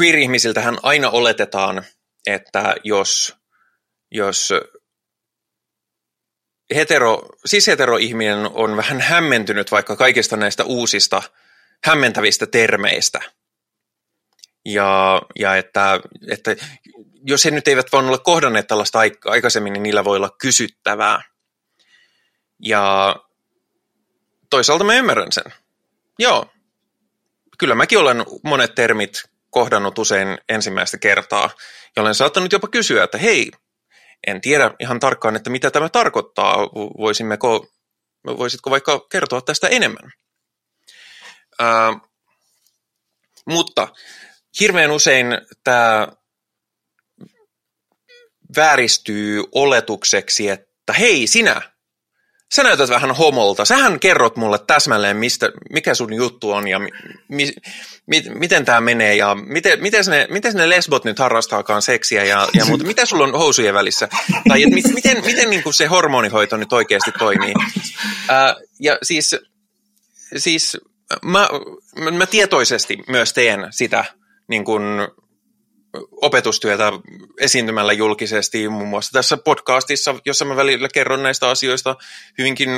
[0.00, 1.84] queer-ihmisiltähän aina oletetaan,
[2.26, 3.36] että jos,
[4.10, 4.52] jos
[6.74, 11.22] hetero, cis-hetero-ihminen on vähän hämmentynyt vaikka kaikista näistä uusista
[11.84, 13.20] hämmentävistä termeistä.
[14.64, 16.56] Ja, ja että, että
[17.24, 21.22] jos he nyt eivät vaan ole kohdanneet tällaista aikaisemmin, niin niillä voi olla kysyttävää.
[22.62, 23.16] Ja
[24.50, 25.52] toisaalta mä ymmärrän sen.
[26.18, 26.46] Joo,
[27.58, 31.50] kyllä mäkin olen monet termit kohdannut usein ensimmäistä kertaa,
[31.96, 33.50] olen saattanut jopa kysyä, että hei,
[34.26, 36.56] en tiedä ihan tarkkaan, että mitä tämä tarkoittaa.
[36.98, 37.66] Voisimmeko,
[38.26, 40.12] voisitko vaikka kertoa tästä enemmän?
[41.58, 41.92] Ää,
[43.46, 43.88] mutta
[44.60, 45.26] hirveän usein
[45.64, 46.08] tämä
[48.56, 51.62] vääristyy oletukseksi, että hei sinä,
[52.54, 56.88] sä näytät vähän homolta, sähän kerrot mulle täsmälleen, mistä, mikä sun juttu on ja mi,
[57.28, 57.52] mi,
[58.06, 62.48] mi, miten tämä menee ja miten, miten, ne, miten ne lesbot nyt harrastaakaan seksiä ja,
[62.54, 64.08] ja muuta, mitä sulla on housujen välissä?
[64.48, 67.54] Tai et, miten, miten, miten niin kuin se hormonihoito nyt oikeasti toimii.
[68.28, 69.36] Ää, ja siis,
[70.36, 70.76] siis
[71.22, 71.48] mä,
[72.12, 74.04] mä tietoisesti myös teen sitä
[74.48, 74.82] niin kuin
[76.10, 76.92] opetustyötä
[77.40, 81.96] esiintymällä julkisesti, muun muassa tässä podcastissa, jossa mä välillä kerron näistä asioista
[82.38, 82.68] hyvinkin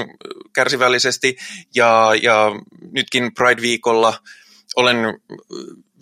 [0.53, 1.37] kärsivällisesti,
[1.75, 2.53] ja, ja
[2.93, 4.15] nytkin Pride-viikolla
[4.77, 4.97] olen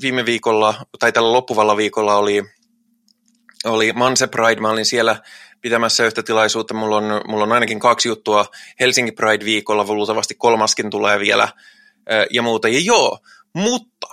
[0.02, 2.42] viime viikolla, tai tällä loppuvalla viikolla oli,
[3.64, 5.22] oli Manse Pride, mä olin siellä
[5.60, 8.46] pitämässä yhtä tilaisuutta, mulla on, mulla on ainakin kaksi juttua.
[8.80, 11.48] Helsinki Pride-viikolla, luultavasti kolmaskin tulee vielä,
[12.30, 13.18] ja muuta, ja joo,
[13.54, 14.07] mutta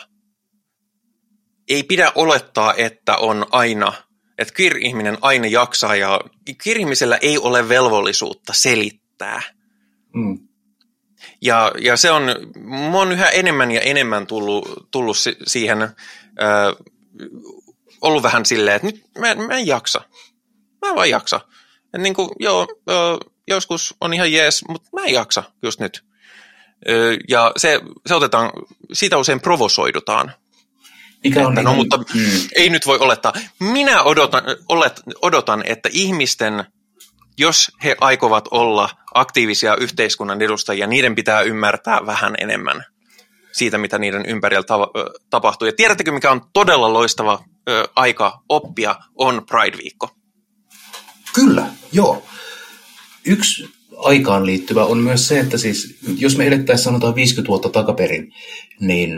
[1.69, 3.93] ei pidä olettaa, että on aina,
[4.37, 6.21] että queer-ihminen aina jaksaa ja
[6.65, 9.41] queer-ihmisellä ei ole velvollisuutta selittää.
[10.13, 10.39] Mm.
[11.41, 12.23] Ja, ja se on,
[12.91, 15.17] mä on yhä enemmän ja enemmän tullut, tullut
[15.47, 15.89] siihen ö,
[18.01, 20.01] ollut vähän silleen, että nyt mä, mä en jaksa.
[20.81, 21.39] Mä en vaan jaksa.
[21.93, 22.67] Et niin kuin, joo,
[23.47, 26.05] joskus on ihan jees, mutta mä en jaksa just nyt.
[27.29, 28.51] Ja se, se otetaan,
[28.93, 30.33] siitä usein provosoidutaan.
[31.29, 32.23] Mikä on että, no, niin, mutta mm.
[32.55, 33.33] ei nyt voi olettaa.
[33.59, 36.65] Minä odotan, olet, odotan, että ihmisten,
[37.37, 42.85] jos he aikovat olla aktiivisia yhteiskunnan edustajia, niiden pitää ymmärtää vähän enemmän
[43.51, 44.91] siitä, mitä niiden ympärillä ta-
[45.29, 45.65] tapahtuu.
[45.65, 50.09] Ja tiedättekö, mikä on todella loistava ö, aika oppia, on Pride-viikko.
[51.33, 52.25] Kyllä, joo.
[53.25, 58.33] Yksi aikaan liittyvä on myös se, että siis, jos me elettäisiin sanotaan 50 vuotta takaperin,
[58.79, 59.11] niin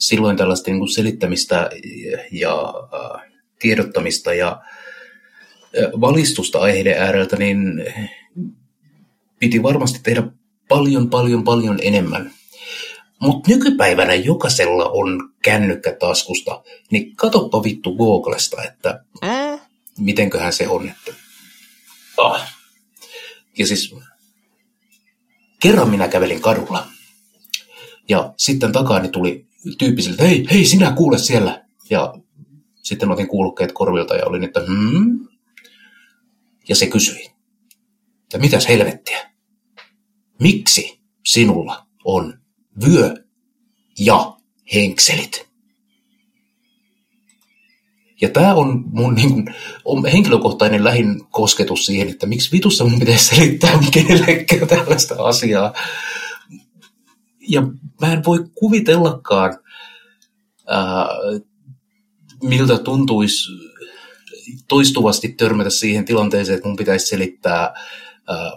[0.00, 1.70] silloin tällaista niin kuin selittämistä
[2.32, 3.22] ja äh,
[3.58, 7.84] tiedottamista ja äh, valistusta aiheiden ääreltä, niin
[9.38, 10.22] piti varmasti tehdä
[10.68, 12.32] paljon, paljon, paljon enemmän.
[13.20, 19.60] Mutta nykypäivänä jokaisella on kännykkä taskusta, niin katoppa vittu Googlesta, että mm.
[19.98, 20.88] mitenköhän se on.
[20.88, 21.12] Että...
[22.16, 22.56] Ah.
[23.58, 23.94] Ja siis
[25.62, 26.86] kerran minä kävelin kadulla
[28.08, 29.46] ja sitten takaani tuli
[29.78, 31.64] tyyppisiltä, hei, hei sinä kuule siellä.
[31.90, 32.14] Ja
[32.82, 35.28] sitten otin kuulokkeet korvilta ja olin, että hmm?
[36.68, 37.30] Ja se kysyi,
[38.22, 39.30] että mitäs helvettiä?
[40.40, 42.38] Miksi sinulla on
[42.86, 43.14] vyö
[43.98, 44.36] ja
[44.74, 45.50] henkselit?
[48.20, 49.54] Ja tämä on mun niin kuin,
[49.84, 55.74] on henkilökohtainen lähin kosketus siihen, että miksi vitussa mun pitäisi selittää kenellekään tällaista asiaa
[57.50, 57.62] ja
[58.00, 59.58] mä en voi kuvitellakaan,
[60.68, 61.06] ää,
[62.42, 63.52] miltä tuntuisi
[64.68, 67.74] toistuvasti törmätä siihen tilanteeseen, että mun pitäisi selittää
[68.28, 68.52] ää,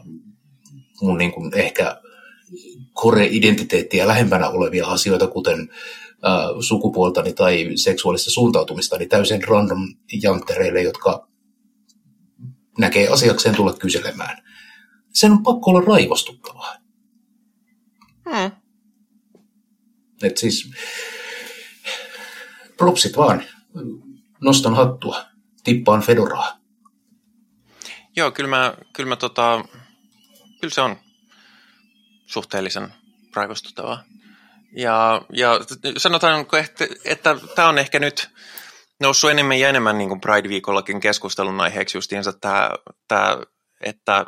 [1.02, 2.02] mun niin kuin ehkä
[2.94, 5.70] kore-identiteettiä lähempänä olevia asioita, kuten
[6.24, 9.94] ää, sukupuoltani tai seksuaalista suuntautumistani täysin random
[10.24, 11.28] janttereille, jotka
[12.78, 14.44] näkee asiakseen tulla kyselemään.
[15.14, 16.76] Sen on pakko olla raivostuttavaa.
[18.30, 18.63] Hmm.
[20.24, 20.72] Et siis
[22.78, 23.44] propsit vaan.
[24.42, 25.26] Nostan hattua.
[25.64, 26.60] Tippaan fedoraa.
[28.16, 29.66] Joo, kyllä mä, kyllä mä tota,
[30.62, 30.96] kyllä se on
[32.26, 32.94] suhteellisen
[33.36, 34.04] raivostuttavaa.
[34.76, 35.60] Ja, ja
[35.98, 38.30] sanotaan, että, että tämä on ehkä nyt
[39.00, 42.70] noussut enemmän ja enemmän niin kuin Pride-viikollakin keskustelun aiheeksi justiinsa tämä,
[43.08, 43.38] tämä
[43.84, 44.26] että,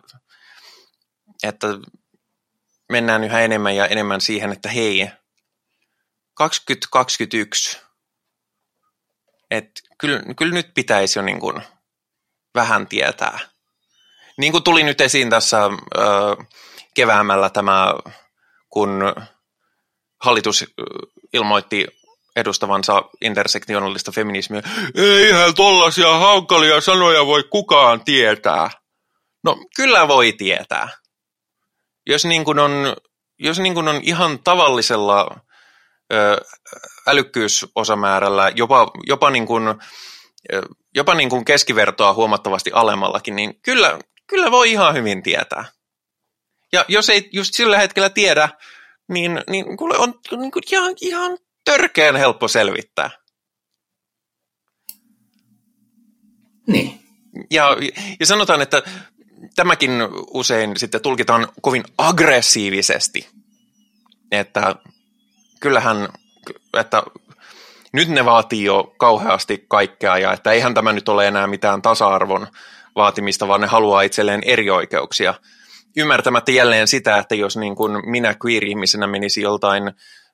[1.43, 1.67] että
[2.91, 5.09] mennään yhä enemmän ja enemmän siihen, että hei,
[6.36, 7.80] 2021,
[9.52, 11.62] että kyllä, kyllä nyt pitäisi jo niin kuin
[12.56, 13.40] vähän tietää.
[14.38, 15.70] Niin kuin tuli nyt esiin tässä ö,
[16.94, 17.94] keväämällä tämä,
[18.70, 19.03] kun
[20.22, 20.66] hallitus
[21.34, 21.88] ilmoitti
[22.36, 24.62] edustavansa intersektionaalista feminismiä.
[24.95, 28.70] Eihän tollaisia hankalia sanoja voi kukaan tietää.
[29.44, 30.90] No kyllä voi tietää.
[32.07, 32.72] Jos niin kuin on,
[33.40, 35.44] jos niin kuin on ihan tavallisella
[37.07, 39.63] älykkyysosamäärällä, jopa, jopa, niin kuin,
[40.95, 45.65] jopa niin kuin keskivertoa huomattavasti alemmallakin, niin kyllä, kyllä voi ihan hyvin tietää.
[46.73, 48.49] Ja jos ei just sillä hetkellä tiedä,
[49.07, 53.09] niin, niin kuule on niin kuin ihan, ihan törkeän helppo selvittää.
[56.67, 56.99] Niin.
[57.51, 57.77] Ja,
[58.19, 58.83] ja sanotaan, että
[59.55, 59.91] tämäkin
[60.27, 63.29] usein sitten tulkitaan kovin aggressiivisesti,
[64.31, 64.75] että
[65.65, 66.09] kyllähän,
[66.73, 67.03] että
[67.93, 72.47] nyt ne vaatii jo kauheasti kaikkea ja että eihän tämä nyt ole enää mitään tasa-arvon
[72.95, 75.33] vaatimista, vaan ne haluaa itselleen eri oikeuksia.
[75.97, 79.93] Ymmärtämättä jälleen sitä, että jos niin kuin minä queer-ihmisenä menisi joltain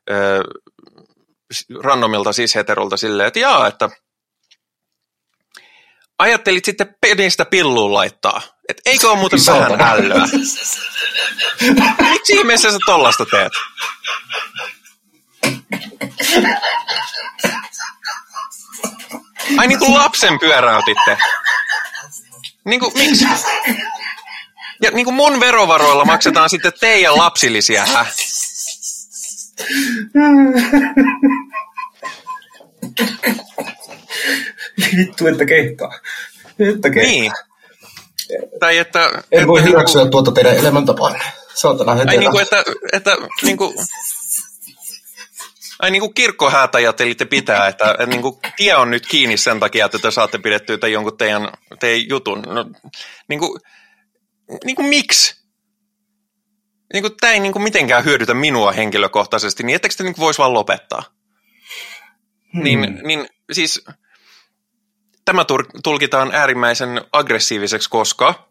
[0.10, 0.44] ö,
[1.84, 3.90] randomilta cis-heterolta silleen, että jaa, että
[6.20, 8.42] ajattelit sitten penistä pilluun laittaa.
[8.70, 10.28] Että eikö ole muuten vähän älyä?
[12.12, 13.54] Miksi ihmeessä sä tollasta teet?
[19.58, 21.18] Ai niin kuin lapsen pyöräytitte.
[22.66, 23.26] Niin kuin, miksi?
[24.82, 28.06] Ja niin kuin mun verovaroilla maksetaan sitten teidän lapsillisia, hä?
[34.98, 36.00] Vittu, että kehtaa.
[36.60, 37.12] Että kehtaa.
[37.12, 37.32] Niin.
[38.60, 39.04] Tai että...
[39.04, 41.20] En että, voi hyväksyä niin tuota teidän elämäntapaanne.
[41.54, 42.64] Saatana Ai niin kuin, että,
[42.94, 43.74] että niin kuin,
[45.82, 49.60] Ai niin kuin kirkkohäät ajattelitte pitää, että, että niin kuin tie on nyt kiinni sen
[49.60, 51.50] takia, että te saatte pidettyä tai jonkun teidän,
[51.80, 52.42] teidän jutun.
[52.42, 52.66] No,
[53.28, 53.62] niin kuin,
[54.66, 55.42] niin kuin miksi?
[56.94, 60.38] Niin kuin, tämä ei niin kuin mitenkään hyödytä minua henkilökohtaisesti, niin ettekö te niin voisi
[60.38, 61.04] vaan lopettaa?
[62.54, 62.64] Hmm.
[62.64, 63.86] Niin, niin siis
[65.26, 65.46] tämä
[65.84, 68.51] tulkitaan äärimmäisen aggressiiviseksi, koska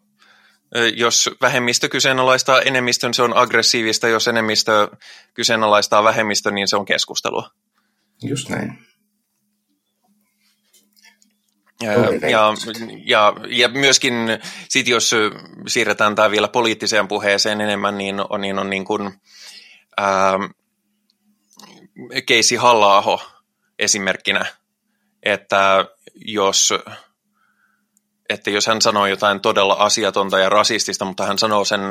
[0.95, 4.07] jos vähemmistö kyseenalaistaa enemmistön, se on aggressiivista.
[4.07, 4.87] Jos enemmistö
[5.33, 7.49] kyseenalaistaa vähemmistön, niin se on keskustelua.
[8.23, 8.85] Just näin.
[11.81, 11.91] Ja,
[12.29, 12.53] ja,
[13.05, 14.13] ja, ja myöskin
[14.69, 15.15] sit jos
[15.67, 19.13] siirretään tämä vielä poliittiseen puheeseen enemmän, niin on niin, on niin kuin,
[19.97, 20.39] ää,
[22.25, 23.19] Keisi halla
[23.79, 24.45] esimerkkinä,
[25.23, 25.85] että
[26.15, 26.73] jos,
[28.31, 31.81] että jos hän sanoo jotain todella asiatonta ja rasistista, mutta hän sanoo sen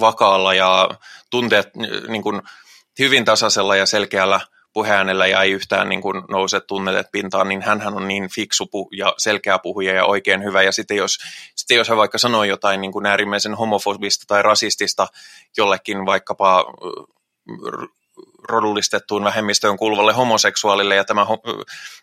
[0.00, 0.88] vakaalla ja
[1.30, 1.68] tunteet
[2.08, 2.42] niin kuin
[2.98, 4.40] hyvin tasaisella ja selkeällä
[4.72, 9.14] puheäänellä ja ei yhtään niin kuin nouse tunnetet pintaan, niin hän on niin fiksu ja
[9.18, 10.62] selkeä puhuja ja oikein hyvä.
[10.62, 11.18] Ja sitten jos,
[11.56, 15.06] sitten jos hän vaikka sanoo jotain niin kuin äärimmäisen homofobista tai rasistista
[15.56, 16.64] jollekin vaikkapa
[18.48, 21.26] rodullistettuun vähemmistöön kuuluvalle homoseksuaalille, ja tämä,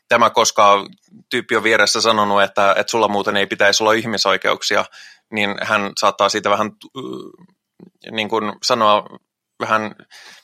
[0.08, 0.86] tämä koska
[1.30, 4.86] tyyppi on vieressä sanonut, että, että sulla muuten ei pitäisi olla ihmisoikeuksia,
[5.32, 6.72] niin hän saattaa siitä vähän
[8.12, 9.08] niin kuin sanoa
[9.60, 9.96] vähän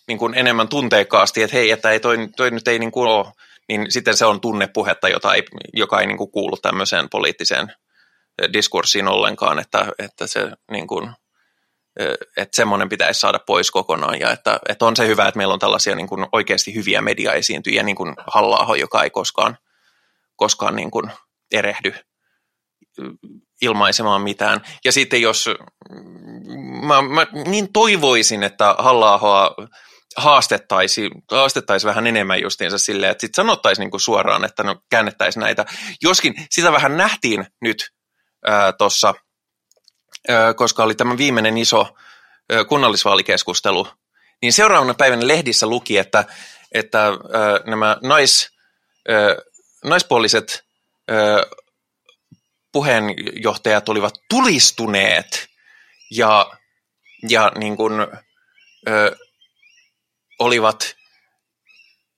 [0.08, 3.26] niin kuin enemmän tunteikkaasti, että hei, että ei toi, toi nyt ei niin kuin ole,
[3.70, 5.44] niin sitten se on tunnepuhetta, jota ei,
[5.74, 7.68] joka ei niin kuin kuulu tämmöiseen poliittiseen
[8.54, 11.12] diskurssiin ollenkaan, että, että se niin kuin,
[12.38, 15.60] että semmoinen pitäisi saada pois kokonaan ja että, että on se hyvä, että meillä on
[15.60, 19.58] tällaisia niin kuin oikeasti hyviä mediaesiintyjiä, niin kuin halla joka ei koskaan,
[20.36, 21.12] koskaan niin kuin
[21.52, 21.94] erehdy
[23.62, 24.62] ilmaisemaan mitään.
[24.86, 25.50] Ja sitten jos,
[26.88, 29.20] mä, mä niin toivoisin, että halla
[30.18, 35.66] haastettaisiin haastettaisi vähän enemmän justiinsa silleen, että sitten sanottaisiin niin suoraan, että no käännettäisiin näitä.
[36.02, 37.90] Joskin sitä vähän nähtiin nyt
[38.78, 39.14] tuossa
[40.56, 41.96] koska oli tämä viimeinen iso
[42.68, 43.88] kunnallisvaalikeskustelu,
[44.42, 46.26] niin seuraavana päivänä lehdissä luki, että,
[46.72, 47.12] että
[47.66, 48.50] nämä nais,
[49.84, 50.66] naispuoliset
[52.72, 55.48] puheenjohtajat olivat tulistuneet
[56.12, 56.52] ja,
[57.30, 57.94] ja niin kuin,
[58.88, 59.18] ö,
[60.40, 60.96] olivat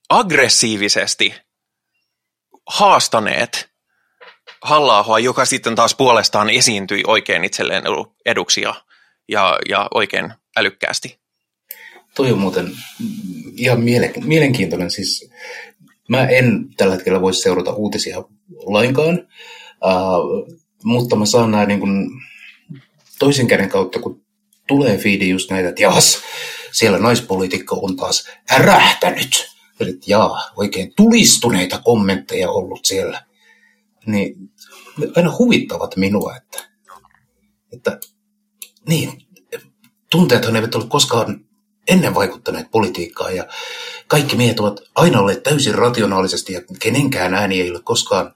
[0.08, 1.34] aggressiivisesti
[2.66, 3.70] haastaneet
[4.66, 7.84] halla joka sitten taas puolestaan esiintyi oikein itselleen
[8.26, 8.74] eduksi ja,
[9.28, 11.18] ja, ja oikein älykkäästi.
[12.14, 12.70] Toi on muuten
[13.56, 13.80] ihan
[14.24, 14.90] mielenkiintoinen.
[14.90, 15.30] Siis
[16.08, 18.24] mä en tällä hetkellä voi seurata uutisia
[18.64, 19.28] lainkaan,
[19.84, 22.10] uh, mutta mä saan näin niin
[23.18, 24.22] toisen käden kautta, kun
[24.68, 26.18] tulee fiidi just näitä, että jas,
[26.72, 29.56] siellä naispolitiikka on taas ärähtänyt.
[29.80, 33.22] Eli jaa, oikein tulistuneita kommentteja ollut siellä
[34.06, 34.34] niin
[35.16, 36.68] aina huvittavat minua, että,
[37.72, 37.98] että
[38.88, 39.26] niin,
[40.10, 41.46] tunteethan eivät ole koskaan
[41.88, 43.46] ennen vaikuttaneet politiikkaan ja
[44.06, 48.26] kaikki miehet ovat aina olleet täysin rationaalisesti ja kenenkään ääni ei ole koskaan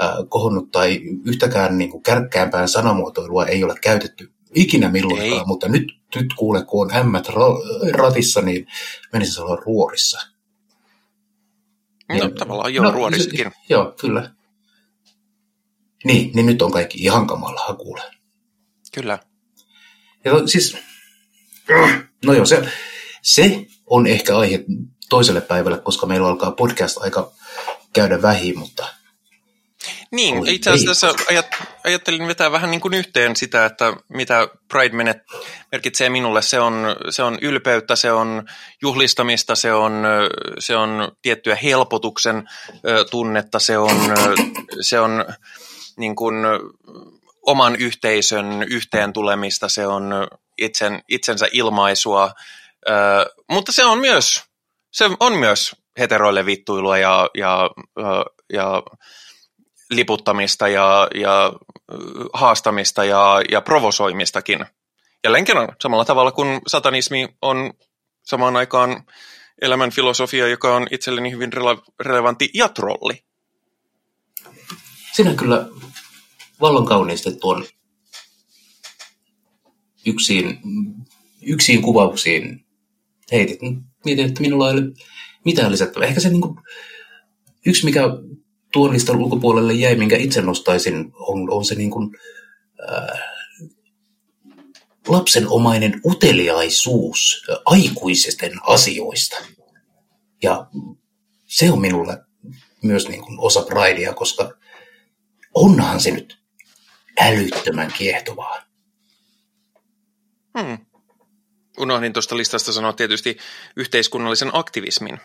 [0.00, 5.46] äh, kohonnut tai yhtäkään niin kuin kärkkäämpään sanamuotoilua ei ole käytetty ikinä milloinkaan, ei.
[5.46, 5.84] mutta nyt,
[6.14, 8.66] nyt kuule, kun on ämmät ra- ratissa, niin
[9.12, 10.20] menisi olla ruorissa.
[12.08, 13.52] No, niin, tavallaan joo, no, ruorissakin.
[13.68, 14.30] Joo, kyllä.
[16.04, 18.02] Niin, niin nyt on kaikki ihan kamalaa kuule.
[18.94, 19.18] Kyllä.
[20.24, 20.76] Ja siis,
[22.26, 22.68] no joo, se,
[23.22, 24.64] se on ehkä aihe
[25.08, 27.32] toiselle päivälle, koska meillä alkaa podcast-aika
[27.92, 28.86] käydä vähin, mutta...
[30.10, 31.46] Niin, Oi, itse asiassa ajat,
[31.84, 35.22] ajattelin vetää vähän niin kuin yhteen sitä, että mitä Pride
[35.72, 36.42] merkitsee minulle.
[36.42, 38.44] Se on, se on ylpeyttä, se on
[38.82, 40.02] juhlistamista, se on,
[40.58, 42.48] se on tiettyä helpotuksen
[43.10, 44.00] tunnetta, se on,
[44.80, 45.24] se on
[45.98, 46.34] niin kuin
[47.46, 50.12] oman yhteisön yhteen tulemista, se on
[50.58, 52.30] itsen, itsensä ilmaisua,
[52.88, 52.92] ö,
[53.50, 54.44] mutta se on myös,
[54.90, 57.70] se on myös heteroille vittuilua ja, ja,
[58.52, 58.82] ja
[59.90, 61.52] liputtamista ja, ja
[62.32, 64.66] haastamista ja, ja provosoimistakin.
[65.24, 67.72] Jälleen kerran samalla tavalla kuin satanismi on
[68.22, 69.04] samaan aikaan
[69.62, 73.24] elämän filosofia, joka on itselleni hyvin rele- relevantti ja trolli.
[75.12, 75.66] Sinä kyllä
[76.60, 77.64] vallan kauniisti tuon
[80.06, 80.58] yksin,
[81.42, 82.66] yksin kuvauksiin
[83.32, 83.60] heitit.
[84.04, 84.82] Mietin, että minulla ei ole
[85.44, 86.08] mitään lisättävää.
[86.08, 86.56] Ehkä se niin kuin,
[87.66, 88.02] yksi, mikä
[88.72, 92.10] tuon listan ulkopuolelle jäi, minkä itse nostaisin, on, on se niin kuin,
[92.92, 93.20] äh,
[95.08, 99.36] lapsenomainen uteliaisuus aikuisisten asioista.
[100.42, 100.66] Ja
[101.46, 102.18] se on minulle
[102.82, 104.52] myös niin kuin osa Pridea, koska
[105.54, 106.37] onhan se nyt
[107.20, 108.62] älyttömän kiehtovaa.
[110.58, 110.78] Hmm.
[111.78, 113.38] Unohdin tuosta listasta sanoa tietysti
[113.76, 115.18] yhteiskunnallisen aktivismin,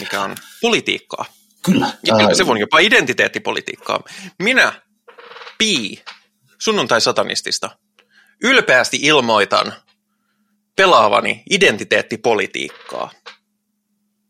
[0.00, 1.24] mikä on politiikkaa.
[1.62, 1.92] Kyllä.
[2.06, 4.00] Ja ää, se on jopa identiteettipolitiikkaa.
[4.42, 4.82] Minä,
[5.58, 6.02] Pi,
[6.58, 7.78] sunnuntai-satanistista,
[8.42, 9.72] ylpeästi ilmoitan
[10.76, 13.10] pelaavani identiteettipolitiikkaa.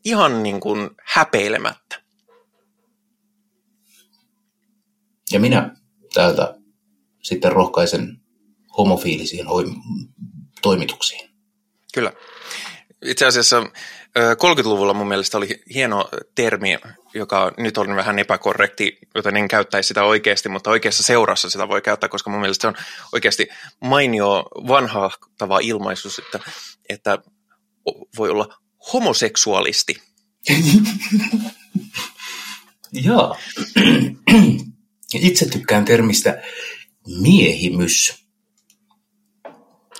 [0.05, 2.01] Ihan niin kuin häpeilemättä.
[5.31, 5.75] Ja minä
[6.15, 6.55] täältä
[7.23, 8.21] sitten rohkaisen
[8.77, 9.45] homofiilisiin
[10.61, 11.29] toimituksiin.
[11.93, 12.11] Kyllä.
[13.05, 16.77] Itse asiassa ö, 30-luvulla mun mielestä oli hieno termi,
[17.13, 21.81] joka nyt on vähän epäkorrekti, joten en käyttäisi sitä oikeasti, mutta oikeassa seurassa sitä voi
[21.81, 22.75] käyttää, koska mun mielestä se on
[23.13, 23.47] oikeasti
[23.81, 26.39] mainio vanhahtava ilmaisus, että,
[26.89, 27.17] että
[28.17, 28.47] voi olla
[28.93, 30.01] homoseksuaalisti.
[33.05, 33.37] Joo.
[35.23, 36.41] Itse tykkään termistä
[37.21, 38.25] miehimys.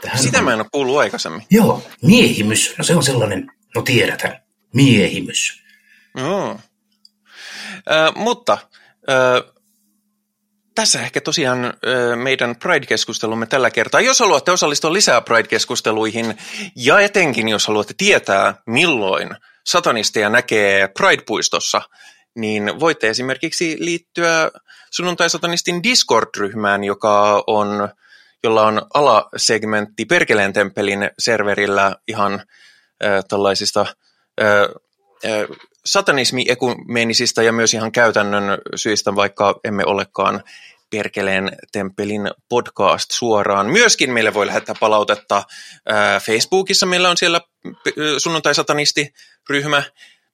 [0.02, 1.44] Tähän Sitä on- mä en ole kuullut aikaisemmin.
[1.52, 2.74] Joo, miehimys.
[2.78, 4.40] No se on sellainen, no tiedäthän,
[4.74, 5.64] miehimys.
[6.18, 6.60] Joo.
[7.92, 8.58] Ö, mutta
[9.10, 9.54] ö,
[10.76, 11.74] tässä ehkä tosiaan
[12.16, 14.02] meidän Pride-keskustelumme tällä kertaa.
[14.02, 16.38] Jos haluatte osallistua lisää Pride-keskusteluihin
[16.76, 19.30] ja etenkin jos haluatte tietää, milloin
[19.66, 21.82] satanisteja näkee Pride-puistossa,
[22.36, 24.52] niin voitte esimerkiksi liittyä
[24.92, 27.90] sunnuntai-satanistin Discord-ryhmään, joka on,
[28.44, 33.86] jolla on alasegmentti Perkeleen temppelin serverillä ihan äh, tällaisista
[34.42, 34.62] äh,
[35.26, 35.48] äh,
[35.86, 40.44] satanismi-ekumenisista ja myös ihan käytännön syistä, vaikka emme olekaan
[40.90, 43.66] Perkeleen temppelin podcast suoraan.
[43.72, 45.44] Myöskin meille voi lähettää palautetta
[45.86, 46.86] ää, Facebookissa.
[46.86, 49.84] Meillä on siellä p- sunnuntai-satanisti-ryhmä.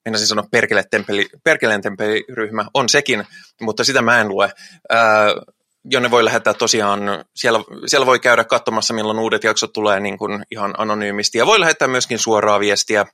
[0.05, 2.65] Meinasin sanoa Perkele temppeli, Perkeleen temppeliryhmä.
[2.73, 3.23] On sekin,
[3.61, 4.51] mutta sitä mä en lue.
[4.89, 5.25] Ää,
[5.85, 6.99] jonne voi lähettää tosiaan,
[7.35, 11.37] siellä, siellä voi käydä katsomassa, milloin uudet jaksot tulee niin kuin ihan anonyymisti.
[11.37, 13.05] Ja voi lähettää myöskin suoraa viestiä,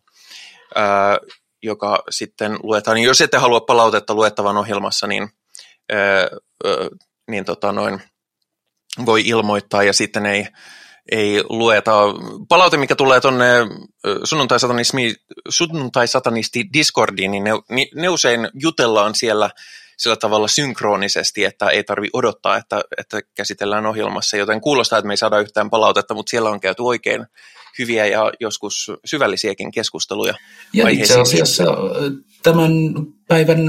[0.75, 1.17] ää,
[1.63, 2.97] joka sitten luetaan.
[2.97, 5.29] Jos ette halua palautetta luettavan ohjelmassa, niin,
[5.91, 6.29] ää, ää,
[7.27, 8.01] niin tota noin,
[9.05, 10.47] voi ilmoittaa ja sitten ei,
[11.11, 11.93] ei lueta.
[12.49, 13.45] Palaute, mikä tulee tuonne
[14.23, 15.15] sunnuntai-satanismi,
[15.49, 17.51] sunnuntai-satanisti Discordiin, niin ne,
[17.95, 19.49] ne usein jutellaan siellä
[19.97, 25.13] sillä tavalla synkronisesti, että ei tarvi odottaa, että, että käsitellään ohjelmassa, joten kuulostaa, että me
[25.13, 27.25] ei saada yhtään palautetta, mutta siellä on käyty oikein
[27.79, 30.33] hyviä ja joskus syvällisiäkin keskusteluja.
[30.73, 31.63] Ja itse asiassa
[32.43, 32.71] tämän
[33.27, 33.59] päivän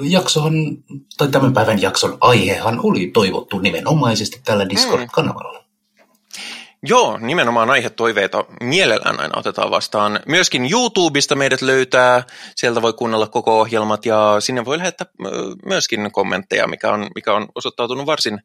[0.00, 0.54] jaksohan,
[1.18, 5.61] tai tämän päivän jakson aihehan oli toivottu nimenomaisesti tällä Discord-kanavalla.
[6.86, 10.20] Joo, nimenomaan aihetoiveita mielellään aina otetaan vastaan.
[10.26, 12.22] Myöskin YouTubesta meidät löytää,
[12.56, 15.06] sieltä voi kuunnella koko ohjelmat ja sinne voi lähettää
[15.66, 18.40] myöskin kommentteja, mikä on, mikä on osoittautunut varsin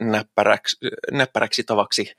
[0.00, 0.76] näppäräksi,
[1.12, 2.12] näppäräksi tavaksi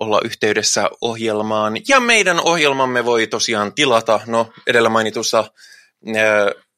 [0.00, 1.76] olla yhteydessä ohjelmaan.
[1.88, 5.44] Ja meidän ohjelmamme voi tosiaan tilata, no edellä mainitussa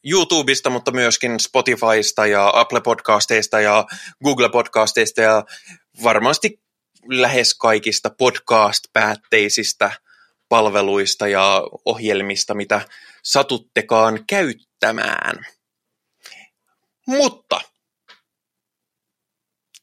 [0.04, 3.86] YouTubesta, mutta myöskin Spotifysta ja Apple Podcasteista ja
[4.24, 5.44] Google Podcasteista ja
[6.02, 6.67] varmasti
[7.08, 9.92] lähes kaikista podcast-päätteisistä
[10.48, 12.80] palveluista ja ohjelmista, mitä
[13.22, 15.46] satuttekaan käyttämään.
[17.06, 17.60] Mutta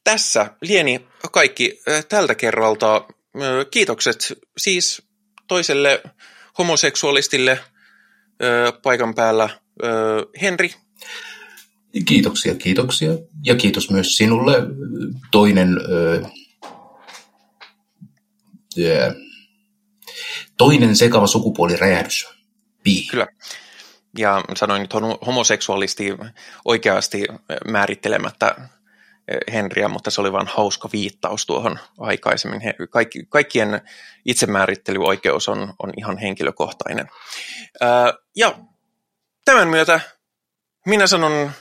[0.04, 3.06] tässä lieni kaikki tältä kerralta.
[3.70, 5.02] Kiitokset siis
[5.48, 6.02] toiselle
[6.58, 9.48] homoseksualistille äh, paikan päällä.
[10.40, 10.74] Henri,
[12.04, 13.10] Kiitoksia, kiitoksia.
[13.44, 14.54] Ja kiitos myös sinulle.
[15.30, 15.68] Toinen,
[20.58, 22.28] toinen sekava sukupuoliräjähdys.
[22.82, 23.06] Pi.
[23.10, 23.26] Kyllä.
[24.18, 26.14] Ja sanoin nyt homo- homoseksuaalisti
[26.64, 27.24] oikeasti
[27.66, 28.54] määrittelemättä
[29.52, 32.60] Henriä, mutta se oli vain hauska viittaus tuohon aikaisemmin.
[32.60, 33.80] He, kaikki, kaikkien
[34.24, 37.10] itsemäärittelyoikeus on, on ihan henkilökohtainen.
[38.36, 38.58] Ja
[39.44, 40.00] tämän myötä
[40.86, 41.52] minä sanon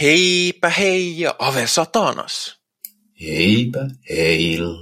[0.00, 2.61] heipä hei ja ave satanas.
[3.26, 4.74] Heipä heil.